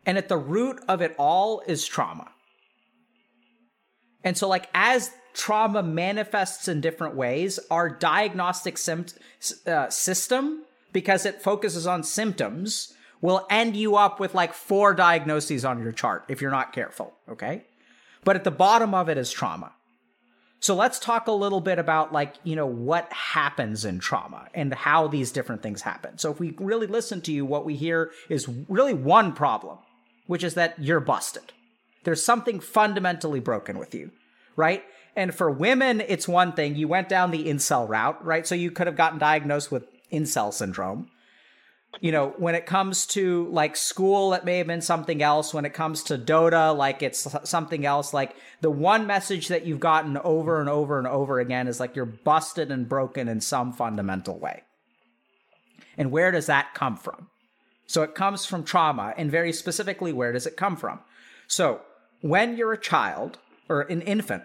[0.06, 2.30] And at the root of it all is trauma.
[4.24, 9.06] And so, like, as trauma manifests in different ways, our diagnostic sim-
[9.66, 12.94] uh, system, because it focuses on symptoms,
[13.24, 17.14] will end you up with like four diagnoses on your chart if you're not careful,
[17.28, 17.64] okay?
[18.26, 19.72] But at the bottom of it is trauma.
[20.60, 24.74] So let's talk a little bit about like, you know, what happens in trauma and
[24.74, 26.18] how these different things happen.
[26.18, 29.78] So if we really listen to you, what we hear is really one problem,
[30.28, 31.54] which is that you're busted.
[32.04, 34.12] There's something fundamentally broken with you,
[34.58, 34.84] right?
[35.16, 36.76] And for women, it's one thing.
[36.76, 38.46] You went down the incel route, right?
[38.46, 41.10] So you could have gotten diagnosed with incel syndrome
[42.02, 45.54] you know, when it comes to like school, it may have been something else.
[45.54, 48.14] When it comes to Dota, like it's something else.
[48.14, 51.96] Like the one message that you've gotten over and over and over again is like
[51.96, 54.64] you're busted and broken in some fundamental way.
[55.98, 57.30] And where does that come from?
[57.86, 59.14] So it comes from trauma.
[59.16, 61.00] And very specifically, where does it come from?
[61.48, 61.82] So
[62.22, 63.38] when you're a child
[63.70, 64.44] or an infant,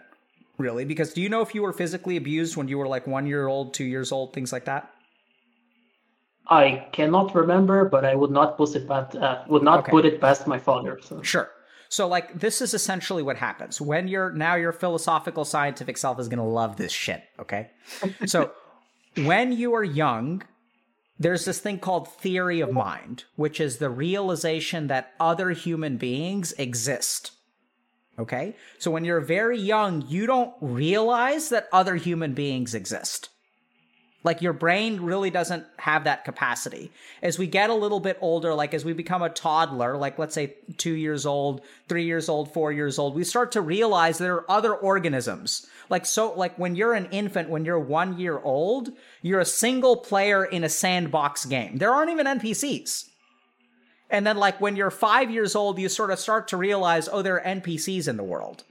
[0.59, 3.27] really, because do you know if you were physically abused when you were like one
[3.27, 4.93] year old, two years old, things like that?
[6.49, 9.91] I cannot remember, but I would not put it past, uh, would not okay.
[9.91, 10.99] put it past my father.
[11.03, 11.23] So.
[11.23, 11.51] Sure.
[11.91, 16.29] So like this is essentially what happens when you're now your philosophical scientific self is
[16.29, 17.71] going to love this shit, okay?
[18.27, 18.53] so
[19.17, 20.43] when you are young,
[21.19, 26.53] there's this thing called theory of mind, which is the realization that other human beings
[26.53, 27.33] exist.
[28.19, 28.57] Okay?
[28.79, 33.31] So when you're very young, you don't realize that other human beings exist.
[34.29, 36.93] Like your brain really doesn't have that capacity.
[37.23, 40.35] As we get a little bit older, like as we become a toddler, like let's
[40.35, 44.35] say two years old, three years old, four years old, we start to realize there
[44.35, 45.67] are other organisms.
[45.89, 48.91] Like so, like when you're an infant, when you're one year old,
[49.23, 51.79] you're a single player in a sandbox game.
[51.79, 53.09] There aren't even NPCs.
[54.11, 57.23] And then like when you're five years old, you sort of start to realize, oh,
[57.23, 58.65] there are NPCs in the world.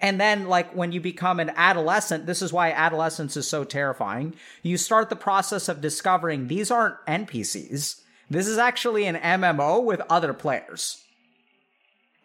[0.00, 4.34] And then, like, when you become an adolescent, this is why adolescence is so terrifying.
[4.62, 8.00] You start the process of discovering these aren't NPCs.
[8.30, 11.02] This is actually an MMO with other players.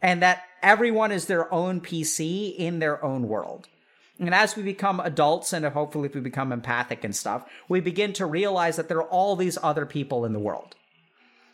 [0.02, 3.68] And that everyone is their own PC in their own world.
[4.20, 8.14] And as we become adults and hopefully if we become empathic and stuff, we begin
[8.14, 10.76] to realize that there are all these other people in the world.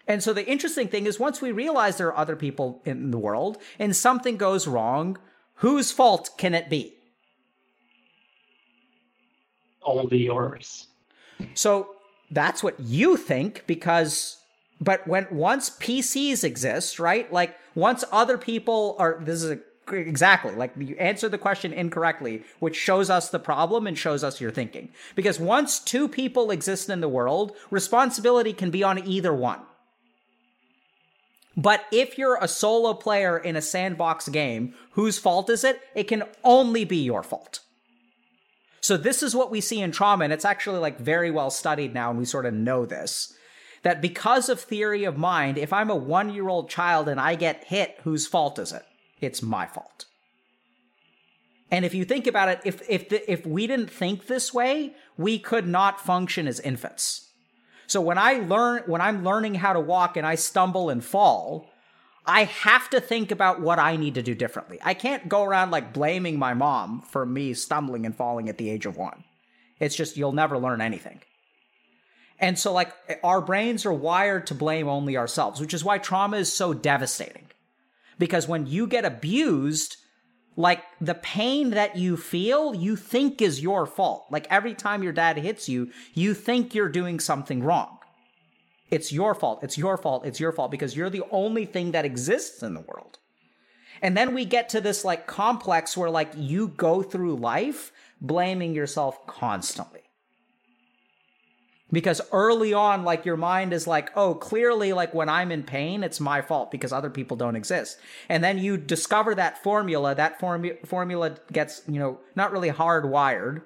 [0.08, 3.18] And so the interesting thing is once we realize there are other people in the
[3.18, 5.18] world and something goes wrong,
[5.62, 6.96] Whose fault can it be?
[9.84, 10.88] Only yours.
[11.54, 11.96] So
[12.32, 14.38] that's what you think because
[14.80, 17.32] but when once PCs exist, right?
[17.32, 19.60] Like once other people are this is a,
[19.94, 24.42] exactly like you answer the question incorrectly, which shows us the problem and shows us
[24.42, 24.90] your thinking.
[25.16, 29.60] Because once two people exist in the world, responsibility can be on either one.
[31.58, 35.82] But if you're a solo player in a sandbox game, whose fault is it?
[35.96, 37.60] It can only be your fault.
[38.80, 41.94] So this is what we see in trauma, and it's actually like very well studied
[41.94, 43.34] now, and we sort of know this.
[43.84, 47.36] That because of theory of mind, if I'm a one year old child and I
[47.36, 48.84] get hit, whose fault is it?
[49.20, 50.06] It's my fault.
[51.70, 54.94] And if you think about it, if if the, if we didn't think this way,
[55.18, 57.31] we could not function as infants.
[57.92, 61.70] So when I learn, when I'm learning how to walk and I stumble and fall,
[62.26, 64.80] I have to think about what I need to do differently.
[64.82, 68.70] I can't go around like blaming my mom for me stumbling and falling at the
[68.70, 69.26] age of one.
[69.78, 71.20] It's just, you'll never learn anything.
[72.40, 72.94] And so, like,
[73.26, 77.48] our brains are wired to blame only ourselves, which is why trauma is so devastating.
[78.18, 79.98] Because when you get abused,
[80.56, 84.26] like the pain that you feel, you think is your fault.
[84.30, 87.98] Like every time your dad hits you, you think you're doing something wrong.
[88.90, 89.64] It's your fault.
[89.64, 90.26] It's your fault.
[90.26, 93.20] It's your fault because you're the only thing that exists in the world.
[94.02, 98.74] And then we get to this like complex where like you go through life blaming
[98.74, 100.01] yourself constantly.
[101.92, 106.04] Because early on, like your mind is like, oh, clearly, like when I'm in pain,
[106.04, 107.98] it's my fault because other people don't exist.
[108.30, 110.16] And then you discover that formula.
[110.16, 113.62] That formu- formula gets, you know, not really hardwired,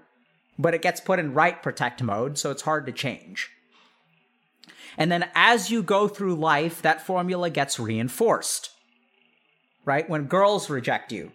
[0.57, 3.51] but it gets put in write protect mode, so it's hard to change.
[4.97, 8.71] And then as you go through life, that formula gets reinforced.
[9.83, 10.09] Right?
[10.09, 11.31] When girls reject you,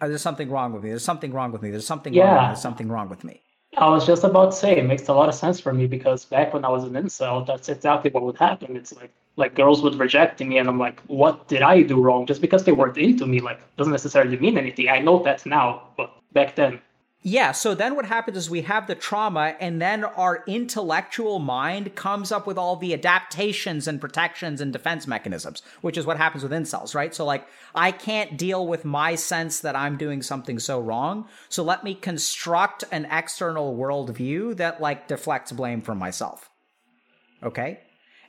[0.00, 0.90] oh, there's something wrong with me.
[0.90, 1.70] There's something wrong with me.
[1.72, 2.22] There's something Yeah.
[2.24, 2.48] wrong with me.
[2.50, 3.40] There's something wrong with me.
[3.76, 6.24] I was just about to say it makes a lot of sense for me because
[6.26, 8.76] back when I was an incel, that's exactly what would happen.
[8.76, 12.26] It's like like girls would reject me, and I'm like, what did I do wrong?
[12.26, 14.88] Just because they weren't into me, like doesn't necessarily mean anything.
[14.90, 16.80] I know that now, but back then,
[17.24, 21.94] Yeah, so then what happens is we have the trauma, and then our intellectual mind
[21.94, 26.42] comes up with all the adaptations and protections and defense mechanisms, which is what happens
[26.42, 27.14] with incels, right?
[27.14, 27.46] So, like,
[27.76, 31.94] I can't deal with my sense that I'm doing something so wrong, so let me
[31.94, 36.50] construct an external worldview that, like, deflects blame from myself.
[37.40, 37.78] Okay?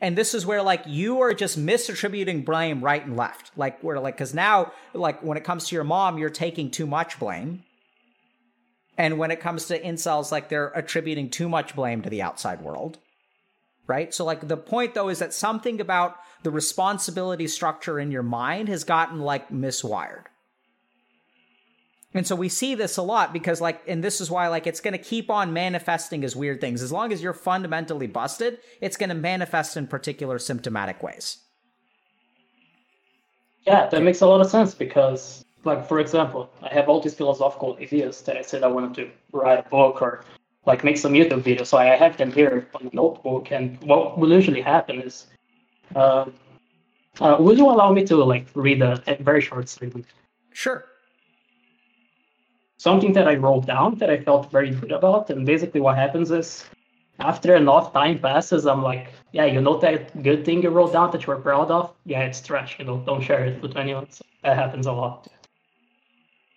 [0.01, 3.57] And this is where, like, you are just misattributing blame right and left.
[3.57, 6.85] Like, where, like, because now, like, when it comes to your mom, you're taking too
[6.85, 7.63] much blame.
[8.97, 12.61] And when it comes to incels, like they're attributing too much blame to the outside
[12.61, 12.99] world.
[13.85, 14.13] Right?
[14.13, 18.69] So, like, the point though is that something about the responsibility structure in your mind
[18.69, 20.25] has gotten like miswired.
[22.13, 24.79] And so we see this a lot because, like, and this is why, like, it's
[24.79, 26.83] going to keep on manifesting as weird things.
[26.83, 31.39] As long as you're fundamentally busted, it's going to manifest in particular symptomatic ways.
[33.65, 37.15] yeah, that makes a lot of sense because, like, for example, I have all these
[37.15, 40.23] philosophical ideas that I said I wanted to write a book or
[40.65, 41.67] like make some YouTube videos.
[41.67, 45.27] So I have them here on a notebook, and what will usually happen is,
[45.95, 46.25] uh,
[47.21, 50.07] uh, would you allow me to like read a, a very short statement?
[50.53, 50.85] Sure.
[52.77, 55.29] something that I wrote down that I felt very good about.
[55.29, 56.65] And basically, what happens is,
[57.19, 61.11] after enough time passes, I'm like, yeah, you know that good thing you wrote down
[61.11, 61.93] that you were proud of?
[62.05, 62.77] Yeah, it's trash.
[62.79, 64.09] You know, don't share it with anyone.
[64.11, 65.27] So that happens a lot.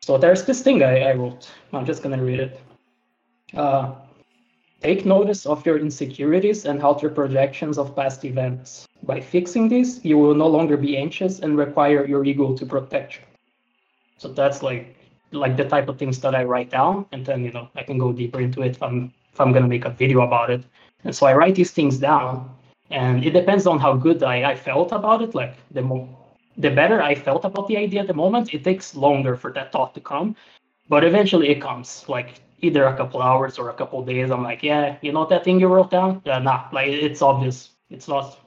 [0.06, 1.50] So there's this thing I, I wrote.
[1.72, 2.60] I'm just gonna read it.
[3.56, 3.92] Uh,
[4.80, 8.86] take notice of your insecurities and alter projections of past events.
[9.02, 13.16] By fixing this, you will no longer be anxious and require your ego to protect
[13.16, 13.22] you.
[14.18, 14.94] So that's like
[15.32, 17.98] like the type of things that I write down, and then you know I can
[17.98, 20.62] go deeper into it if I'm if I'm gonna make a video about it.
[21.02, 22.48] And so I write these things down,
[22.90, 25.34] and it depends on how good I, I felt about it.
[25.34, 26.08] Like the more
[26.58, 29.72] the better I felt about the idea at the moment, it takes longer for that
[29.72, 30.36] thought to come,
[30.88, 32.04] but eventually it comes.
[32.08, 34.30] Like either a couple hours or a couple days.
[34.30, 36.22] I'm like, yeah, you know that thing you wrote down?
[36.24, 37.70] Yeah, nah, like it's obvious.
[37.90, 38.38] It's not.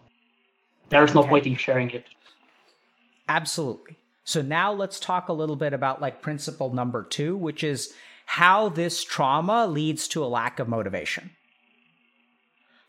[0.89, 1.29] There's no Okay.
[1.29, 2.05] point in sharing it.
[3.27, 3.97] Absolutely.
[4.23, 7.93] So now let's talk a little bit about like principle number two, which is
[8.25, 11.31] how this trauma leads to a lack of motivation.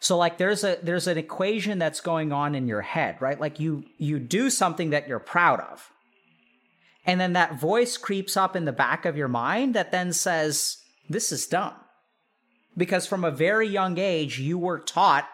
[0.01, 3.39] So like there's a there's an equation that's going on in your head, right?
[3.39, 5.93] Like you you do something that you're proud of.
[7.07, 10.79] And then that voice creeps up in the back of your mind that then says,
[11.09, 11.75] This is dumb.
[12.77, 15.29] Because from a very young age, you were taught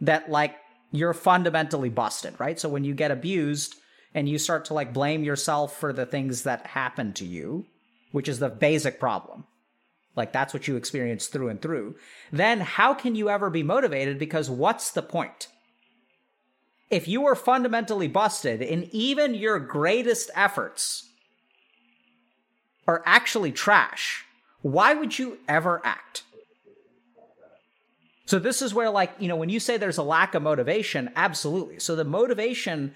[0.00, 0.56] that like
[0.90, 2.58] you're fundamentally busted, right?
[2.58, 3.74] So when you get abused
[4.14, 7.66] and you start to like blame yourself for the things that happen to you,
[8.12, 9.44] which is the basic problem.
[10.18, 11.94] Like that's what you experience through and through.
[12.30, 14.18] Then how can you ever be motivated?
[14.18, 15.48] Because what's the point?
[16.90, 21.08] If you are fundamentally busted in even your greatest efforts
[22.86, 24.24] are actually trash,
[24.60, 26.24] why would you ever act?
[28.26, 31.10] So this is where like, you know, when you say there's a lack of motivation,
[31.14, 31.78] absolutely.
[31.78, 32.94] So the motivation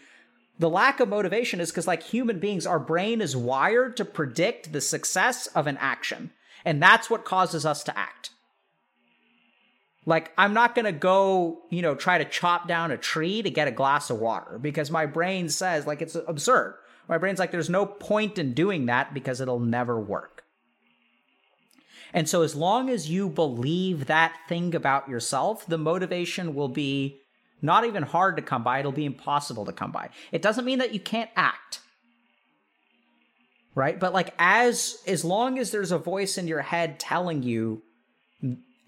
[0.58, 4.72] the lack of motivation is because like human beings our brain is wired to predict
[4.72, 6.30] the success of an action
[6.64, 8.30] and that's what causes us to act.
[10.04, 13.50] Like i'm not going to go you know try to chop down a tree to
[13.50, 16.76] get a glass of water because my brain says like it's absurd.
[17.08, 20.44] My brain's like there's no point in doing that because it'll never work.
[22.14, 27.20] And so as long as you believe that thing about yourself the motivation will be
[27.64, 30.10] not even hard to come by it'll be impossible to come by.
[30.32, 31.78] It doesn't mean that you can't act
[33.74, 37.82] right but like as as long as there's a voice in your head telling you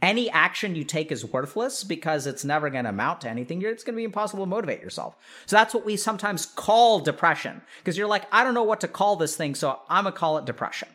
[0.05, 3.62] any action you take is worthless because it's never going to amount to anything.
[3.62, 5.16] It's going to be impossible to motivate yourself.
[5.47, 8.89] So that's what we sometimes call depression because you're like, I don't know what to
[8.89, 10.89] call this thing, so I'm going to call it depression.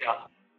[0.00, 0.14] Yeah.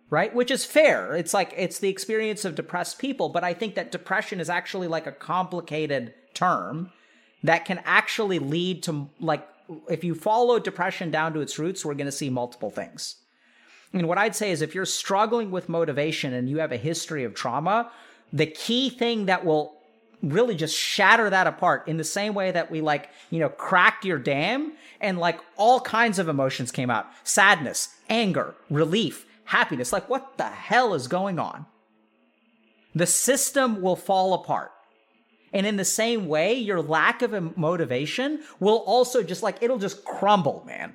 [0.10, 0.36] Right?
[0.36, 1.16] Which is fair.
[1.16, 4.90] It's like, it's the experience of depressed people, but I think that depression is actually
[4.90, 6.92] like a complicated term
[7.42, 9.48] that can actually lead to, like,
[9.90, 13.16] if you follow depression down to its roots, we're going to see multiple things.
[13.94, 17.24] And what I'd say is if you're struggling with motivation and you have a history
[17.24, 17.92] of trauma,
[18.34, 19.76] the key thing that will
[20.22, 24.06] really just shatter that apart in the same way that we like, you know, cracked
[24.06, 29.94] your dam and like all kinds of emotions came out sadness, anger, relief, happiness.
[29.94, 31.66] Like, what the hell is going on?
[32.94, 34.72] The system will fall apart.
[35.56, 40.04] And in the same way, your lack of motivation will also just like, it'll just
[40.04, 40.94] crumble, man.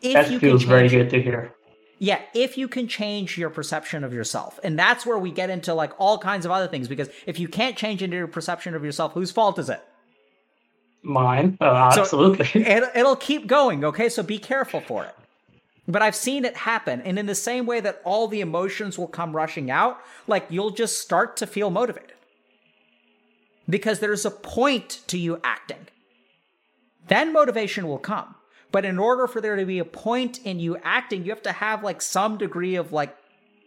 [0.00, 1.52] If that feels very good to hear.
[1.98, 4.60] Yeah, if you can change your perception of yourself.
[4.62, 7.48] And that's where we get into like all kinds of other things because if you
[7.48, 9.82] can't change into your perception of yourself, whose fault is it?
[11.02, 11.58] Mine.
[11.60, 12.48] Uh, absolutely.
[12.64, 14.08] It, it'll keep going, okay?
[14.08, 15.16] So be careful for it.
[15.88, 17.00] But I've seen it happen.
[17.00, 19.98] And in the same way that all the emotions will come rushing out,
[20.28, 22.14] like you'll just start to feel motivated.
[23.70, 25.86] Because there's a point to you acting.
[27.08, 28.34] Then motivation will come.
[28.72, 31.52] But in order for there to be a point in you acting, you have to
[31.52, 33.16] have like some degree of like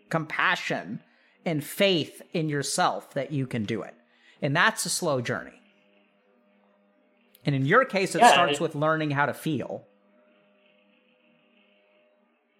[0.09, 1.01] compassion
[1.45, 3.95] and faith in yourself that you can do it.
[4.41, 5.61] And that's a slow journey.
[7.45, 9.85] And in your case, it yeah, starts it, with learning how to feel.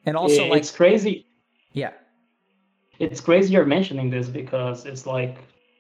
[0.05, 1.25] And also, it's like, it's crazy.
[1.71, 1.91] Yeah.
[2.99, 5.37] It's crazy you're mentioning this because it's like,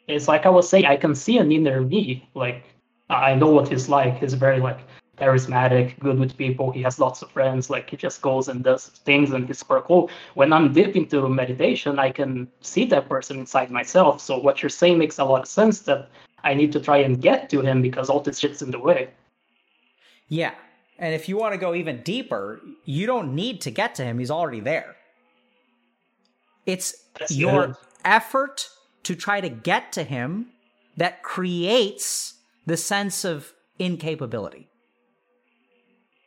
[0.07, 2.29] it's like I was saying, I can see an inner me.
[2.33, 2.63] Like,
[3.09, 4.19] I know what he's like.
[4.19, 4.79] He's very like
[5.17, 6.71] charismatic, good with people.
[6.71, 7.69] He has lots of friends.
[7.69, 10.09] Like he just goes and does things and he's super cool.
[10.33, 14.21] When I'm deep into meditation, I can see that person inside myself.
[14.21, 16.09] So what you're saying makes a lot of sense that
[16.43, 19.09] I need to try and get to him because all this shit's in the way.
[20.27, 20.53] Yeah.
[20.99, 24.19] And if you want to go even deeper, you don't need to get to him.
[24.19, 24.95] He's already there.
[26.65, 27.75] It's That's your good.
[28.05, 28.67] effort
[29.03, 30.47] to try to get to him
[30.97, 32.35] that creates
[32.65, 34.69] the sense of incapability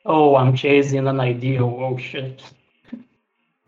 [0.06, 1.64] oh, I'm chasing an ideal.
[1.78, 2.42] Oh shit.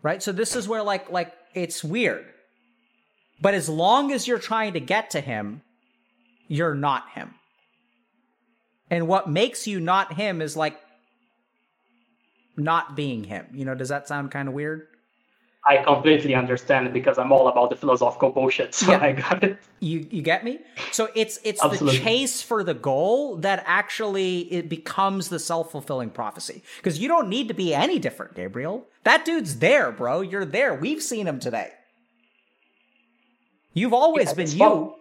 [0.01, 0.23] Right?
[0.23, 2.25] So this is where like like it's weird.
[3.41, 5.61] But as long as you're trying to get to him,
[6.47, 7.35] you're not him.
[8.89, 10.77] And what makes you not him is like
[12.57, 13.47] not being him.
[13.53, 14.87] You know, does that sound kind of weird?
[15.65, 18.73] I completely understand it because I'm all about the philosophical bullshit.
[18.73, 19.01] So yeah.
[19.01, 19.57] I got it.
[19.81, 20.59] You you get me?
[20.91, 26.11] So it's it's the chase for the goal that actually it becomes the self fulfilling
[26.11, 26.63] prophecy.
[26.77, 28.87] Because you don't need to be any different, Gabriel.
[29.03, 30.21] That dude's there, bro.
[30.21, 30.73] You're there.
[30.73, 31.71] We've seen him today.
[33.73, 34.95] You've always yeah, been you.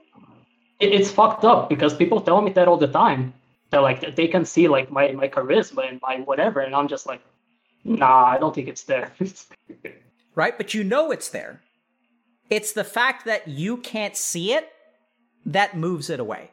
[0.81, 3.33] it's fucked up because people tell me that all the time.
[3.71, 7.07] They're like they can see like my my charisma and my whatever, and I'm just
[7.07, 7.21] like,
[7.85, 9.13] nah, I don't think it's there.
[10.39, 10.57] right?
[10.57, 11.61] But you know it's there.
[12.49, 14.71] It's the fact that you can't see it
[15.45, 16.53] that moves it away.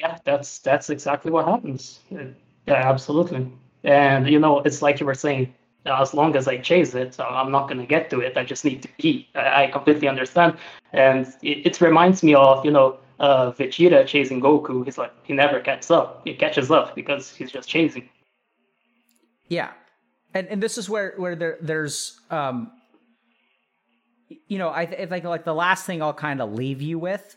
[0.00, 2.00] Yeah, that's that's exactly what happens.
[2.10, 3.52] Yeah, absolutely.
[3.84, 5.54] And you know, it's like you were saying,
[5.84, 8.36] uh, as long as I chase it, uh, I'm not going to get to it.
[8.36, 9.28] I just need to be.
[9.34, 10.56] I, completely understand.
[10.92, 15.32] And it, it reminds me of, you know, uh, Vegeta chasing Goku, he's like he
[15.32, 16.22] never catches up.
[16.24, 18.08] He catches up because he's just chasing.
[19.48, 19.72] Yeah,
[20.34, 22.72] and and this is where where there there's um,
[24.48, 27.36] you know, I, I think like the last thing I'll kind of leave you with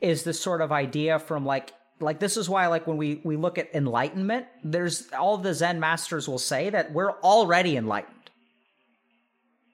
[0.00, 3.36] is this sort of idea from like like this is why like when we we
[3.36, 8.16] look at enlightenment, there's all the Zen masters will say that we're already enlightened.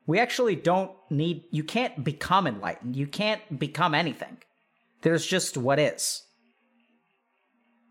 [0.06, 2.96] We actually don't need you can't become enlightened.
[2.96, 4.38] You can't become anything
[5.02, 6.22] there's just what is.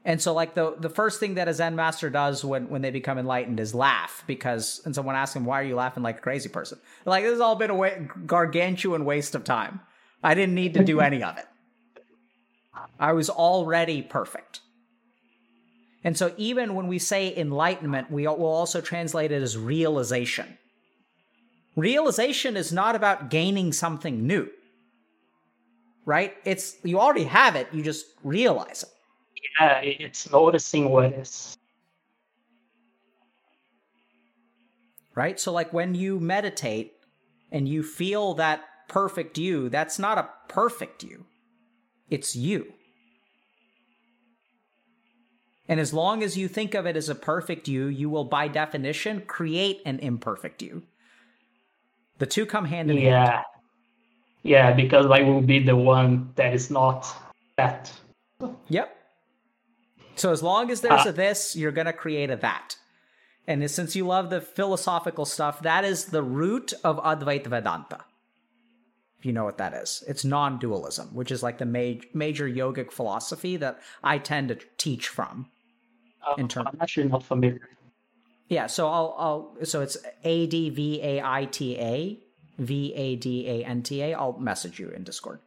[0.06, 2.92] And so, like the the first thing that a Zen master does when when they
[2.92, 6.22] become enlightened is laugh because, and someone asks him, "Why are you laughing like a
[6.22, 9.82] crazy person?" They're like, "This has all been a wa- gargantuan waste of time.
[10.24, 11.48] I didn't need to do any of it.
[13.00, 14.62] I was already perfect."
[16.04, 20.60] And so, even when we say enlightenment, we will also translate it as realization.
[21.76, 24.50] Realization is not about gaining something new
[26.06, 26.34] right?
[26.46, 28.90] It's you already have it, you just realize it.
[29.60, 31.58] Yeah, it's noticing what is.
[35.16, 35.40] Right?
[35.40, 36.94] So like when you meditate
[37.52, 41.26] and you feel that perfect you, that's not a perfect you.
[42.10, 42.74] It's you.
[45.68, 48.48] And as long as you think of it as a perfect you, you will by
[48.48, 50.84] definition create an imperfect you.
[52.20, 53.44] The two come hand in hand.
[54.46, 54.74] Yeah.
[54.74, 57.08] Because I will be the one that is not
[57.58, 57.92] that.
[58.70, 58.96] Yep.
[60.16, 62.78] So as long as there's Uh, a this, you're going to create a that.
[63.48, 68.00] And since you love the philosophical stuff, that is the root of Advaita Vedanta.
[69.20, 72.48] If you know what that is, it's non dualism, which is like the ma- major
[72.48, 75.48] yogic philosophy that I tend to teach from.
[76.26, 77.70] Uh, In term- I'm actually not familiar.
[78.48, 82.20] Yeah, so I'll, I'll so it's A D V A I T A
[82.58, 84.14] V A D A N T A.
[84.14, 85.40] I'll message you in Discord.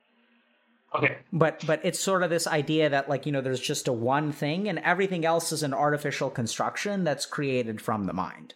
[0.94, 1.18] Okay.
[1.34, 4.32] but but it's sort of this idea that like you know there's just a one
[4.32, 8.54] thing and everything else is an artificial construction that's created from the mind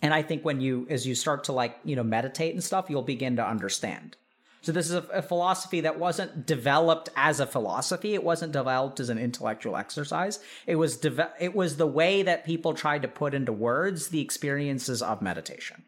[0.00, 2.88] and i think when you as you start to like you know meditate and stuff
[2.88, 4.16] you'll begin to understand
[4.62, 8.98] so this is a, a philosophy that wasn't developed as a philosophy it wasn't developed
[8.98, 13.08] as an intellectual exercise it was deve- it was the way that people tried to
[13.08, 15.84] put into words the experiences of meditation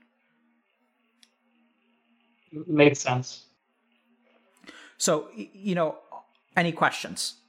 [2.52, 3.46] Makes sense.
[4.98, 5.98] so you know
[6.56, 7.40] any questions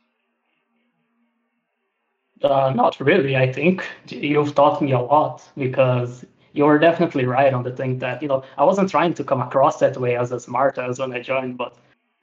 [2.43, 3.37] Uh, not really.
[3.37, 7.99] I think you've taught me a lot because you were definitely right on the thing
[7.99, 10.99] that you know I wasn't trying to come across that way as a smart as
[10.99, 11.75] when I joined, but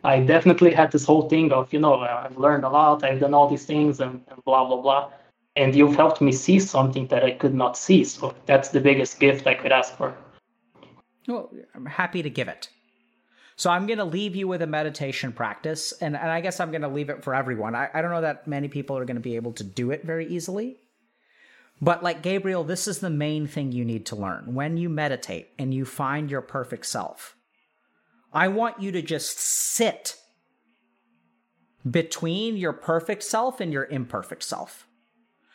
[0.04, 3.20] I definitely had this whole thing of you know uh, I've learned a lot, I've
[3.20, 5.10] done all these things, and, and blah blah blah.
[5.56, 8.04] And you've helped me see something that I could not see.
[8.04, 10.14] So that's the biggest gift I could ask for.
[11.28, 12.70] Well, I'm happy to give it.
[13.56, 16.70] So I'm going to leave you with a meditation practice, and, and I guess I'm
[16.70, 17.74] going to leave it for everyone.
[17.74, 20.04] I, I don't know that many people are going to be able to do it
[20.04, 20.78] very easily.
[21.80, 24.54] But like Gabriel, this is the main thing you need to learn.
[24.54, 27.36] When you meditate and you find your perfect self,
[28.32, 30.16] I want you to just sit
[31.88, 34.86] between your perfect self and your imperfect self.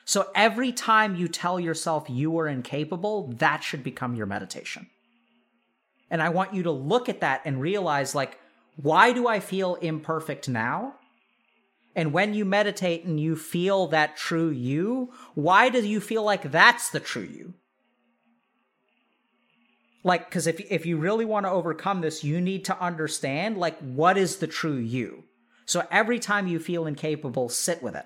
[0.06, 4.88] So every time you tell yourself you are incapable, that should become your meditation.
[6.14, 8.38] And I want you to look at that and realize, like,
[8.76, 10.94] why do I feel imperfect now?
[11.96, 16.52] And when you meditate and you feel that true you, why do you feel like
[16.52, 17.56] that's the true you?
[20.04, 23.80] Like, because if, if you really want to overcome this, you need to understand, like,
[23.80, 25.24] what is the true you?
[25.66, 28.06] So every time you feel incapable, sit with it.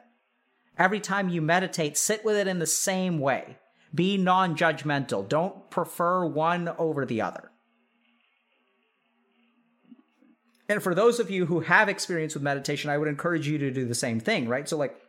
[0.79, 3.57] Every time you meditate, sit with it in the same way.
[3.93, 5.27] Be non judgmental.
[5.27, 7.51] Don't prefer one over the other.
[10.69, 13.71] And for those of you who have experience with meditation, I would encourage you to
[13.71, 14.67] do the same thing, right?
[14.67, 14.99] So, like,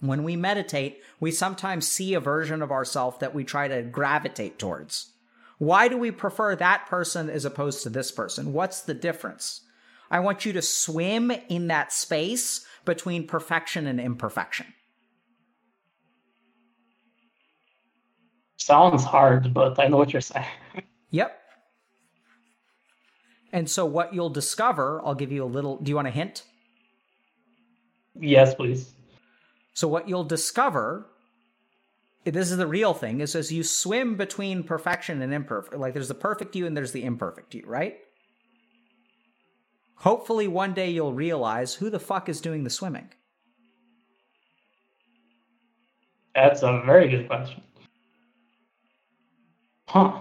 [0.00, 4.58] when we meditate, we sometimes see a version of ourselves that we try to gravitate
[4.58, 5.12] towards.
[5.58, 8.52] Why do we prefer that person as opposed to this person?
[8.52, 9.60] What's the difference?
[10.10, 14.66] I want you to swim in that space between perfection and imperfection.
[18.56, 20.46] Sounds hard, but I know what you're saying.
[21.12, 21.36] Yep.
[23.52, 25.76] And so, what you'll discover, I'll give you a little.
[25.78, 26.44] Do you want a hint?
[28.18, 28.92] yes, please.
[29.74, 31.06] So, what you'll discover,
[32.24, 36.08] this is the real thing, is as you swim between perfection and imperfect, like there's
[36.08, 37.98] the perfect you and there's the imperfect you, right?
[39.96, 43.08] Hopefully, one day you'll realize who the fuck is doing the swimming.
[46.34, 47.62] That's a very good question.
[49.88, 50.20] Huh.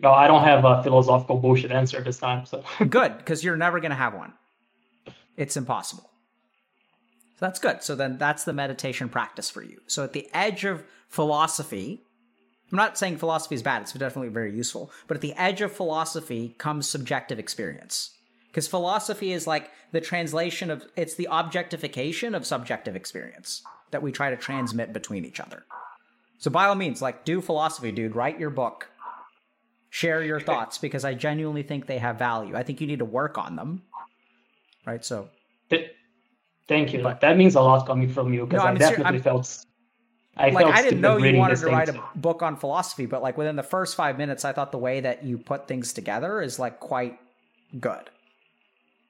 [0.00, 2.46] No, I don't have a philosophical bullshit answer this time.
[2.46, 4.32] So good, because you're never going to have one.
[5.36, 6.10] It's impossible.
[7.38, 7.82] So that's good.
[7.82, 9.80] So then that's the meditation practice for you.
[9.86, 12.02] So at the edge of philosophy,
[12.70, 15.72] I'm not saying philosophy is bad, it's definitely very useful, but at the edge of
[15.72, 18.10] philosophy comes subjective experience.
[18.48, 24.12] Because philosophy is like the translation of, it's the objectification of subjective experience that we
[24.12, 25.64] try to transmit between each other.
[26.38, 28.14] So by all means, like, do philosophy, dude.
[28.14, 28.88] Write your book.
[29.90, 32.54] Share your thoughts because I genuinely think they have value.
[32.56, 33.82] I think you need to work on them.
[34.86, 35.04] Right?
[35.04, 35.28] So,
[35.70, 35.90] th-
[36.66, 37.02] thank you.
[37.02, 39.64] But- that means a lot coming from you because No, I ser- definitely felt.
[40.36, 41.74] I like, felt I didn't know you wanted to thing.
[41.74, 44.78] write a book on philosophy, but like within the first five minutes, I thought the
[44.78, 47.18] way that you put things together is like quite
[47.80, 48.08] good.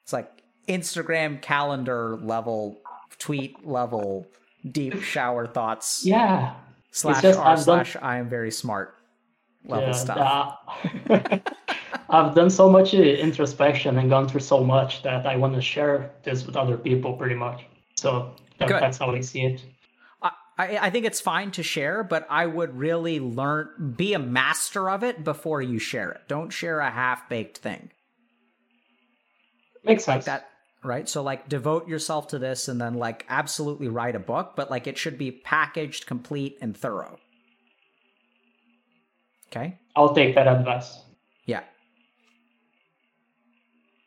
[0.04, 0.30] It's like
[0.68, 2.78] Instagram calendar level,
[3.18, 4.26] tweet level,
[4.70, 6.54] deep shower thoughts Yeah.
[6.92, 8.94] slash just r slash I am very smart
[9.68, 10.58] level yeah, stuff.
[11.10, 11.38] uh,
[12.10, 16.10] I've done so much introspection and gone through so much that I want to share
[16.22, 17.64] this with other people pretty much.
[17.96, 19.64] So that, that's how I see it.
[20.22, 24.18] I, I I think it's fine to share, but I would really learn, be a
[24.18, 26.22] master of it before you share it.
[26.28, 27.90] Don't share a half baked thing.
[29.84, 30.26] Makes sense.
[30.26, 30.48] Like that,
[30.82, 31.08] right?
[31.08, 34.86] So like devote yourself to this and then like absolutely write a book, but like
[34.86, 37.18] it should be packaged, complete, and thorough.
[39.50, 39.78] Okay?
[39.96, 41.00] I'll take that advice.
[41.46, 41.62] Yeah.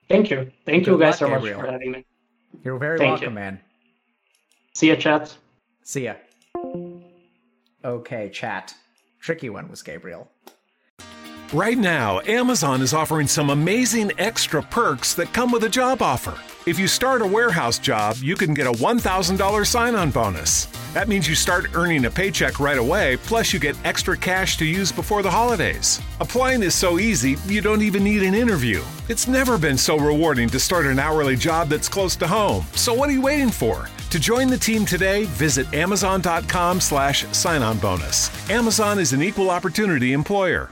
[0.08, 0.52] Thank you.
[0.66, 1.60] Thank you Good guys so much Gabriel.
[1.62, 2.06] for having me.
[2.64, 3.36] You're very Thank welcome, you.
[3.36, 3.60] man.
[4.76, 5.36] See ya, chat.
[5.84, 6.16] See ya.
[7.84, 8.74] Okay, chat.
[9.20, 10.30] Tricky one was Gabriel.
[11.54, 16.34] Right now, Amazon is offering some amazing extra perks that come with a job offer.
[16.66, 20.68] If you start a warehouse job, you can get a $1,000 sign on bonus.
[20.94, 24.66] That means you start earning a paycheck right away, plus, you get extra cash to
[24.66, 26.00] use before the holidays.
[26.22, 28.82] Applying is so easy, you don't even need an interview.
[29.10, 32.66] It's never been so rewarding to start an hourly job that's close to home.
[32.76, 33.90] So, what are you waiting for?
[34.12, 38.50] To join the team today, visit amazon.com slash sign on bonus.
[38.50, 40.70] Amazon is an equal opportunity employer.